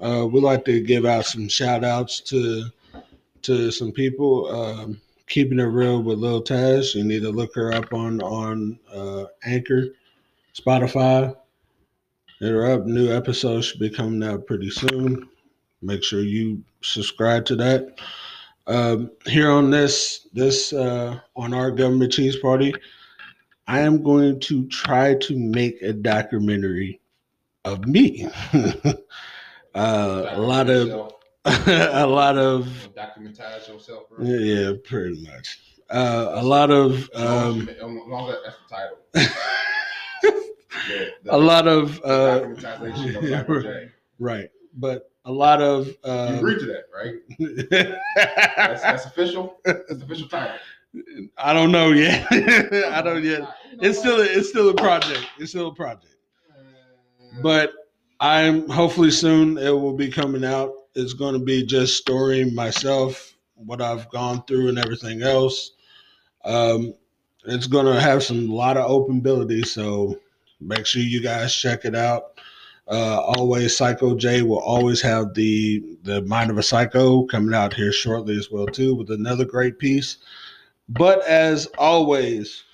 uh, 0.00 0.26
we'd 0.30 0.42
like 0.42 0.64
to 0.66 0.80
give 0.80 1.06
out 1.06 1.26
some 1.26 1.48
shout 1.48 1.84
outs 1.84 2.20
to 2.20 2.64
to 3.42 3.70
some 3.70 3.92
people. 3.92 4.48
Um, 4.54 5.00
keeping 5.28 5.58
it 5.60 5.64
real 5.64 6.02
with 6.02 6.18
Lil 6.18 6.42
Taz. 6.42 6.94
You 6.94 7.04
need 7.04 7.22
to 7.22 7.30
look 7.30 7.54
her 7.54 7.72
up 7.72 7.92
on 7.92 8.20
on 8.22 8.78
uh, 8.92 9.24
Anchor, 9.44 9.88
Spotify. 10.54 11.36
Hit 12.40 12.50
her 12.50 12.72
up. 12.72 12.86
New 12.86 13.12
episodes 13.12 13.66
should 13.66 13.80
be 13.80 13.90
coming 13.90 14.26
out 14.28 14.46
pretty 14.46 14.70
soon. 14.70 15.28
Make 15.82 16.02
sure 16.02 16.22
you 16.22 16.62
subscribe 16.82 17.44
to 17.46 17.56
that. 17.56 17.98
Um, 18.66 19.10
here 19.26 19.50
on 19.50 19.70
this 19.70 20.28
this 20.32 20.72
uh, 20.72 21.18
on 21.36 21.54
our 21.54 21.70
Government 21.70 22.12
Cheese 22.12 22.36
Party, 22.36 22.74
I 23.66 23.80
am 23.80 24.02
going 24.02 24.40
to 24.40 24.66
try 24.68 25.14
to 25.14 25.38
make 25.38 25.80
a 25.82 25.92
documentary 25.92 27.00
of 27.64 27.86
me. 27.86 28.28
uh, 29.74 30.26
a 30.30 30.40
lot 30.40 30.68
of 30.68 31.12
a 31.44 32.06
lot 32.06 32.36
of 32.36 32.90
documentize 32.94 33.68
yourself. 33.68 34.10
Bro. 34.10 34.26
yeah, 34.26 34.72
pretty 34.84 35.24
much. 35.24 35.60
Uh, 35.90 36.32
a 36.32 36.42
lot 36.42 36.70
of 36.70 37.08
um, 37.14 37.68
as 37.68 37.76
long 37.80 38.28
as 38.28 38.36
that's 38.44 38.56
the 38.68 38.74
title. 38.74 39.34
Yeah, 40.88 41.04
a 41.28 41.36
lot 41.36 41.68
of 41.68 42.00
uh, 42.02 42.40
documentation 42.54 43.16
of 43.16 43.30
Michael 43.30 43.62
J. 43.62 43.88
right, 44.18 44.50
but 44.74 45.10
a 45.28 45.32
lot 45.32 45.60
of 45.60 45.86
You 45.86 46.10
um, 46.10 46.34
agree 46.36 46.58
to 46.58 46.66
that, 46.66 46.84
right? 46.92 47.16
That's, 48.56 48.82
that's 48.82 49.04
official. 49.04 49.60
That's 49.64 50.02
official 50.02 50.26
title. 50.26 50.56
I 51.36 51.52
don't 51.52 51.70
know 51.70 51.90
yet. 51.92 52.26
I 52.32 53.02
don't 53.02 53.22
yet. 53.22 53.42
It's 53.80 53.98
still 53.98 54.20
a, 54.20 54.24
it's 54.24 54.48
still 54.48 54.70
a 54.70 54.74
project. 54.74 55.26
It's 55.38 55.50
still 55.50 55.68
a 55.68 55.74
project. 55.74 56.16
But 57.42 57.72
I'm 58.20 58.68
hopefully 58.68 59.10
soon 59.10 59.58
it 59.58 59.70
will 59.70 59.92
be 59.92 60.10
coming 60.10 60.44
out. 60.44 60.72
It's 60.94 61.12
going 61.12 61.34
to 61.34 61.44
be 61.44 61.64
just 61.64 61.98
storying 61.98 62.54
myself, 62.54 63.36
what 63.54 63.82
I've 63.82 64.08
gone 64.10 64.42
through, 64.44 64.70
and 64.70 64.78
everything 64.78 65.22
else. 65.22 65.72
Um, 66.44 66.94
it's 67.44 67.66
going 67.66 67.86
to 67.86 68.00
have 68.00 68.22
some 68.22 68.48
lot 68.48 68.78
of 68.78 68.90
openability, 68.90 69.64
so 69.64 70.18
make 70.58 70.86
sure 70.86 71.02
you 71.02 71.22
guys 71.22 71.54
check 71.54 71.84
it 71.84 71.94
out. 71.94 72.37
Uh, 72.90 73.20
always, 73.36 73.76
Psycho 73.76 74.14
J 74.16 74.40
will 74.42 74.60
always 74.60 75.00
have 75.02 75.34
the 75.34 75.82
the 76.04 76.22
mind 76.22 76.50
of 76.50 76.56
a 76.58 76.62
psycho 76.62 77.24
coming 77.26 77.54
out 77.54 77.74
here 77.74 77.92
shortly 77.92 78.36
as 78.38 78.50
well 78.50 78.66
too 78.66 78.94
with 78.94 79.10
another 79.10 79.44
great 79.44 79.78
piece. 79.78 80.18
But 80.88 81.22
as 81.26 81.66
always, 81.76 82.64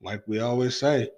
like 0.00 0.22
we 0.28 0.38
always 0.38 0.78
say, 0.78 1.10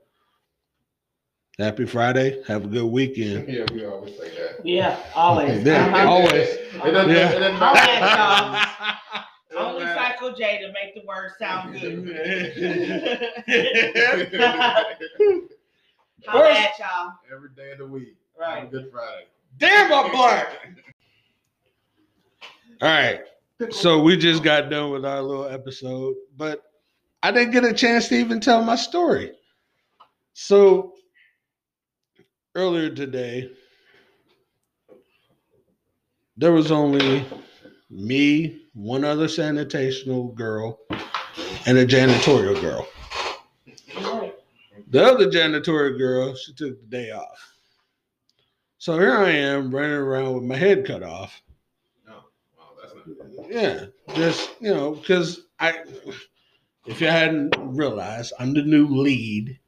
Happy 1.59 1.85
Friday. 1.85 2.42
Have 2.46 2.64
a 2.64 2.68
good 2.68 2.87
weekend. 2.90 3.46
Yeah, 3.46 3.66
we 3.75 3.85
always 3.85 4.16
say 4.16 4.31
that. 4.38 4.64
Yeah, 4.64 4.99
always. 5.14 5.62
Yeah, 5.62 5.85
Uh-huh. 5.88 6.09
always. 6.09 6.49
It 6.49 6.73
doesn't, 6.90 7.11
Yeah. 7.11 7.29
it 7.33 7.38
doesn't 7.38 7.59
matter. 7.61 7.79
at 7.90 8.57
It 9.51 9.55
doesn't 9.55 9.75
Only. 9.75 9.85
Psycho 9.85 10.35
J 10.35 10.62
to 10.62 10.73
make 10.73 10.94
the 10.94 11.03
word 11.07 11.33
sound 11.38 11.79
good. 11.79 12.07
Holla 16.26 16.50
at 16.50 16.78
y'all. 16.78 17.12
Every 17.33 17.50
day 17.50 17.72
of 17.72 17.78
the 17.78 17.87
week. 17.87 18.16
Have 18.38 18.48
a 18.48 18.61
Right. 18.61 18.70
Good 18.70 18.90
Friday. 18.90 19.26
Damn, 19.59 19.92
I'm 19.92 20.11
black. 20.11 20.48
All 22.83 22.88
right. 22.88 23.20
So 23.70 24.02
we 24.02 24.16
just 24.16 24.42
got 24.42 24.70
done 24.70 24.90
with 24.90 25.04
our 25.04 25.20
little 25.20 25.46
episode, 25.46 26.14
but 26.37 26.62
I 27.22 27.30
didn't 27.30 27.52
get 27.52 27.64
a 27.64 27.74
chance 27.74 28.09
to 28.09 28.14
even 28.14 28.40
tell 28.40 28.62
my 28.62 28.76
story. 28.76 29.33
So 30.33 30.94
earlier 32.54 32.88
today, 32.88 33.50
there 36.38 36.52
was 36.52 36.72
only 36.72 37.26
me, 37.90 38.62
one 38.72 39.04
other 39.04 39.26
sanitational 39.26 40.35
girl, 40.35 40.78
and 41.66 41.76
a 41.76 41.85
janitorial 41.85 42.59
girl. 42.62 42.88
The 44.90 45.05
other 45.05 45.26
janitorial 45.26 45.96
girl, 45.96 46.35
she 46.35 46.53
took 46.53 46.81
the 46.81 46.87
day 46.87 47.12
off. 47.12 47.55
So 48.79 48.98
here 48.98 49.16
I 49.16 49.31
am 49.31 49.74
running 49.74 49.92
around 49.92 50.35
with 50.35 50.42
my 50.42 50.57
head 50.57 50.85
cut 50.85 51.05
off. 51.05 51.40
Well, 52.07 52.24
that's 52.83 52.94
not 52.94 53.07
good. 53.07 53.46
Yeah, 53.48 54.14
just 54.16 54.50
you 54.61 54.74
know, 54.74 54.92
because 54.92 55.42
I, 55.61 55.85
if 56.87 57.00
you 57.00 57.07
hadn't 57.07 57.55
realized, 57.59 58.33
I'm 58.40 58.53
the 58.53 58.62
new 58.62 58.88
lead 58.88 59.61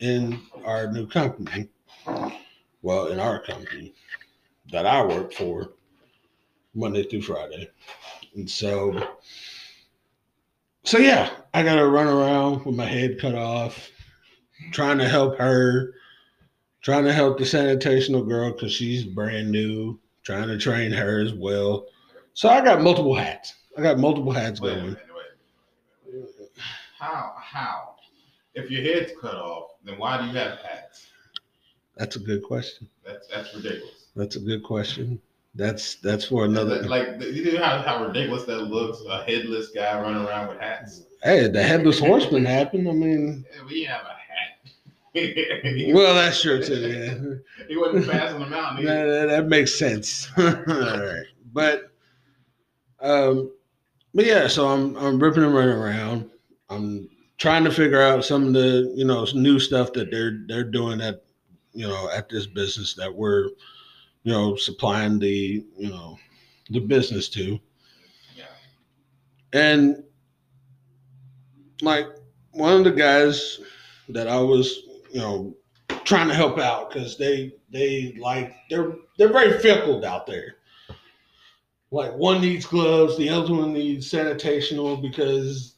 in 0.00 0.40
our 0.64 0.90
new 0.90 1.06
company. 1.06 1.68
Well, 2.80 3.08
in 3.08 3.20
our 3.20 3.42
company 3.42 3.94
that 4.72 4.86
I 4.86 5.04
work 5.04 5.32
for, 5.32 5.72
Monday 6.74 7.02
through 7.02 7.22
Friday, 7.22 7.70
and 8.34 8.48
so, 8.50 9.14
so 10.84 10.98
yeah, 10.98 11.30
I 11.52 11.62
got 11.62 11.76
to 11.76 11.86
run 11.86 12.06
around 12.06 12.64
with 12.64 12.76
my 12.76 12.86
head 12.86 13.18
cut 13.20 13.34
off, 13.34 13.90
trying 14.72 14.98
to 14.98 15.08
help 15.08 15.38
her, 15.38 15.94
trying 16.82 17.04
to 17.04 17.12
help 17.12 17.38
the 17.38 17.44
sanitational 17.44 18.26
girl 18.26 18.52
because 18.52 18.72
she's 18.72 19.04
brand 19.04 19.50
new, 19.50 19.98
trying 20.22 20.48
to 20.48 20.58
train 20.58 20.92
her 20.92 21.20
as 21.20 21.32
well. 21.32 21.86
So 22.34 22.48
I 22.48 22.62
got 22.64 22.82
multiple 22.82 23.14
hats. 23.14 23.54
I 23.76 23.82
got 23.82 23.98
multiple 23.98 24.32
hats 24.32 24.60
Wait 24.60 24.70
going. 24.74 24.84
minute, 24.84 24.98
wait. 26.12 26.48
How? 26.98 27.34
How? 27.40 27.94
If 28.54 28.70
your 28.70 28.82
head's 28.82 29.12
cut 29.20 29.34
off, 29.34 29.72
then 29.84 29.98
why 29.98 30.20
do 30.20 30.26
you 30.26 30.32
have 30.34 30.58
hats? 30.58 31.08
That's 31.96 32.16
a 32.16 32.20
good 32.20 32.42
question. 32.42 32.88
That's 33.04 33.26
that's 33.28 33.54
ridiculous. 33.54 34.06
That's 34.16 34.36
a 34.36 34.40
good 34.40 34.62
question. 34.62 35.20
That's 35.54 35.96
that's 35.96 36.24
for 36.24 36.44
another. 36.44 36.82
Like 36.82 37.20
you 37.20 37.52
know 37.52 37.62
how, 37.62 37.78
how 37.78 38.04
ridiculous 38.04 38.44
that 38.44 38.58
looks? 38.62 39.00
A 39.08 39.22
headless 39.24 39.68
guy 39.68 40.00
running 40.00 40.26
around 40.26 40.48
with 40.48 40.60
hats. 40.60 41.02
Hey, 41.22 41.48
the 41.48 41.62
headless 41.62 41.98
horseman 41.98 42.44
happened. 42.44 42.88
I 42.88 42.92
mean, 42.92 43.44
we 43.68 43.84
have 43.84 44.02
a 44.02 44.16
well, 45.14 46.14
that's 46.14 46.42
true 46.42 46.62
too. 46.62 46.74
Yeah. 46.74 47.66
he 47.68 47.76
wasn't 47.76 48.08
passing 48.10 48.40
them 48.40 48.52
out. 48.52 48.74
Yeah, 48.74 48.80
He, 48.80 48.86
that, 48.86 49.04
that- 49.06 49.26
that 49.28 49.46
makes 49.48 49.74
sense. 49.78 50.28
All 50.38 50.44
right, 50.44 51.24
but 51.52 51.92
um, 53.00 53.52
but 54.14 54.24
yeah. 54.26 54.46
So 54.48 54.66
I'm 54.68 54.96
I'm 54.96 55.18
ripping 55.18 55.44
and 55.44 55.54
running 55.54 55.76
around. 55.76 56.30
I'm 56.70 57.08
trying 57.38 57.64
to 57.64 57.70
figure 57.70 58.00
out 58.02 58.24
some 58.24 58.48
of 58.48 58.52
the 58.54 58.92
you 58.96 59.04
know 59.04 59.26
new 59.34 59.58
stuff 59.58 59.92
that 59.94 60.10
they're 60.10 60.40
they're 60.48 60.64
doing 60.64 61.00
at 61.00 61.22
you 61.72 61.86
know 61.86 62.08
at 62.10 62.28
this 62.28 62.46
business 62.46 62.94
that 62.94 63.14
we're 63.14 63.44
you 64.24 64.32
know 64.32 64.56
supplying 64.56 65.18
the 65.18 65.64
you 65.76 65.88
know 65.90 66.18
the 66.70 66.80
business 66.80 67.28
to. 67.28 67.60
yeah. 68.36 68.44
And 69.52 70.02
like 71.82 72.06
one 72.52 72.72
of 72.78 72.84
the 72.84 72.90
guys 72.92 73.60
that 74.08 74.28
I 74.28 74.38
was, 74.40 74.80
you 75.14 75.20
know, 75.20 75.56
trying 76.02 76.26
to 76.26 76.34
help 76.34 76.58
out 76.58 76.90
because 76.90 77.16
they 77.16 77.52
they 77.70 78.16
like 78.18 78.52
they're 78.68 78.96
they're 79.16 79.32
very 79.32 79.58
fickle 79.60 80.04
out 80.04 80.26
there. 80.26 80.56
Like 81.92 82.12
one 82.14 82.40
needs 82.40 82.66
gloves, 82.66 83.16
the 83.16 83.28
other 83.28 83.54
one 83.54 83.72
needs 83.72 84.10
sanitational 84.10 85.00
because 85.00 85.76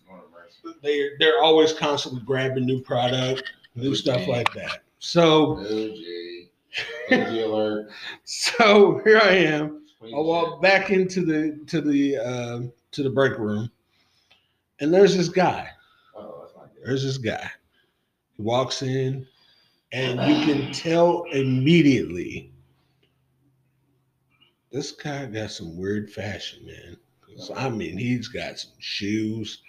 they 0.82 1.10
they're 1.20 1.42
always 1.42 1.74
constantly 1.74 2.22
grabbing 2.24 2.64
new 2.64 2.80
product, 2.80 3.52
new 3.74 3.94
stuff 3.94 4.26
like 4.26 4.52
that. 4.54 4.80
So. 4.98 5.56
LG 5.56 7.44
alert. 7.44 7.90
so 8.24 9.00
here 9.04 9.20
I 9.22 9.30
am. 9.30 9.82
I 10.02 10.18
walk 10.18 10.62
back 10.62 10.90
into 10.90 11.24
the 11.24 11.58
to 11.66 11.80
the 11.80 12.16
uh, 12.16 12.60
to 12.92 13.02
the 13.02 13.10
break 13.10 13.38
room, 13.38 13.70
and 14.80 14.92
there's 14.92 15.16
this 15.16 15.28
guy. 15.28 15.68
Oh, 16.14 16.40
that's 16.42 16.54
not 16.54 16.74
good. 16.74 16.86
There's 16.86 17.02
this 17.02 17.18
guy. 17.18 17.50
He 18.36 18.42
walks 18.42 18.82
in, 18.82 19.26
and 19.92 20.20
you 20.20 20.44
can 20.44 20.72
tell 20.72 21.24
immediately 21.32 22.52
this 24.70 24.92
guy 24.92 25.26
got 25.26 25.50
some 25.50 25.76
weird 25.76 26.10
fashion, 26.10 26.66
man. 26.66 26.96
I 27.54 27.68
mean, 27.68 27.98
he's 27.98 28.28
got 28.28 28.58
some 28.58 28.72
shoes. 28.78 29.62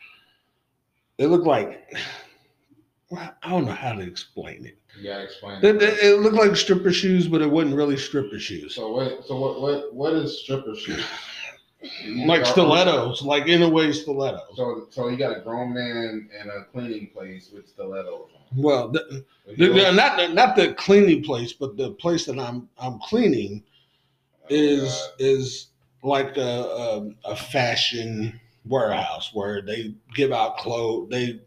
They 1.18 1.26
look 1.26 1.46
like 1.46 1.92
well, 3.10 3.34
I 3.44 3.50
don't 3.50 3.66
know 3.66 3.72
how 3.72 3.94
to 3.94 4.02
explain 4.02 4.66
it. 4.66 4.78
Yeah, 5.00 5.20
explain. 5.20 5.62
They- 5.62 5.72
they- 5.74 5.94
It 6.10 6.20
looked 6.20 6.36
like 6.36 6.56
stripper 6.56 6.92
shoes, 6.92 7.28
but 7.28 7.42
it 7.42 7.50
wasn't 7.50 7.76
really 7.76 7.98
stripper 7.98 8.40
shoes. 8.40 8.76
So 8.76 8.92
what? 8.92 9.26
So 9.26 9.40
what? 9.40 9.62
What? 9.62 9.94
What 9.94 10.14
is 10.14 10.42
stripper 10.42 10.76
shoes? 10.76 11.04
Like 12.26 12.46
stilettos, 12.46 13.22
like 13.22 13.48
in 13.48 13.62
a 13.62 13.70
way 13.70 13.92
stilettos. 13.92 14.56
So 14.56 14.88
so 14.90 15.10
you 15.10 15.18
got 15.18 15.38
a 15.38 15.42
grown 15.42 15.74
man 15.74 16.28
in 16.42 16.50
a 16.50 16.64
cleaning 16.72 17.08
place 17.14 17.50
with 17.54 17.68
stilettos 17.68 18.30
on. 18.36 18.42
Well, 18.64 18.88
the, 18.90 19.24
the, 19.58 19.68
the- 19.68 19.92
not 19.92 20.18
the, 20.18 20.28
not 20.30 20.56
the 20.56 20.74
cleaning 20.74 21.24
place, 21.24 21.54
but 21.54 21.78
the 21.78 21.92
place 21.92 22.26
that 22.26 22.40
I'm 22.40 22.68
I'm 22.80 22.98
cleaning 23.00 23.64
is 24.50 24.90
God. 24.90 25.10
is 25.20 25.68
like 26.02 26.36
a, 26.38 26.42
a 26.42 27.10
a 27.26 27.36
fashion 27.36 28.40
warehouse 28.66 29.30
where 29.34 29.62
they 29.62 29.94
give 30.16 30.32
out 30.32 30.58
clothes, 30.58 31.10
they 31.12 31.40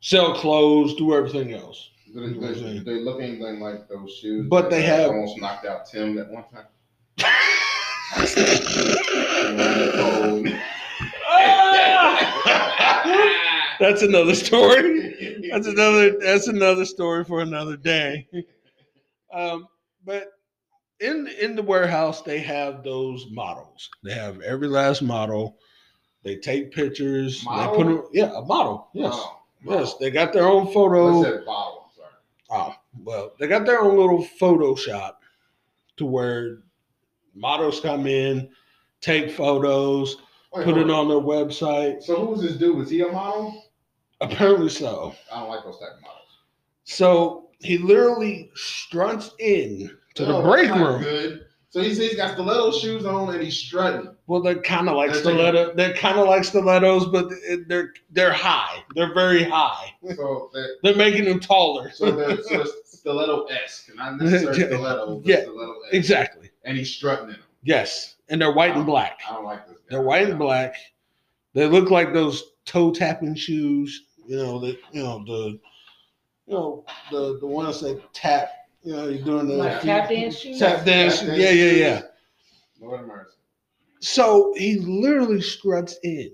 sell 0.00 0.34
clothes, 0.34 0.94
do 0.96 1.14
everything 1.14 1.54
else. 1.54 1.90
They, 2.14 2.28
they, 2.32 2.78
they 2.80 3.00
look 3.00 3.20
anything 3.20 3.60
like 3.60 3.88
those 3.88 4.12
shoes. 4.20 4.46
But 4.48 4.68
they 4.70 4.82
have- 4.82 5.10
almost 5.10 5.38
knocked 5.40 5.64
out 5.66 5.86
Tim 5.86 6.14
that 6.16 6.28
one 6.30 6.44
time. 6.52 6.66
That's 13.80 14.02
another 14.02 14.34
story. 14.34 15.48
That's 15.50 15.66
another 15.66 16.18
that's 16.18 16.48
another 16.48 16.84
story 16.84 17.24
for 17.24 17.40
another 17.40 17.76
day. 17.76 18.26
Um, 19.32 19.68
but 20.04 20.32
in 21.00 21.28
in 21.40 21.54
the 21.54 21.62
warehouse 21.62 22.22
they 22.22 22.40
have 22.40 22.82
those 22.82 23.26
models. 23.30 23.88
They 24.02 24.12
have 24.14 24.40
every 24.40 24.68
last 24.68 25.02
model. 25.02 25.58
They 26.24 26.36
take 26.36 26.72
pictures. 26.72 27.44
They 27.44 27.66
put 27.68 27.86
them, 27.86 28.02
yeah, 28.12 28.32
a 28.36 28.42
model. 28.42 28.88
Yes, 28.92 29.12
Oh, 29.14 29.38
yes. 29.64 29.94
They 29.94 30.10
got 30.10 30.32
their 30.32 30.48
own 30.48 30.66
photo. 30.72 31.18
What's 31.20 31.30
that 31.30 31.46
bottle? 31.46 31.90
Sorry. 31.96 32.08
Oh, 32.50 32.74
well, 33.04 33.32
they 33.38 33.46
got 33.46 33.64
their 33.64 33.80
own 33.80 33.96
little 33.96 34.26
Photoshop 34.40 35.14
to 35.98 36.04
where 36.04 36.58
models 37.34 37.80
come 37.80 38.08
in, 38.08 38.50
take 39.00 39.30
photos, 39.30 40.16
Wait, 40.54 40.64
put 40.64 40.76
it 40.78 40.90
on 40.90 41.08
their 41.08 41.18
website. 41.20 42.02
So 42.02 42.26
who's 42.26 42.42
this 42.42 42.56
dude? 42.56 42.76
Was 42.76 42.90
he 42.90 43.00
a 43.02 43.08
model? 43.12 43.64
Apparently 44.20 44.68
so. 44.68 45.14
I 45.32 45.40
don't 45.40 45.48
like 45.48 45.64
those 45.64 45.78
type 45.78 45.90
of 45.96 46.00
models. 46.02 46.14
So 46.84 47.50
he 47.60 47.78
literally 47.78 48.50
struts 48.54 49.32
in 49.38 49.90
to 50.14 50.24
the 50.24 50.40
break 50.40 50.70
room. 50.74 51.02
Good. 51.02 51.44
So 51.70 51.82
he's, 51.82 51.98
he's 51.98 52.16
got 52.16 52.32
stiletto 52.32 52.72
shoes 52.72 53.04
on 53.04 53.32
and 53.34 53.42
he's 53.42 53.56
strutting. 53.58 54.14
Well, 54.26 54.40
they're 54.40 54.60
kind 54.62 54.88
of 54.88 54.96
like 54.96 55.14
stiletto. 55.14 55.74
They're 55.74 55.92
kind 55.94 56.18
of 56.18 56.26
like 56.26 56.42
stilettos, 56.44 57.04
but 57.06 57.28
they're 57.66 57.92
they're 58.10 58.32
high. 58.32 58.82
They're 58.94 59.12
very 59.12 59.44
high. 59.44 59.92
So 60.16 60.50
they're, 60.54 60.68
They're 60.82 60.96
making 60.96 61.26
them 61.26 61.40
taller. 61.40 61.90
so 61.92 62.10
they're, 62.10 62.42
so 62.42 62.64
stiletto 62.84 63.44
esque, 63.44 63.94
not 63.94 64.16
necessarily 64.18 64.58
stiletto, 64.64 65.20
Yeah. 65.26 65.42
stiletto-esque. 65.42 65.94
exactly. 65.94 66.50
And 66.64 66.76
he's 66.78 66.90
strutting 66.90 67.26
in 67.26 67.32
them. 67.32 67.42
Yes, 67.62 68.14
and 68.28 68.40
they're 68.40 68.52
white 68.52 68.76
and 68.76 68.86
black. 68.86 69.20
I 69.28 69.34
don't 69.34 69.44
like 69.44 69.66
this. 69.66 69.76
Guy. 69.78 69.84
They're 69.90 70.02
white 70.02 70.28
and 70.28 70.38
black. 70.38 70.74
They 71.54 71.66
look 71.66 71.90
like 71.90 72.12
those 72.12 72.42
toe 72.64 72.92
tapping 72.92 73.34
shoes. 73.34 74.04
You 74.26 74.36
know 74.36 74.58
the 74.58 74.78
you 74.92 75.02
know 75.02 75.24
the 75.24 75.58
you 76.46 76.54
know 76.54 76.84
the 77.10 77.38
the 77.40 77.46
ones 77.46 77.80
that 77.80 78.00
tap. 78.12 78.50
You 78.82 78.94
know 78.94 79.08
you're 79.08 79.24
doing 79.24 79.48
the 79.48 79.54
Like 79.54 79.80
tap 79.80 80.08
dance 80.08 80.38
shoes? 80.38 80.58
Tap 80.58 80.84
dance. 80.84 81.20
Tap 81.20 81.28
Yeah, 81.28 81.36
dance 81.36 81.56
yeah, 81.56 81.70
shoes. 81.70 81.78
yeah. 81.80 82.02
Lord 82.80 83.06
mercy. 83.08 83.30
So 84.00 84.54
he 84.56 84.78
literally 84.78 85.40
struts 85.40 85.96
in, 86.04 86.30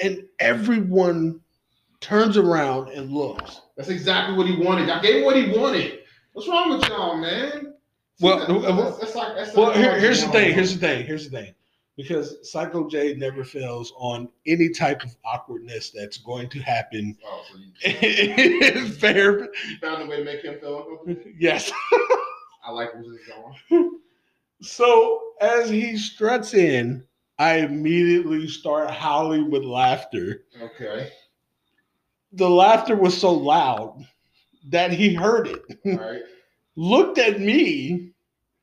and 0.00 0.22
everyone 0.38 1.40
turns 2.00 2.38
around 2.38 2.88
and 2.88 3.12
looks. 3.12 3.60
That's 3.76 3.90
exactly 3.90 4.36
what 4.36 4.46
he 4.46 4.56
wanted. 4.56 4.88
I 4.88 5.00
gave 5.02 5.16
him 5.16 5.24
what 5.24 5.36
he 5.36 5.50
wanted. 5.50 5.98
What's 6.32 6.48
wrong 6.48 6.70
with 6.70 6.88
y'all, 6.88 7.16
man? 7.16 7.74
Well, 8.20 8.46
See, 8.46 8.66
uh, 8.66 8.76
that's, 8.76 8.98
that's 8.98 9.14
like, 9.14 9.36
that's 9.36 9.56
Well, 9.56 9.72
here, 9.72 9.98
here's 9.98 10.24
the 10.24 10.30
thing. 10.30 10.52
Here's 10.54 10.74
the 10.74 10.80
thing. 10.80 11.06
Here's 11.06 11.28
the 11.28 11.38
thing. 11.38 11.54
Because 11.96 12.36
Psycho 12.50 12.88
J 12.88 13.14
never 13.14 13.44
fails 13.44 13.92
on 13.96 14.28
any 14.46 14.70
type 14.70 15.02
of 15.02 15.14
awkwardness 15.24 15.90
that's 15.90 16.16
going 16.18 16.48
to 16.50 16.58
happen. 16.60 17.16
Oh, 17.26 17.42
so 17.52 17.58
you, 17.98 18.86
Fair, 18.92 19.40
you 19.42 19.76
found 19.82 20.02
a 20.02 20.06
way 20.06 20.16
to 20.18 20.24
make 20.24 20.42
him 20.42 20.58
feel 20.60 20.78
uncomfortable. 20.78 21.32
yes. 21.38 21.70
I 22.64 22.70
like 22.70 22.94
where 22.94 23.02
this 23.02 23.12
is 23.20 23.28
going. 23.70 23.98
So 24.62 25.22
as 25.40 25.70
he 25.70 25.96
struts 25.96 26.52
in, 26.52 27.02
I 27.38 27.60
immediately 27.60 28.46
start 28.46 28.90
howling 28.90 29.50
with 29.50 29.64
laughter. 29.64 30.44
Okay, 30.60 31.08
The 32.34 32.48
laughter 32.50 32.94
was 32.94 33.18
so 33.18 33.32
loud 33.32 34.06
that 34.68 34.92
he 34.92 35.14
heard 35.14 35.48
it, 35.48 35.62
all 35.86 35.96
right, 35.96 36.20
looked 36.76 37.16
at 37.16 37.40
me, 37.40 38.09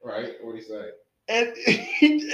right. 0.04 0.34
What 0.42 0.52
do 0.54 0.58
you 0.58 0.64
say? 0.64 0.90
and 1.28 1.54
he, 1.66 2.32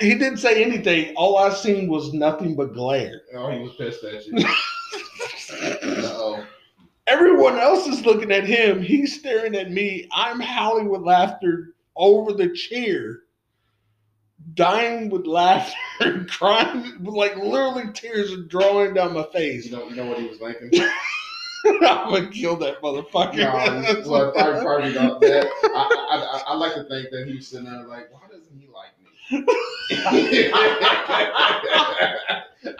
he 0.00 0.14
didn't 0.14 0.38
say 0.38 0.62
anything. 0.62 1.14
All 1.16 1.38
I 1.38 1.52
seen 1.52 1.88
was 1.88 2.12
nothing 2.12 2.54
but 2.54 2.74
glare. 2.74 3.22
Oh, 3.34 3.50
he 3.50 3.58
was 3.60 3.74
pissed 3.76 4.04
at 4.04 4.26
you. 4.26 4.44
Uh 5.52 5.76
oh. 5.82 6.46
Everyone 7.08 7.58
else 7.58 7.88
is 7.88 8.06
looking 8.06 8.30
at 8.30 8.46
him. 8.46 8.80
He's 8.80 9.18
staring 9.18 9.56
at 9.56 9.72
me. 9.72 10.08
I'm 10.12 10.38
howling 10.38 10.88
with 10.88 11.00
laughter 11.00 11.74
over 11.96 12.32
the 12.32 12.54
chair, 12.54 13.22
dying 14.54 15.10
with 15.10 15.26
laughter, 15.26 16.24
crying, 16.28 17.02
like 17.02 17.36
literally 17.36 17.92
tears 17.92 18.32
are 18.32 18.44
drawing 18.44 18.94
down 18.94 19.12
my 19.12 19.26
face. 19.32 19.66
You 19.66 19.72
know, 19.72 19.88
you 19.88 19.96
know 19.96 20.06
what 20.06 20.20
he 20.20 20.28
was 20.28 20.38
thinking. 20.38 20.70
I'm 21.66 22.10
gonna 22.10 22.30
kill 22.30 22.56
that 22.56 22.80
motherfucker. 22.82 23.36
No, 23.36 24.10
well, 24.10 24.32
part 24.32 24.84
of 24.84 24.94
don't- 24.94 25.20
that 25.20 25.46
I, 25.64 26.06
I, 26.10 26.16
I, 26.16 26.42
I 26.52 26.54
like 26.56 26.74
to 26.74 26.84
think 26.84 27.10
that 27.10 27.26
he 27.26 27.36
was 27.36 27.48
sitting 27.48 27.66
there 27.66 27.84
like, 27.84 28.12
why 28.12 28.20
doesn't 28.28 28.32
he 28.32 28.38
like 28.38 28.39
me? 28.39 28.39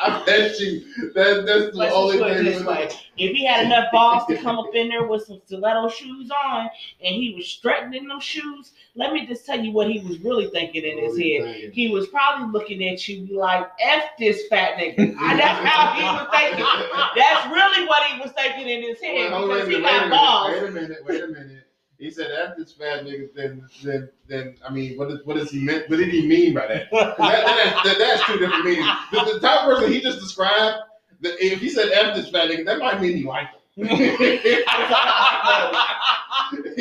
I 0.02 0.22
bet 0.26 0.58
you 0.60 0.82
that 1.14 1.44
that's 1.46 1.70
the 1.72 1.72
Let's 1.74 1.94
only 1.94 2.18
just 2.18 2.22
put 2.22 2.32
it 2.32 2.36
thing. 2.36 2.44
this 2.44 2.64
way. 2.64 2.88
If 3.16 3.36
he 3.36 3.44
had 3.46 3.66
enough 3.66 3.90
balls 3.92 4.26
to 4.28 4.36
come 4.36 4.58
up 4.58 4.74
in 4.74 4.88
there 4.88 5.06
with 5.06 5.24
some 5.24 5.40
stiletto 5.46 5.88
shoes 5.88 6.30
on 6.30 6.68
and 7.04 7.14
he 7.14 7.34
was 7.36 7.46
strutting 7.46 7.94
in 7.94 8.08
those 8.08 8.24
shoes, 8.24 8.72
let 8.94 9.12
me 9.12 9.26
just 9.26 9.46
tell 9.46 9.58
you 9.60 9.72
what 9.72 9.90
he 9.90 10.00
was 10.00 10.18
really 10.20 10.48
thinking 10.48 10.84
in 10.84 10.98
his 10.98 11.16
head. 11.16 11.44
thinking? 11.44 11.72
He 11.72 11.88
was 11.88 12.06
probably 12.08 12.50
looking 12.52 12.86
at 12.88 13.06
you 13.08 13.26
like, 13.38 13.68
F 13.80 14.04
this 14.18 14.46
fat 14.48 14.76
nigga. 14.76 14.96
That's 15.36 15.66
how 15.68 15.92
he 15.92 16.02
was 16.02 16.28
thinking. 16.32 16.64
That's 17.16 17.46
really 17.52 17.86
what 17.86 18.02
he 18.10 18.20
was 18.20 18.32
thinking 18.32 18.68
in 18.68 18.82
his 18.82 19.00
head 19.00 19.30
Well, 19.30 19.46
because 19.48 19.68
he 19.68 19.74
minute, 19.74 19.88
got 19.88 20.10
balls. 20.10 20.50
Wait 20.52 20.62
a 20.62 20.70
minute, 20.72 20.98
wait 21.06 21.22
a 21.22 21.28
minute. 21.28 21.66
He 22.00 22.10
said 22.10 22.30
after 22.32 22.64
this 22.64 22.72
fat 22.72 23.04
nigga, 23.04 23.28
then 23.34 23.68
then 23.84 24.08
then 24.26 24.56
I 24.66 24.72
mean, 24.72 24.96
what 24.98 25.10
is 25.10 25.20
what 25.24 25.36
does 25.36 25.50
he 25.50 25.60
meant? 25.60 25.88
What 25.90 25.98
did 25.98 26.08
he 26.08 26.26
mean 26.26 26.54
by 26.54 26.66
that? 26.66 26.90
'Cause 26.90 27.14
that, 27.18 27.44
that, 27.46 27.80
that- 27.84 27.98
that's 27.98 28.24
two 28.24 28.38
different 28.38 28.64
meanings. 28.64 28.88
The, 29.12 29.34
the 29.34 29.40
type 29.40 29.60
of 29.60 29.66
person 29.76 29.92
he 29.92 30.00
just 30.00 30.18
described, 30.18 30.78
the, 31.20 31.30
if 31.44 31.60
he 31.60 31.68
said 31.68 31.92
after 31.92 32.20
this 32.20 32.30
fat 32.30 32.48
nigga, 32.48 32.64
that 32.66 32.78
might 32.78 33.00
mean 33.00 33.16
he 33.18 33.24
liked 33.24 33.54
him. 33.76 33.86
he, 33.86 33.94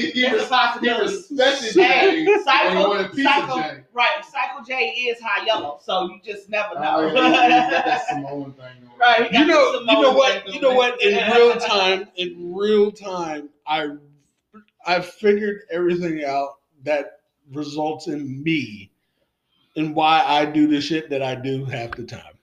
It's 0.01 0.31
a 0.31 0.33
res- 0.33 0.43
he 0.43 0.49
possibility. 0.49 1.05
respected 1.05 1.73
Hey, 1.75 2.25
Jay, 2.25 2.37
and 2.47 2.77
he 2.79 2.85
wanted 2.85 3.05
a 3.05 3.09
piece 3.09 3.25
Psycho, 3.25 3.57
of 3.59 3.63
Jay. 3.63 3.79
right? 3.93 4.25
Psycho 4.25 4.63
J 4.65 4.73
is 4.89 5.19
high 5.21 5.45
yellow, 5.45 5.79
so 5.81 6.09
you 6.09 6.19
just 6.23 6.49
never 6.49 6.69
Oh, 6.77 6.81
know. 6.81 7.09
he- 7.09 7.15
he 7.15 7.15
that 7.31 8.05
Samoan 8.09 8.53
thing. 8.53 8.65
Right. 8.99 9.31
you 9.31 9.45
know, 9.45 9.79
you 9.81 10.01
know 10.01 10.11
what, 10.13 10.47
you 10.53 10.59
know 10.59 10.73
what. 10.73 11.01
In 11.01 11.31
real 11.31 11.55
time, 11.57 12.07
in 12.17 12.53
real 12.53 12.91
time, 12.91 13.49
I, 13.65 13.87
I 14.85 15.01
figured 15.01 15.61
everything 15.71 16.23
out 16.23 16.55
that 16.83 17.19
results 17.51 18.07
in 18.07 18.43
me, 18.43 18.91
and 19.75 19.95
why 19.95 20.23
I 20.25 20.45
do 20.45 20.67
the 20.67 20.81
shit 20.81 21.09
that 21.09 21.21
I 21.21 21.35
do 21.35 21.65
half 21.65 21.91
the 21.91 22.03
time. 22.03 22.37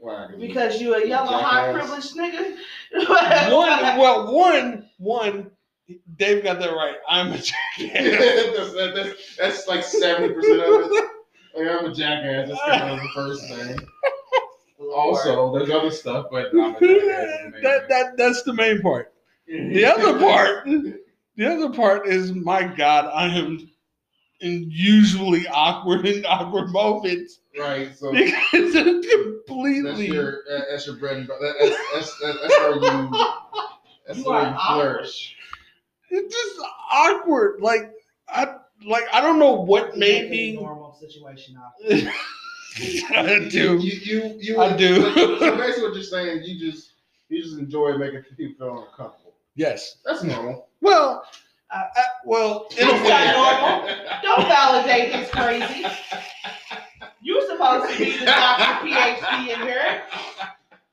Why? 0.00 0.28
Because 0.38 0.80
you 0.80 0.94
a 0.94 1.06
yellow 1.06 1.38
high 1.38 1.72
privileged 1.72 2.16
nigga. 2.16 2.56
One, 2.92 3.08
well, 3.98 4.34
one, 4.34 4.88
one. 4.98 5.50
Dave 6.16 6.42
got 6.42 6.58
that 6.58 6.70
right. 6.70 6.96
I'm 7.08 7.32
a 7.32 7.38
jackass. 7.38 7.54
that's, 8.74 8.94
that's, 8.94 9.36
that's 9.36 9.68
like 9.68 9.84
seventy 9.84 10.34
percent 10.34 10.60
of 10.60 10.90
it. 10.90 11.10
Like, 11.54 11.68
I'm 11.68 11.86
a 11.86 11.94
jackass. 11.94 12.48
That's 12.48 12.60
kind 12.62 12.90
of 12.90 13.00
the 13.00 13.08
first 13.14 13.48
thing. 13.48 13.78
Also, 14.92 15.56
there's 15.56 15.70
other 15.70 15.90
stuff, 15.90 16.26
but 16.30 16.46
I'm 16.52 16.74
a 16.74 16.80
jackass. 16.80 17.62
that 17.62 17.88
that 17.88 18.16
that's 18.16 18.42
the 18.42 18.54
main 18.54 18.82
part. 18.82 19.12
The 19.46 19.84
other 19.84 20.18
part, 20.18 20.66
the 21.36 21.46
other 21.46 21.70
part 21.70 22.06
is 22.06 22.32
my 22.32 22.62
God, 22.62 23.06
I 23.06 23.26
am 23.38 23.68
in 24.40 24.66
usually 24.68 25.46
awkward 25.48 26.06
and 26.06 26.26
awkward 26.26 26.70
moments 26.70 27.40
right. 27.58 27.96
So 27.96 28.12
because 28.12 28.34
it's 28.52 29.06
that's 29.06 29.14
completely. 29.14 30.08
your 30.08 30.40
uh, 30.52 30.60
that's 30.70 30.86
your 30.86 30.96
bread 30.96 31.18
and 31.18 31.28
butter. 31.28 31.40
That, 31.40 31.76
that's, 31.94 32.20
that's, 32.20 32.40
that's 32.40 32.58
where 32.58 32.74
you 32.74 33.10
that's 34.06 34.18
You 34.18 34.24
where 34.24 34.38
are 34.38 34.50
you 34.50 34.56
awkward. 34.56 34.94
flourish. 34.96 35.36
It's 36.10 36.34
just 36.34 36.68
awkward. 36.92 37.60
Like 37.60 37.92
I 38.28 38.56
like 38.84 39.04
I 39.12 39.20
don't 39.20 39.38
know 39.38 39.52
what 39.52 39.96
made 39.96 40.30
me. 40.30 40.52
normal 40.56 40.92
situation. 40.94 41.56
I 43.14 43.48
do. 43.50 43.78
You 43.78 43.92
you 44.02 44.38
you. 44.40 44.60
I 44.60 44.76
do. 44.76 45.02
So 45.14 45.56
basically, 45.56 45.82
what 45.84 45.94
you're 45.94 46.02
saying, 46.02 46.42
you 46.44 46.58
just 46.58 46.92
you 47.28 47.42
just 47.42 47.58
enjoy 47.58 47.96
making 47.96 48.22
people 48.36 48.54
feel 48.58 48.88
uncomfortable. 48.88 49.21
Yes. 49.54 49.96
That's 50.04 50.22
normal. 50.22 50.68
Well, 50.80 51.24
Uh, 51.70 51.82
I, 51.96 52.02
well, 52.26 52.66
in 52.78 52.86
That's 52.86 53.04
a 53.04 53.08
not 53.08 53.34
normal. 53.34 53.88
Don't 54.22 54.46
validate 54.48 55.12
this 55.12 55.30
crazy. 55.30 55.84
You're 57.22 57.46
supposed 57.48 57.90
to 57.92 57.98
be 57.98 58.18
the 58.18 58.26
doctor 58.26 58.86
PhD 58.86 59.48
in 59.54 59.60
here. 59.62 60.02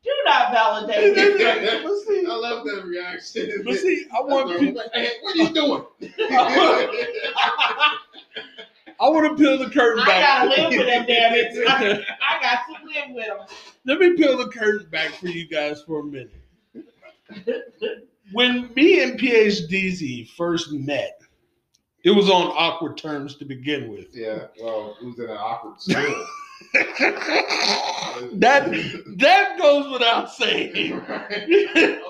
Do 0.03 0.11
not 0.25 0.51
validate 0.53 1.15
this 1.15 1.35
crazy. 1.41 1.83
But 1.83 1.95
see, 2.07 2.25
I 2.25 2.27
love 2.35 2.63
that 2.65 2.85
reaction. 2.85 3.61
but 3.65 3.75
see, 3.75 4.05
I 4.15 4.21
want 4.21 4.47
That's 4.49 4.59
people. 4.61 4.81
normal. 4.83 4.91
Hey, 4.93 5.09
what 5.21 5.35
are 5.35 5.37
you 5.37 5.49
doing? 5.53 5.83
I 9.01 9.07
want 9.07 9.37
to 9.37 9.41
peel 9.41 9.57
the 9.57 9.69
curtain 9.69 10.03
I 10.03 10.05
back. 10.05 10.21
gotta 10.21 10.49
live 10.61 10.69
with 10.77 10.87
them, 10.87 11.05
damn 11.07 11.33
it. 11.33 11.55
I, 11.69 12.05
I 12.21 12.41
got 12.41 12.59
to 12.67 12.73
live 12.85 13.15
with 13.15 13.27
them. 13.27 13.39
Let 13.85 13.99
me 13.99 14.17
peel 14.17 14.35
the 14.37 14.47
curtain 14.49 14.89
back 14.89 15.11
for 15.11 15.27
you 15.27 15.47
guys 15.47 15.81
for 15.83 16.01
a 16.01 16.03
minute. 16.03 16.33
When 18.31 18.71
me 18.75 19.01
and 19.01 19.19
PhDZ 19.19 20.29
first 20.31 20.71
met, 20.71 21.19
it 22.03 22.11
was 22.11 22.29
on 22.29 22.47
awkward 22.55 22.97
terms 22.97 23.35
to 23.37 23.45
begin 23.45 23.89
with. 23.89 24.15
yeah, 24.15 24.47
well, 24.61 24.95
it 25.01 25.05
was 25.05 25.19
in 25.19 25.25
an 25.25 25.31
awkward 25.37 25.81
school. 25.81 26.25
that 28.33 28.69
that 29.17 29.57
goes 29.59 29.91
without 29.91 30.31
saying. 30.31 31.01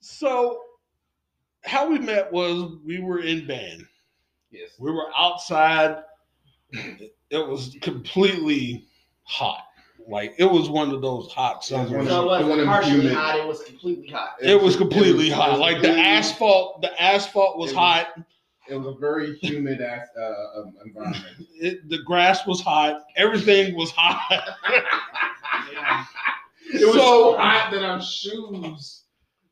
So, 0.00 0.62
how 1.62 1.88
we 1.88 2.00
met 2.00 2.32
was 2.32 2.72
we 2.84 2.98
were 2.98 3.20
in 3.20 3.46
band. 3.46 3.86
Yes. 4.50 4.70
We 4.80 4.90
were 4.90 5.06
outside. 5.16 5.98
It 6.72 7.08
was 7.48 7.76
completely 7.82 8.86
hot. 9.22 9.62
Like 10.08 10.34
it 10.38 10.44
was 10.50 10.70
one 10.70 10.90
of 10.90 11.02
those 11.02 11.30
hot 11.30 11.62
summers. 11.64 11.90
one 11.90 12.00
of- 12.00 12.06
So 12.08 12.20
it 12.20 12.22
It 12.22 12.26
wasn't 12.26 12.48
wasn't 12.48 12.66
partially 12.68 12.90
humid. 13.00 13.12
hot, 13.14 13.38
it 13.38 13.46
was 13.46 13.62
completely 13.64 14.08
hot. 14.08 14.30
It 14.40 14.60
was 14.62 14.76
completely 14.76 15.26
it 15.26 15.30
was- 15.30 15.38
hot. 15.38 15.50
was 15.52 15.60
Like 15.60 15.82
the 15.82 15.90
asphalt, 15.90 16.80
the 16.82 17.02
asphalt 17.02 17.58
was 17.58 17.70
was- 17.70 17.76
hot. 17.76 18.06
It 18.70 18.76
was 18.76 18.86
a 18.86 18.98
very 18.98 19.36
humid 19.38 19.80
ass, 19.80 20.06
uh, 20.20 20.60
um, 20.60 20.74
environment. 20.84 21.24
It, 21.60 21.88
the 21.88 22.02
grass 22.02 22.46
was 22.46 22.60
hot. 22.60 23.04
Everything 23.16 23.74
was 23.76 23.90
hot. 23.96 24.44
It 26.72 26.84
was 26.86 26.94
so, 26.94 27.32
So- 27.32 27.36
hot 27.38 27.70
that 27.72 27.82
our 27.84 28.00
shoes, 28.02 29.02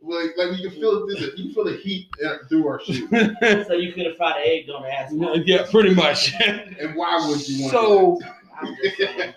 like, 0.03 0.31
like 0.37 0.59
you 0.59 0.69
can 0.71 0.79
feel 0.79 1.07
it. 1.09 1.21
You 1.39 1.45
can 1.47 1.55
feel 1.55 1.65
the 1.65 1.77
heat 1.79 2.09
uh, 2.25 2.37
through 2.49 2.67
our 2.69 2.81
shoes. 2.85 3.09
So 3.67 3.73
you 3.73 3.93
could 3.93 4.07
have 4.07 4.17
fried 4.17 4.37
an 4.37 4.43
egg 4.45 4.71
on 4.71 4.83
the 4.83 4.93
asphalt. 4.93 5.47
yeah, 5.47 5.67
pretty 5.71 5.95
much. 5.95 6.33
And 6.41 6.95
why 6.95 7.17
would 7.27 7.49
you 7.49 7.63
want 7.63 7.73
so 7.73 8.13
I'm 8.13 8.19
just 8.19 8.23
saying. 8.23 8.33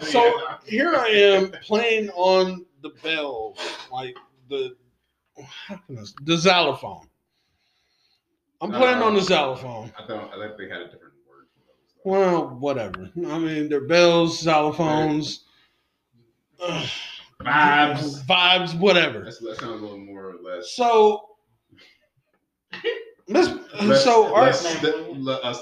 So 0.01 0.41
here 0.65 0.95
I 0.95 1.07
am 1.07 1.51
playing 1.63 2.09
on 2.11 2.65
the 2.82 2.89
bells, 3.03 3.57
like 3.91 4.15
the 4.49 4.76
how 5.43 5.78
can 5.88 5.97
I, 5.97 6.01
s- 6.01 6.13
the 6.24 6.38
xylophone. 6.38 7.07
I'm 8.61 8.72
playing 8.72 8.97
on 9.01 9.15
the 9.15 9.22
xylophone. 9.22 9.91
I 9.97 10.05
don't. 10.07 10.34
I 10.34 10.47
think 10.47 10.57
they 10.57 10.67
had 10.70 10.82
a 10.82 10.86
different 10.86 11.13
word 11.28 11.45
for 11.53 11.61
those. 11.65 12.03
Well, 12.03 12.49
whatever. 12.59 13.09
I 13.15 13.39
mean, 13.39 13.70
they're 13.70 13.88
bells, 13.88 14.41
xylophones, 14.43 15.39
ugh, 16.61 16.86
Vibes. 17.41 18.26
vibes, 18.26 18.78
whatever. 18.78 19.24
That's, 19.24 19.39
that 19.39 19.57
sounds 19.59 19.80
a 19.82 19.84
little 19.86 19.97
more 19.97 20.32
or 20.32 20.36
less. 20.43 20.72
So, 20.76 21.26
Miss, 23.30 23.49
less- 23.82 24.03
so 24.03 24.34
our, 24.34 24.41
less 24.47 24.61
st- 24.61 24.93
uh, 25.28 25.32
uh, 25.32 25.55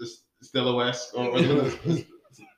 s- 0.00 0.22
stiletto-esque 0.42 1.14
or, 1.16 1.32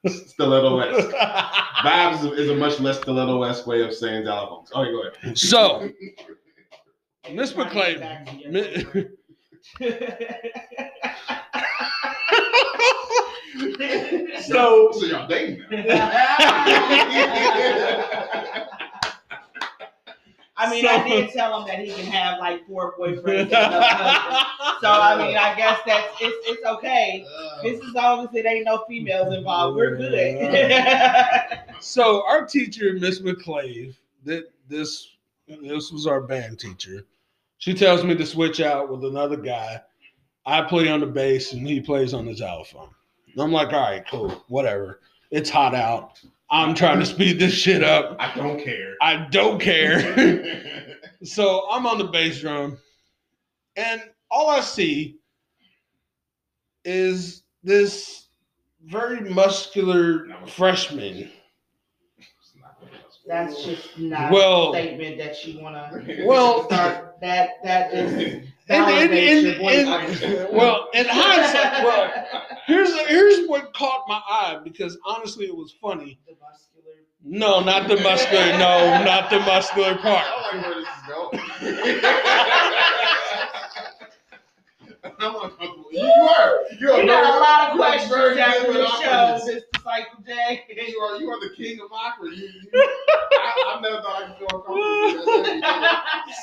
or 0.04 0.10
stiletto-esque. 0.10 1.10
Vibes 1.84 2.18
is 2.18 2.24
a, 2.24 2.32
is 2.34 2.50
a 2.50 2.54
much 2.54 2.80
less 2.80 2.98
stiletto-esque 3.00 3.66
way 3.66 3.82
of 3.82 3.92
saying 3.94 4.24
xylophones. 4.24 4.68
Oh, 4.74 4.84
go 4.84 5.02
ahead. 5.08 5.36
so 5.38 5.88
Miss 7.32 7.54
Might 7.56 7.70
McClain, 7.70 8.00
back 8.00 8.26
to 8.26 8.36
you. 8.36 8.50
Mi- 8.50 9.06
So 14.42 14.90
So 14.92 15.06
y'all 15.06 15.26
dating 15.26 15.62
now. 15.70 15.76
I 20.66 20.70
mean, 20.70 20.84
So- 20.84 20.90
I 20.90 21.08
did 21.08 21.30
tell 21.32 21.60
him 21.60 21.68
that 21.68 21.78
he 21.78 21.92
can 21.92 22.06
have 22.12 22.38
like 22.38 22.66
four 22.66 22.94
boyfriends. 22.98 23.52
and. 23.52 24.46
So 24.80 24.90
I 24.90 25.16
mean, 25.16 25.36
I 25.36 25.54
guess 25.56 25.80
that's 25.86 26.06
it's 26.20 26.48
it's 26.48 26.66
okay. 26.66 27.24
Uh, 27.26 27.62
This 27.62 27.80
is 27.80 27.92
long 27.94 28.26
as 28.28 28.34
it 28.34 28.44
ain't 28.46 28.64
no 28.66 28.84
females 28.88 29.32
involved. 29.34 29.76
We're 29.76 29.96
good. 29.96 30.38
so 31.80 32.22
our 32.26 32.44
teacher, 32.46 32.92
Miss 32.94 33.20
McClave, 33.20 33.96
that 34.24 34.50
this 34.68 35.10
this 35.48 35.90
was 35.92 36.06
our 36.06 36.20
band 36.20 36.58
teacher. 36.58 37.04
She 37.58 37.72
tells 37.74 38.04
me 38.04 38.14
to 38.14 38.26
switch 38.26 38.60
out 38.60 38.90
with 38.90 39.04
another 39.04 39.36
guy. 39.36 39.80
I 40.46 40.60
play 40.62 40.88
on 40.90 41.00
the 41.00 41.06
bass 41.06 41.52
and 41.54 41.66
he 41.66 41.80
plays 41.80 42.12
on 42.12 42.26
the 42.26 42.34
xylophone. 42.34 42.90
And 43.32 43.42
I'm 43.42 43.52
like, 43.52 43.72
all 43.72 43.80
right, 43.80 44.04
cool, 44.10 44.44
whatever. 44.48 45.00
It's 45.30 45.48
hot 45.50 45.74
out. 45.74 46.20
I'm 46.54 46.72
trying 46.76 47.00
to 47.00 47.06
speed 47.06 47.40
this 47.40 47.52
shit 47.52 47.82
up. 47.82 48.16
I 48.20 48.32
don't 48.36 48.62
care. 48.62 48.94
I 49.02 49.26
don't 49.32 49.60
care. 49.60 50.86
so 51.24 51.66
I'm 51.68 51.84
on 51.84 51.98
the 51.98 52.04
bass 52.04 52.40
drum, 52.40 52.78
and 53.74 54.00
all 54.30 54.48
I 54.48 54.60
see 54.60 55.18
is 56.84 57.42
this 57.64 58.28
very 58.84 59.20
muscular 59.28 60.28
freshman. 60.46 61.28
That's 63.26 63.64
just 63.64 63.98
not 63.98 64.30
Well- 64.30 64.74
a 64.74 64.78
statement 64.80 65.18
that 65.18 65.44
you 65.44 65.58
wanna 65.60 66.04
Well, 66.24 66.66
start. 66.66 67.16
That 67.20 67.50
that 67.64 67.90
just 67.90 68.48
and, 68.68 68.84
validates 68.84 69.42
your 69.42 69.70
and, 69.70 69.88
and- 70.22 70.48
well, 70.56 70.88
in 70.94 71.06
hindsight, 71.08 71.84
well, 71.84 72.10
here's 72.66 72.92
here's 73.08 73.46
what 73.46 73.72
caught 73.74 74.04
my 74.08 74.20
eye 74.26 74.58
because 74.64 74.98
honestly, 75.04 75.46
it 75.46 75.54
was 75.56 75.72
funny. 75.80 76.18
the 76.26 76.34
muscular. 76.40 76.96
No, 77.22 77.60
not 77.60 77.88
the 77.88 77.96
muscular. 77.96 78.46
No, 78.58 79.02
not 79.04 79.30
the 79.30 79.38
muscular 79.40 79.96
part. 79.96 80.24
I 80.26 80.56
like 80.56 80.66
where 80.66 80.74
this 80.74 80.88
is 80.88 81.60
going. 81.60 82.00
I'm 85.18 85.34
uncomfortable. 85.34 85.86
You 85.92 86.06
are. 86.06 86.60
You 86.78 86.90
are 86.90 87.00
We 87.00 87.06
got 87.06 87.24
a 87.24 87.38
lot 87.38 87.70
of 87.70 87.76
questions 87.76 88.38
after 88.38 88.72
the 88.72 88.86
show, 88.86 88.86
awkwardness. 88.86 89.62
Mr. 89.74 89.82
Psycho 89.82 90.22
J. 90.26 90.64
You 90.88 90.98
are. 90.98 91.16
You 91.20 91.30
are 91.30 91.40
the 91.40 91.50
king 91.56 91.80
of 91.80 91.90
awkward. 91.92 92.32
You, 92.34 92.44
you, 92.44 92.70
I, 92.74 93.76
I 93.76 93.80
never 93.80 94.02
thought 94.02 94.22
I 94.22 94.26
could 94.26 94.36
feel 94.38 94.64
uncomfortable. 94.66 95.44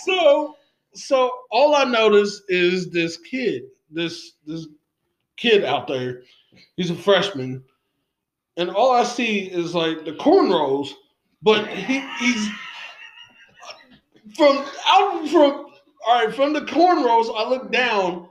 So 0.05 0.55
so 0.93 1.31
all 1.51 1.75
I 1.75 1.83
notice 1.83 2.41
is 2.47 2.91
this 2.91 3.17
kid, 3.17 3.63
this 3.89 4.33
this 4.45 4.67
kid 5.37 5.63
out 5.63 5.87
there. 5.87 6.23
He's 6.75 6.89
a 6.89 6.95
freshman, 6.95 7.63
and 8.57 8.69
all 8.69 8.91
I 8.91 9.03
see 9.03 9.39
is 9.39 9.73
like 9.73 10.05
the 10.05 10.11
cornrows, 10.13 10.89
but 11.41 11.67
he, 11.67 11.99
he's 12.19 12.49
from 14.35 14.65
out 14.87 15.27
from 15.29 15.65
all 16.07 16.25
right 16.25 16.33
from 16.33 16.53
the 16.53 16.61
cornrows. 16.61 17.33
I 17.35 17.47
look 17.49 17.71
down, 17.71 18.27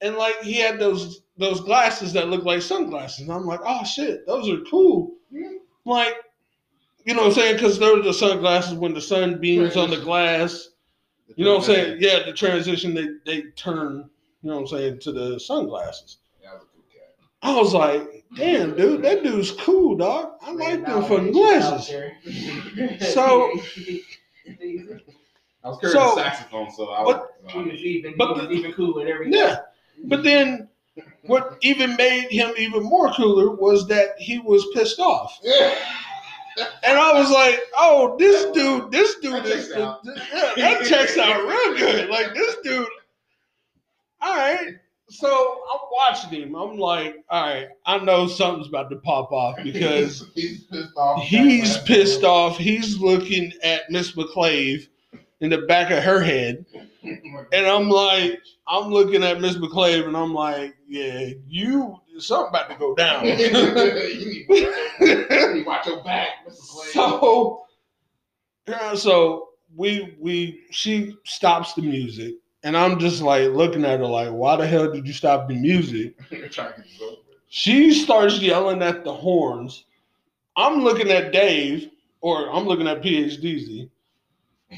and 0.00 0.16
like 0.16 0.40
he 0.42 0.54
had 0.54 0.78
those 0.78 1.22
those 1.36 1.60
glasses 1.60 2.12
that 2.12 2.28
look 2.28 2.44
like 2.44 2.62
sunglasses, 2.62 3.20
and 3.20 3.32
I'm 3.32 3.46
like, 3.46 3.60
oh 3.64 3.84
shit, 3.84 4.26
those 4.26 4.48
are 4.48 4.60
cool. 4.70 5.14
Mm-hmm. 5.32 5.56
Like, 5.86 6.14
you 7.04 7.14
know 7.14 7.22
what 7.22 7.28
I'm 7.28 7.34
saying? 7.34 7.54
Because 7.56 7.78
those 7.78 8.00
are 8.00 8.02
the 8.02 8.14
sunglasses 8.14 8.74
when 8.74 8.94
the 8.94 9.00
sun 9.00 9.40
beams 9.40 9.76
on 9.76 9.90
the 9.90 10.00
glass. 10.00 10.68
You 11.36 11.44
know 11.44 11.52
what 11.56 11.68
I'm 11.68 11.74
saying? 11.74 11.96
Yeah, 12.00 12.22
the 12.24 12.32
transition 12.32 12.94
they 12.94 13.08
they 13.24 13.42
turn, 13.56 14.08
you 14.42 14.50
know 14.50 14.56
what 14.56 14.60
I'm 14.62 14.66
saying, 14.78 15.00
to 15.00 15.12
the 15.12 15.40
sunglasses. 15.40 16.18
That 16.42 16.54
was 16.54 16.64
cool 16.72 16.82
cat. 16.92 17.14
I 17.42 17.56
was 17.60 17.74
like, 17.74 18.24
damn, 18.36 18.76
dude, 18.76 19.02
that 19.02 19.22
dude's 19.22 19.50
cool, 19.52 19.96
dog. 19.96 20.32
I 20.42 20.52
like 20.52 20.84
them 20.84 21.02
fucking 21.02 21.32
glasses. 21.32 21.90
So- 23.12 23.50
I 25.64 25.68
was 25.68 25.78
carrying 25.80 25.98
So- 25.98 26.12
a 26.18 26.22
saxophone, 26.22 26.70
so 26.70 26.90
I 26.90 27.04
but- 27.04 27.16
was. 27.42 27.54
Uh, 27.54 27.58
he 27.62 27.70
was 27.70 27.80
even, 27.80 28.14
But 28.18 28.34
he 28.34 28.40
was 28.40 28.48
the- 28.48 28.52
even 28.54 28.72
cooler 28.72 29.06
every 29.06 29.30
Yeah. 29.32 29.56
But 30.04 30.22
then 30.24 30.68
what 31.22 31.56
even 31.62 31.96
made 31.96 32.28
him 32.30 32.52
even 32.58 32.82
more 32.82 33.10
cooler 33.12 33.54
was 33.56 33.86
that 33.88 34.10
he 34.18 34.38
was 34.40 34.66
pissed 34.74 34.98
off. 35.00 35.38
yeah. 35.42 35.74
And 36.56 36.98
I 36.98 37.12
was 37.18 37.30
like, 37.30 37.60
oh, 37.76 38.16
this 38.18 38.44
dude, 38.52 38.90
this 38.90 39.16
dude 39.16 39.44
That 39.44 39.46
is 39.46 39.68
checks 39.68 39.76
out. 39.80 40.00
yeah, 40.56 40.74
that 40.78 40.86
checks 40.86 41.18
out 41.18 41.42
real 41.46 41.76
good. 41.76 42.08
Like 42.08 42.34
this 42.34 42.56
dude. 42.62 42.86
All 44.20 44.36
right. 44.36 44.74
So 45.10 45.28
I'm 45.72 45.80
watching 45.92 46.30
him. 46.30 46.54
I'm 46.54 46.78
like, 46.78 47.24
all 47.28 47.46
right, 47.46 47.68
I 47.84 47.98
know 47.98 48.26
something's 48.26 48.68
about 48.68 48.88
to 48.90 48.96
pop 48.96 49.30
off 49.32 49.56
because 49.62 50.24
he's 50.34 50.64
pissed 50.64 50.96
off. 50.96 51.22
he's 51.24 51.78
pissed 51.78 52.24
off. 52.24 52.56
He's 52.56 52.98
looking 52.98 53.52
at 53.62 53.82
Miss 53.90 54.12
McClave 54.16 54.88
in 55.40 55.50
the 55.50 55.58
back 55.62 55.90
of 55.90 56.02
her 56.02 56.20
head. 56.22 56.64
And 57.02 57.66
I'm 57.66 57.90
like, 57.90 58.40
I'm 58.66 58.90
looking 58.90 59.22
at 59.22 59.40
Miss 59.42 59.56
McClave 59.56 60.06
and 60.06 60.16
I'm 60.16 60.32
like, 60.32 60.74
yeah, 60.88 61.30
you 61.46 62.00
something 62.20 62.48
about 62.48 62.70
to 62.70 62.76
go 62.76 62.94
down. 62.94 63.24
you, 63.26 63.34
need, 63.34 64.46
to 64.98 65.64
watch 65.66 65.86
your 65.86 66.02
back, 66.02 66.46
Mr. 66.48 66.54
So 66.92 67.64
yeah, 68.66 68.94
so 68.94 69.50
we 69.76 70.16
we 70.18 70.62
she 70.70 71.16
stops 71.24 71.74
the 71.74 71.82
music 71.82 72.34
and 72.64 72.76
I'm 72.76 72.98
just 72.98 73.20
like 73.20 73.50
looking 73.50 73.84
at 73.84 74.00
her 74.00 74.06
like, 74.06 74.30
why 74.30 74.56
the 74.56 74.66
hell 74.66 74.90
did 74.90 75.06
you 75.06 75.12
stop 75.12 75.48
the 75.48 75.54
music? 75.54 76.14
You're 76.30 76.48
trying 76.48 76.72
to 76.72 76.78
get 76.78 76.88
this 76.88 77.00
over 77.02 77.12
with. 77.28 77.38
She 77.48 77.92
starts 77.92 78.40
yelling 78.40 78.82
at 78.82 79.04
the 79.04 79.12
horns. 79.12 79.84
I'm 80.56 80.82
looking 80.82 81.10
at 81.10 81.32
Dave, 81.32 81.90
or 82.22 82.50
I'm 82.50 82.64
looking 82.64 82.88
at 82.88 83.02
PhDZ. 83.02 83.90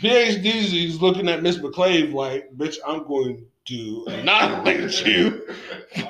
PhDZ 0.01 0.87
is 0.87 1.01
looking 1.01 1.29
at 1.29 1.43
Miss 1.43 1.59
McClave 1.59 2.13
like, 2.13 2.55
bitch, 2.57 2.77
I'm 2.87 3.07
going 3.07 3.47
to 3.67 4.07
annihilate 4.09 5.07
you 5.07 5.47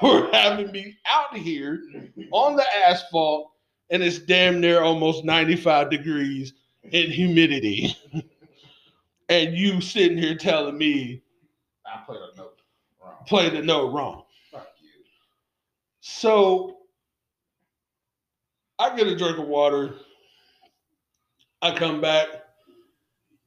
for 0.00 0.28
having 0.32 0.70
me 0.72 0.96
out 1.06 1.36
here 1.36 1.82
on 2.32 2.56
the 2.56 2.64
asphalt 2.86 3.52
and 3.90 4.02
it's 4.02 4.18
damn 4.18 4.60
near 4.60 4.82
almost 4.82 5.24
95 5.24 5.90
degrees 5.90 6.52
in 6.84 7.10
humidity. 7.10 7.96
and 9.28 9.56
you 9.56 9.80
sitting 9.80 10.18
here 10.18 10.36
telling 10.36 10.76
me 10.76 11.22
I 11.86 12.02
played 12.04 12.20
a 12.20 12.36
note 12.36 12.60
wrong. 13.02 13.14
play 13.26 13.50
the 13.50 13.62
note 13.62 13.92
wrong. 13.92 14.22
Fuck 14.50 14.68
you. 14.80 14.88
So 16.00 16.78
I 18.78 18.94
get 18.96 19.06
a 19.06 19.16
drink 19.16 19.38
of 19.38 19.46
water. 19.46 19.94
I 21.62 21.74
come 21.74 22.00
back, 22.00 22.28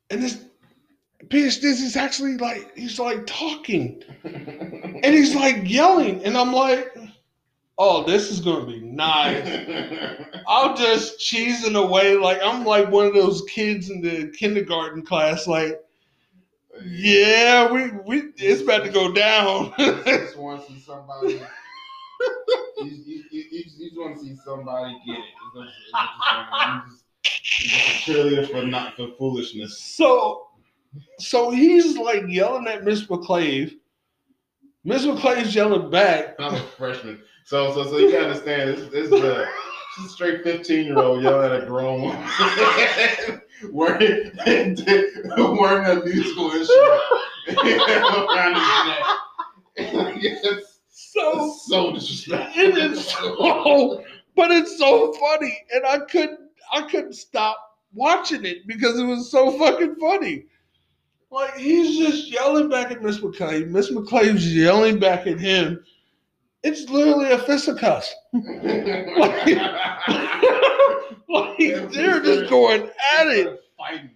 and 0.10 0.22
this 0.24 0.46
this 1.30 1.64
is 1.64 1.96
actually 1.96 2.38
like 2.38 2.76
he's 2.78 3.00
like 3.00 3.26
talking, 3.28 4.04
and 4.24 5.06
he's 5.06 5.36
like 5.36 5.70
yelling, 5.70 6.24
and 6.24 6.38
I'm 6.38 6.54
like, 6.54 6.96
oh, 7.78 8.04
this 8.04 8.32
is 8.32 8.40
gonna 8.42 8.66
be 8.66 8.80
nice. 8.82 9.46
I'm 10.48 10.76
just 10.76 11.20
cheesing 11.20 11.76
away 11.76 12.16
like 12.16 12.40
I'm 12.44 12.66
like 12.66 12.90
one 12.90 13.06
of 13.06 13.14
those 13.14 13.44
kids 13.44 13.90
in 13.90 14.02
the 14.02 14.32
kindergarten 14.38 15.04
class, 15.06 15.46
like, 15.48 15.80
yeah, 16.84 17.70
we 17.72 17.92
we 18.06 18.32
it's 18.38 18.62
about 18.62 18.84
to 18.86 18.90
go 18.90 19.12
down. 19.12 19.74
You 19.78 20.02
just 20.04 20.38
want 20.38 20.66
to 20.66 20.74
see 20.74 20.80
somebody. 20.80 21.34
you, 22.80 22.86
you, 22.86 23.24
you, 23.32 23.44
you 23.52 23.64
just, 23.64 23.78
you 23.80 23.90
just 23.90 24.00
want 24.00 24.18
to 24.18 24.24
see 24.24 24.36
somebody 24.44 24.94
get 25.06 25.18
it. 25.18 25.24
It's 25.56 25.56
just- 25.56 25.76
it's 25.94 26.92
just- 26.92 27.04
you 27.34 27.44
just- 27.44 27.60
you 27.62 27.70
just 27.70 28.08
a 28.08 28.12
cheerleader 28.12 28.50
for 28.52 28.66
not 28.66 28.96
for 28.96 29.08
foolishness. 29.18 29.80
So, 29.80 30.48
so 31.20 31.50
he's 31.52 31.98
like 31.98 32.24
yelling 32.28 32.68
at 32.68 32.84
Miss 32.84 33.06
McClave. 33.08 33.76
Miss 34.84 35.06
McClave's 35.06 35.54
yelling 35.54 35.90
back. 35.90 36.36
I'm 36.40 36.56
a 36.56 36.60
freshman, 36.78 37.22
so 37.46 37.74
so 37.74 37.84
so 37.84 37.98
you 37.98 38.12
gotta 38.12 38.28
understand 38.30 38.70
this. 38.78 38.90
This 38.90 39.08
is 39.08 39.14
a, 39.14 39.18
this 39.18 40.00
is 40.00 40.06
a 40.06 40.10
straight 40.10 40.44
15 40.44 40.86
year 40.86 40.98
old 40.98 41.22
yelling 41.22 41.52
at 41.52 41.64
a 41.64 41.66
grown 41.66 42.02
woman 42.02 42.24
wearing 43.72 44.32
wearing 45.38 45.86
a 45.86 46.04
musical 46.06 46.52
instrument 46.52 47.02
around 47.58 48.56
his 48.56 48.86
neck. 48.88 49.06
It's, 50.22 50.80
So 50.90 51.46
it's 51.46 51.66
so 51.70 51.92
disrespectful. 51.94 52.64
it 52.64 52.78
is 52.78 53.06
so, 53.08 54.04
but 54.36 54.52
it's 54.52 54.78
so 54.78 55.14
funny, 55.14 55.58
and 55.74 55.86
I 55.86 56.00
couldn't, 56.06 56.40
I 56.72 56.82
couldn't 56.84 57.14
stop 57.14 57.58
watching 57.94 58.46
it 58.46 58.68
because 58.68 59.00
it 59.00 59.06
was 59.06 59.32
so 59.32 59.58
fucking 59.58 59.96
funny. 59.96 60.46
Like 61.32 61.56
he's 61.56 61.98
just 61.98 62.32
yelling 62.32 62.70
back 62.70 62.92
at 62.92 63.02
Miss 63.02 63.20
McClave. 63.20 63.68
Miss 63.68 63.92
McClave's 63.92 64.56
yelling 64.56 65.00
back 65.00 65.28
at 65.28 65.40
him. 65.40 65.84
It's 66.64 66.90
literally 66.90 67.32
a 67.32 67.40
fisticuffs. 67.40 68.14
like 68.34 68.48
they're 71.58 72.20
just 72.22 72.50
going 72.50 72.90
at 73.18 73.28
it. 73.28 73.60
Fighting. 73.78 74.10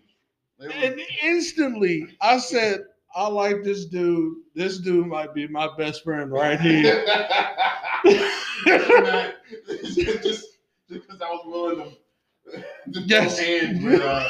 They 0.60 0.68
were- 0.68 0.74
And 0.74 1.00
instantly, 1.24 2.08
I 2.22 2.38
said, 2.40 2.82
I 3.16 3.28
like 3.28 3.64
this 3.64 3.86
dude. 3.86 4.38
This 4.56 4.80
dude 4.80 5.08
might 5.08 5.34
be 5.34 5.48
my 5.48 5.70
best 5.78 6.04
friend 6.04 6.32
right 6.32 6.60
here. 6.60 7.06
Just 10.24 10.48
because 10.90 11.22
I 11.22 11.30
was 11.30 11.42
willing 11.46 11.78
to, 11.78 11.84
to 11.92 11.98
Yes. 12.88 13.38
throw 13.38 13.46
hands 13.46 13.84
with, 13.84 14.02
uh, 14.02 14.30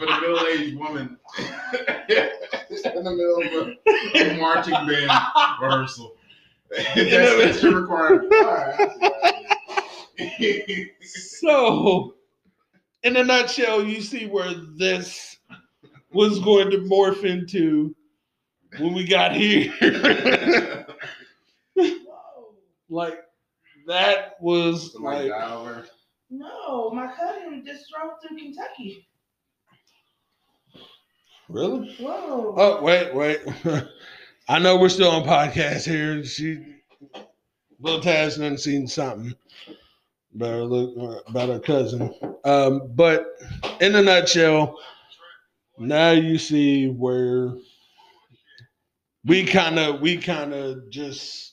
with 0.00 0.08
a 0.08 0.20
middle-aged 0.20 0.78
woman 0.78 1.18
in 1.38 3.04
the 3.04 3.10
middle 3.10 3.42
of 3.42 3.68
a, 4.14 4.34
a 4.34 4.38
marching 4.38 4.74
band 4.74 5.10
rehearsal. 5.60 6.16
that's, 6.70 7.36
that's 7.36 7.62
your 7.62 7.80
requirement. 7.80 8.32
All 8.32 8.44
right. 10.18 10.90
So, 11.02 12.14
in 13.02 13.16
a 13.16 13.24
nutshell, 13.24 13.84
you 13.84 14.00
see 14.00 14.26
where 14.26 14.54
this 14.76 15.38
was 16.12 16.38
going 16.40 16.70
to 16.70 16.78
morph 16.78 17.24
into 17.24 17.94
when 18.78 18.94
we 18.94 19.06
got 19.06 19.34
here. 19.34 20.86
Like 22.92 23.20
that 23.86 24.34
was 24.38 24.92
Somebody 24.92 25.30
like 25.30 25.40
died 25.40 25.50
over. 25.50 25.86
No, 26.34 26.90
my 26.92 27.12
cousin 27.14 27.62
just 27.64 27.90
drove 27.90 28.12
through 28.26 28.38
Kentucky. 28.38 29.06
really. 31.50 31.94
Whoa. 32.00 32.54
Oh 32.56 32.82
wait, 32.82 33.14
wait. 33.14 33.40
I 34.48 34.58
know 34.58 34.78
we're 34.78 34.88
still 34.88 35.10
on 35.10 35.24
podcast 35.24 35.84
here. 35.84 36.24
She, 36.24 36.64
Lil 37.80 38.00
Taz, 38.00 38.38
done 38.38 38.56
seen 38.56 38.86
something 38.86 39.34
about 40.34 40.48
her, 40.52 40.62
look- 40.64 41.28
about 41.28 41.50
her 41.50 41.60
cousin. 41.60 42.14
Um, 42.46 42.90
but 42.94 43.26
in 43.82 43.94
a 43.94 44.02
nutshell, 44.02 44.78
now 45.78 46.12
you 46.12 46.38
see 46.38 46.88
where 46.88 47.52
we 49.26 49.44
kind 49.44 49.78
of 49.78 50.00
we 50.00 50.16
kind 50.16 50.54
of 50.54 50.88
just 50.88 51.51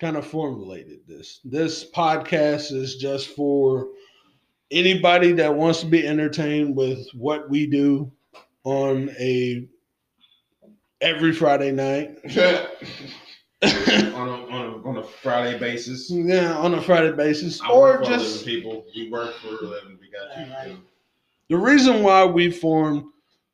kind 0.00 0.16
of 0.16 0.26
formulated 0.26 1.00
this. 1.06 1.40
This 1.44 1.88
podcast 1.90 2.72
is 2.72 2.96
just 2.96 3.28
for 3.28 3.88
anybody 4.70 5.32
that 5.32 5.54
wants 5.54 5.80
to 5.80 5.86
be 5.86 6.06
entertained 6.06 6.76
with 6.76 7.06
what 7.14 7.48
we 7.48 7.66
do 7.66 8.12
on 8.64 9.10
a 9.18 9.66
every 11.00 11.32
Friday 11.32 11.72
night. 11.72 12.18
on, 13.62 13.62
a, 13.62 14.12
on, 14.12 14.64
a, 14.66 14.88
on 14.88 14.96
a 14.98 15.02
Friday 15.02 15.58
basis. 15.58 16.10
yeah, 16.10 16.56
on 16.58 16.74
a 16.74 16.82
Friday 16.82 17.12
basis, 17.12 17.60
I 17.62 17.70
or 17.70 17.80
work 17.80 18.04
for 18.04 18.12
a 18.12 18.16
just 18.16 18.44
people. 18.44 18.84
We 18.94 19.10
work 19.10 19.34
for 19.36 19.48
a 19.48 19.68
living. 19.68 19.98
We 20.00 20.10
got 20.10 20.38
you. 20.38 20.52
Right. 20.52 20.78
the 21.48 21.56
reason 21.56 22.02
why 22.02 22.24
we 22.24 22.50
formed 22.50 23.04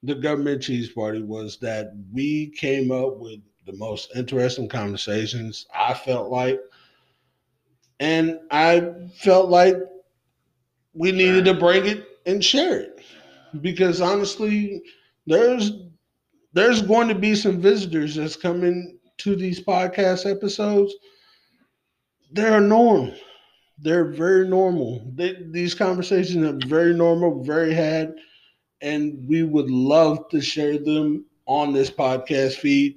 the 0.02 0.14
government 0.16 0.62
cheese 0.62 0.88
party 0.88 1.22
was 1.22 1.58
that 1.58 1.92
we 2.12 2.50
came 2.56 2.90
up 2.90 3.18
with 3.18 3.38
the 3.66 3.76
most 3.76 4.10
interesting 4.16 4.68
conversations 4.68 5.66
i 5.74 5.94
felt 5.94 6.30
like. 6.30 6.60
And 8.00 8.38
i 8.50 8.88
felt 9.16 9.50
like 9.50 9.76
we 10.94 11.12
needed 11.12 11.44
to 11.46 11.54
bring 11.54 11.86
it 11.86 12.06
and 12.26 12.44
share 12.44 12.80
it. 12.80 13.00
Because 13.60 14.00
honestly 14.00 14.82
there's 15.26 15.72
there's 16.52 16.82
going 16.82 17.08
to 17.08 17.14
be 17.14 17.34
some 17.34 17.60
visitors 17.60 18.14
that's 18.14 18.36
coming 18.36 18.98
to 19.18 19.36
these 19.36 19.62
podcast 19.62 20.30
episodes. 20.30 20.92
They're 22.30 22.60
normal. 22.60 23.14
They're 23.78 24.12
very 24.12 24.46
normal. 24.46 25.02
They, 25.14 25.36
these 25.50 25.74
conversations 25.74 26.44
are 26.44 26.68
very 26.68 26.94
normal, 26.94 27.42
very 27.42 27.72
had, 27.72 28.14
and 28.80 29.26
we 29.26 29.42
would 29.42 29.70
love 29.70 30.28
to 30.30 30.40
share 30.40 30.78
them 30.78 31.24
on 31.46 31.72
this 31.72 31.90
podcast 31.90 32.54
feed 32.54 32.96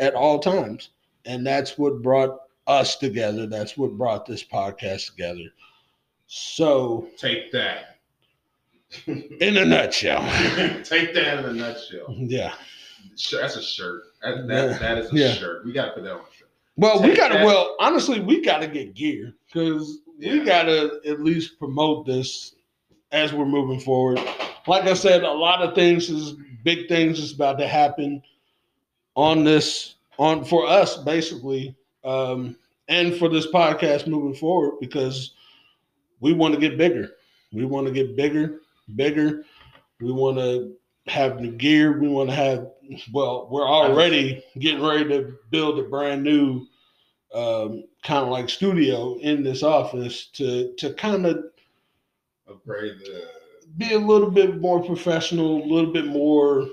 at 0.00 0.14
all 0.14 0.38
times. 0.40 0.90
And 1.26 1.46
that's 1.46 1.78
what 1.78 2.02
brought 2.02 2.38
us 2.66 2.96
together. 2.96 3.46
That's 3.46 3.76
what 3.76 3.92
brought 3.98 4.26
this 4.26 4.42
podcast 4.42 5.06
together. 5.10 5.52
So, 6.26 7.08
Take 7.16 7.52
that. 7.52 7.98
in 9.06 9.56
a 9.56 9.64
nutshell, 9.64 10.20
Take 10.84 11.14
that 11.14 11.38
in 11.38 11.44
a 11.44 11.52
nutshell. 11.52 12.12
yeah. 12.18 12.54
Sure, 13.16 13.40
That's 13.40 13.56
a 13.56 13.62
shirt. 13.62 14.02
That, 14.22 14.46
that, 14.48 14.80
that 14.80 14.98
is 14.98 15.12
a 15.12 15.16
Yeah. 15.16 15.32
shirt. 15.32 15.64
We 15.64 15.72
got 15.72 15.86
to 15.86 15.92
put 15.92 16.02
that 16.04 16.12
on 16.12 16.20
a 16.20 16.34
shirt. 16.36 16.48
Well, 16.76 17.02
we 17.02 17.14
gotta. 17.14 17.34
that. 17.34 17.44
Well, 17.46 17.76
honestly, 17.78 18.20
we 18.20 18.40
gotta 18.42 18.66
get 18.66 18.94
gear 18.94 19.34
because 19.46 19.98
we 20.18 20.40
gotta 20.40 21.00
at 21.06 21.20
least 21.20 21.58
promote 21.58 22.06
this 22.06 22.54
as 23.12 23.32
we're 23.34 23.44
moving 23.44 23.80
forward. 23.80 24.18
Like 24.66 24.84
I 24.84 24.94
said, 24.94 25.22
a 25.24 25.30
lot 25.30 25.62
of 25.62 25.74
things 25.74 26.08
is 26.08 26.36
big 26.64 26.88
things 26.88 27.18
is 27.18 27.32
about 27.32 27.58
to 27.58 27.68
happen 27.68 28.22
on 29.20 29.44
this 29.44 29.96
on 30.18 30.44
for 30.44 30.66
us 30.66 30.96
basically, 30.98 31.74
um, 32.04 32.56
and 32.88 33.14
for 33.16 33.28
this 33.28 33.46
podcast 33.46 34.06
moving 34.06 34.34
forward 34.34 34.78
because 34.80 35.34
we 36.20 36.32
want 36.32 36.54
to 36.54 36.60
get 36.60 36.78
bigger. 36.78 37.10
We 37.52 37.64
want 37.64 37.86
to 37.86 37.92
get 37.92 38.16
bigger, 38.16 38.60
bigger. 38.96 39.44
We 40.00 40.12
want 40.12 40.38
to 40.38 40.72
have 41.06 41.40
the 41.40 41.48
gear. 41.48 41.98
We 41.98 42.08
want 42.08 42.30
to 42.30 42.36
have. 42.36 42.68
Well, 43.12 43.48
we're 43.50 43.68
already 43.68 44.42
getting 44.58 44.82
ready 44.82 45.08
to 45.10 45.36
build 45.50 45.78
a 45.78 45.84
brand 45.84 46.22
new 46.22 46.66
um, 47.34 47.84
kind 48.02 48.24
of 48.24 48.28
like 48.28 48.48
studio 48.48 49.16
in 49.18 49.42
this 49.42 49.62
office 49.62 50.26
to 50.34 50.74
to 50.78 50.92
kind 50.94 51.26
of 51.26 51.44
Upgrade 52.48 52.98
the. 53.00 53.28
be 53.76 53.92
a 53.94 53.98
little 53.98 54.30
bit 54.30 54.60
more 54.60 54.82
professional, 54.82 55.62
a 55.62 55.66
little 55.66 55.92
bit 55.92 56.06
more 56.06 56.68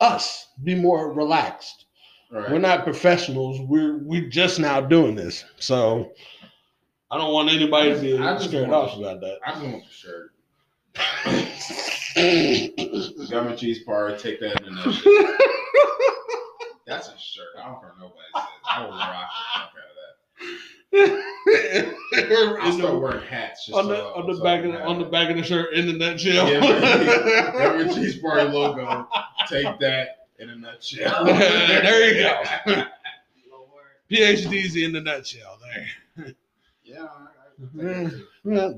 us, 0.00 0.48
be 0.62 0.74
more 0.74 1.12
relaxed. 1.12 1.86
Right. 2.30 2.50
We're 2.50 2.58
not 2.58 2.84
professionals. 2.84 3.60
We're 3.60 3.98
we're 3.98 4.28
just 4.28 4.58
now 4.58 4.80
doing 4.80 5.14
this, 5.14 5.44
so 5.58 6.12
I 7.10 7.18
don't 7.18 7.32
want 7.32 7.50
anybody 7.50 7.94
to 7.94 8.00
be 8.00 8.16
scared 8.44 8.70
off 8.70 8.96
about 8.98 9.20
that. 9.20 9.38
I 9.46 9.52
just 9.52 9.64
want 9.64 9.84
the 9.84 9.90
shirt. 9.92 10.32
Government 13.30 13.58
cheese 13.58 13.82
party. 13.84 14.16
Take 14.20 14.40
that 14.40 14.60
in 14.62 14.68
a 14.68 14.70
nutshell. 14.70 15.12
That's 16.86 17.08
a 17.08 17.18
shirt. 17.18 17.46
I 17.58 17.66
don't 17.66 17.80
care 17.80 17.92
nobody 17.98 18.20
says. 18.34 18.44
I 18.68 18.82
will 18.82 18.90
rock 18.90 19.30
the 19.30 19.60
fuck 19.60 19.70
out 19.78 19.93
of 20.94 21.10
that. 21.10 22.58
I'll 22.60 22.72
start 22.72 23.00
wearing 23.00 23.26
hats. 23.26 23.66
Just 23.66 23.78
on 23.78 23.88
the 23.88 23.96
so- 23.96 24.12
on 24.14 24.26
the 24.26 24.36
so 24.36 24.42
back 24.42 24.64
of 24.64 24.72
the, 24.72 24.82
on 24.84 24.98
the 24.98 25.04
back 25.06 25.30
of 25.30 25.36
the 25.36 25.42
shirt 25.42 25.74
in 25.74 25.86
the 25.86 25.92
nutshell. 25.92 26.48
Yeah, 26.50 27.52
Government 27.52 27.94
cheese 27.94 28.18
party 28.18 28.48
logo. 28.50 29.08
Take 29.48 29.78
that 29.80 30.26
in 30.38 30.50
a 30.50 30.56
nutshell. 30.56 31.24
There 31.26 32.12
you 32.14 32.22
go. 32.74 32.84
PhD's 34.10 34.76
in 34.76 34.92
the 34.92 35.00
nutshell. 35.00 35.58
There. 36.16 36.34
Yeah. 36.84 37.02
I- 37.04 37.28
I- 37.86 38.10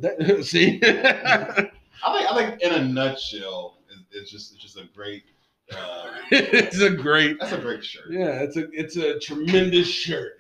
that, 0.00 0.44
see. 0.44 0.80
I 0.82 1.52
think 1.54 1.70
I 2.04 2.34
think 2.36 2.62
in 2.62 2.72
a 2.72 2.84
nutshell, 2.86 3.78
it- 3.90 4.04
it's 4.18 4.30
just 4.30 4.52
it's 4.54 4.62
just 4.62 4.76
a 4.78 4.84
great. 4.94 5.24
Uh, 5.72 6.12
it's 6.30 6.78
a 6.80 6.90
great 6.90 7.40
that's 7.40 7.52
a 7.52 7.58
great 7.58 7.82
shirt. 7.84 8.04
Yeah, 8.10 8.42
it's 8.42 8.56
a 8.56 8.68
it's 8.70 8.96
a 8.96 9.18
tremendous 9.18 9.88
shirt. 9.88 10.38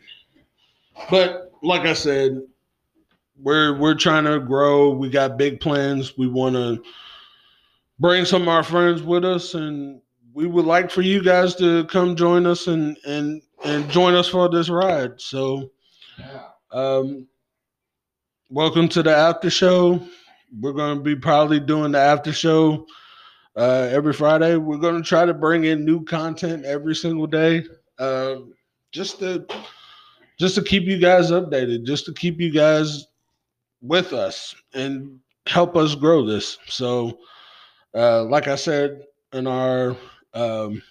But 1.10 1.45
like 1.62 1.82
I 1.82 1.92
said, 1.92 2.40
we're 3.38 3.78
we're 3.78 3.94
trying 3.94 4.24
to 4.24 4.40
grow. 4.40 4.90
We 4.90 5.10
got 5.10 5.38
big 5.38 5.60
plans. 5.60 6.16
We 6.16 6.28
want 6.28 6.54
to 6.54 6.82
bring 7.98 8.24
some 8.24 8.42
of 8.42 8.48
our 8.48 8.62
friends 8.62 9.02
with 9.02 9.24
us, 9.24 9.54
and 9.54 10.00
we 10.32 10.46
would 10.46 10.64
like 10.64 10.90
for 10.90 11.02
you 11.02 11.22
guys 11.22 11.54
to 11.56 11.84
come 11.86 12.16
join 12.16 12.46
us 12.46 12.66
and 12.66 12.96
and 13.06 13.42
and 13.64 13.88
join 13.90 14.14
us 14.14 14.28
for 14.28 14.48
this 14.48 14.68
ride. 14.68 15.20
So, 15.20 15.70
um, 16.70 17.26
welcome 18.50 18.88
to 18.90 19.02
the 19.02 19.14
after 19.14 19.50
show. 19.50 20.00
We're 20.60 20.72
going 20.72 20.98
to 20.98 21.02
be 21.02 21.16
probably 21.16 21.60
doing 21.60 21.92
the 21.92 21.98
after 21.98 22.32
show 22.32 22.86
uh, 23.56 23.88
every 23.90 24.12
Friday. 24.12 24.56
We're 24.56 24.78
going 24.78 25.02
to 25.02 25.06
try 25.06 25.24
to 25.24 25.34
bring 25.34 25.64
in 25.64 25.84
new 25.84 26.04
content 26.04 26.64
every 26.64 26.94
single 26.94 27.26
day, 27.26 27.64
um, 27.98 28.52
just 28.92 29.18
to 29.18 29.46
just 30.38 30.54
to 30.56 30.62
keep 30.62 30.84
you 30.84 30.98
guys 30.98 31.30
updated, 31.30 31.84
just 31.84 32.04
to 32.06 32.12
keep 32.12 32.40
you 32.40 32.50
guys 32.50 33.06
with 33.82 34.12
us 34.12 34.54
and 34.74 35.18
help 35.46 35.76
us 35.76 35.94
grow 35.94 36.24
this. 36.26 36.58
So, 36.66 37.18
uh, 37.94 38.24
like 38.24 38.48
I 38.48 38.56
said 38.56 39.02
in 39.32 39.46
our 39.46 39.96
um, 40.34 40.82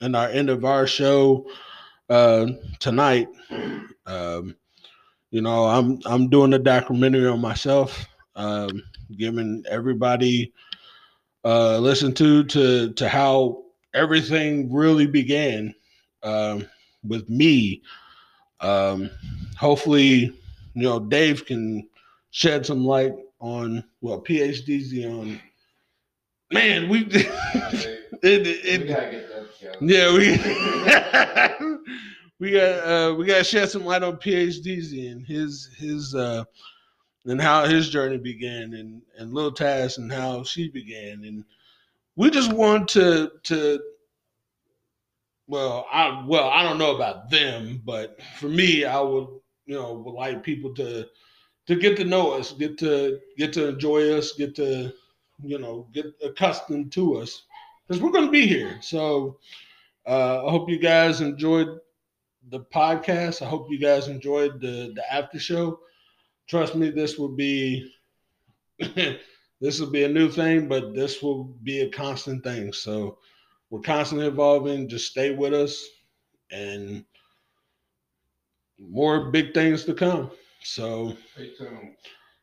in 0.00 0.14
our 0.14 0.28
end 0.28 0.50
of 0.50 0.64
our 0.64 0.86
show 0.86 1.46
uh, 2.10 2.46
tonight, 2.78 3.28
um, 4.06 4.56
you 5.30 5.40
know, 5.40 5.64
I'm 5.64 6.00
I'm 6.04 6.28
doing 6.28 6.52
a 6.52 6.58
documentary 6.58 7.28
on 7.28 7.40
myself, 7.40 8.06
um, 8.34 8.82
giving 9.16 9.64
everybody 9.70 10.52
uh, 11.44 11.78
listen 11.78 12.12
to 12.14 12.44
to 12.44 12.92
to 12.92 13.08
how 13.08 13.62
everything 13.94 14.72
really 14.72 15.06
began 15.06 15.74
um, 16.22 16.66
with 17.02 17.28
me. 17.30 17.82
Um, 18.60 19.10
hopefully, 19.58 20.32
you 20.74 20.82
know, 20.82 21.00
Dave 21.00 21.44
can 21.46 21.88
shed 22.30 22.66
some 22.66 22.84
light 22.84 23.14
on 23.40 23.84
well, 24.00 24.20
PhD's 24.20 24.92
on. 25.04 25.40
Man, 26.52 26.88
we 26.88 27.00
it, 28.22 28.82
We 28.82 28.88
gotta 28.88 29.10
get 29.10 29.28
that 29.28 29.58
together. 29.58 29.78
yeah, 29.80 30.12
we 30.12 31.86
we 32.38 32.52
got 32.52 32.86
uh, 32.86 33.14
we 33.14 33.26
got 33.26 33.38
to 33.38 33.44
shed 33.44 33.68
some 33.70 33.84
light 33.84 34.02
on 34.02 34.16
PhDs 34.16 34.92
and 35.10 35.26
his 35.26 35.70
his 35.76 36.14
uh, 36.14 36.44
and 37.24 37.40
how 37.40 37.66
his 37.66 37.88
journey 37.90 38.18
began, 38.18 38.74
and 38.74 39.02
and 39.18 39.34
Lil 39.34 39.52
Taz 39.52 39.98
and 39.98 40.12
how 40.12 40.44
she 40.44 40.68
began, 40.68 41.24
and 41.24 41.44
we 42.14 42.30
just 42.30 42.52
want 42.52 42.88
to 42.88 43.32
to 43.44 43.80
well, 45.46 45.86
I 45.92 46.24
well 46.26 46.48
I 46.48 46.62
don't 46.62 46.78
know 46.78 46.94
about 46.94 47.30
them, 47.30 47.82
but 47.84 48.20
for 48.38 48.48
me, 48.48 48.84
I 48.84 49.00
would 49.00 49.28
you 49.66 49.74
know 49.76 49.94
would 49.94 50.14
like 50.14 50.42
people 50.42 50.74
to 50.74 51.06
to 51.66 51.76
get 51.76 51.96
to 51.96 52.04
know 52.04 52.32
us, 52.32 52.52
get 52.52 52.78
to 52.78 53.20
get 53.36 53.52
to 53.54 53.68
enjoy 53.68 54.12
us, 54.12 54.32
get 54.32 54.54
to 54.56 54.92
you 55.42 55.58
know 55.58 55.88
get 55.92 56.06
accustomed 56.22 56.92
to 56.92 57.18
us 57.18 57.42
because 57.86 58.02
we're 58.02 58.10
going 58.10 58.26
to 58.26 58.30
be 58.30 58.46
here. 58.46 58.78
So 58.80 59.38
uh, 60.06 60.46
I 60.46 60.50
hope 60.50 60.68
you 60.68 60.78
guys 60.78 61.20
enjoyed 61.20 61.78
the 62.50 62.60
podcast. 62.60 63.42
I 63.42 63.46
hope 63.46 63.70
you 63.70 63.78
guys 63.78 64.08
enjoyed 64.08 64.60
the 64.60 64.92
the 64.94 65.12
after 65.12 65.38
show. 65.38 65.80
Trust 66.48 66.74
me, 66.74 66.90
this 66.90 67.18
will 67.18 67.34
be 67.34 67.92
this 68.78 69.80
will 69.80 69.90
be 69.90 70.04
a 70.04 70.08
new 70.08 70.28
thing, 70.28 70.68
but 70.68 70.94
this 70.94 71.22
will 71.22 71.44
be 71.62 71.80
a 71.80 71.90
constant 71.90 72.42
thing. 72.42 72.72
So 72.72 73.18
we're 73.70 73.80
constantly 73.80 74.26
evolving. 74.26 74.88
Just 74.88 75.10
stay 75.10 75.34
with 75.34 75.52
us, 75.54 75.84
and 76.50 77.04
more 78.78 79.30
big 79.30 79.54
things 79.54 79.84
to 79.84 79.94
come. 79.94 80.30
So 80.62 81.16
Stay 81.34 81.50
tuned. 81.58 81.96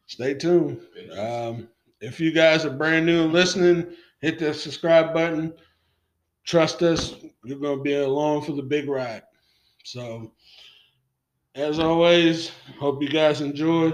stay 0.07 0.34
tuned. 0.34 0.82
Um, 1.17 1.69
if 2.01 2.19
you 2.19 2.32
guys 2.32 2.65
are 2.65 2.69
brand 2.69 3.05
new 3.05 3.24
and 3.24 3.34
listening, 3.34 3.95
hit 4.21 4.39
that 4.39 4.55
subscribe 4.55 5.13
button. 5.13 5.53
Trust 6.45 6.82
us, 6.84 7.15
you're 7.45 7.59
going 7.59 7.78
to 7.78 7.84
be 7.84 7.93
along 7.95 8.43
for 8.43 8.51
the 8.51 8.61
big 8.63 8.89
ride. 8.89 9.24
So, 9.86 10.34
as 11.55 11.80
always, 11.80 12.51
hope 12.80 13.01
you 13.01 13.07
guys 13.09 13.39
enjoy. 13.41 13.91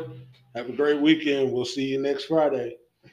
Have 0.55 0.69
a 0.69 0.73
great 0.73 0.99
weekend. 0.99 1.51
We'll 1.51 1.65
see 1.65 1.85
you 1.85 2.01
next 2.01 2.25
Friday. 2.25 2.77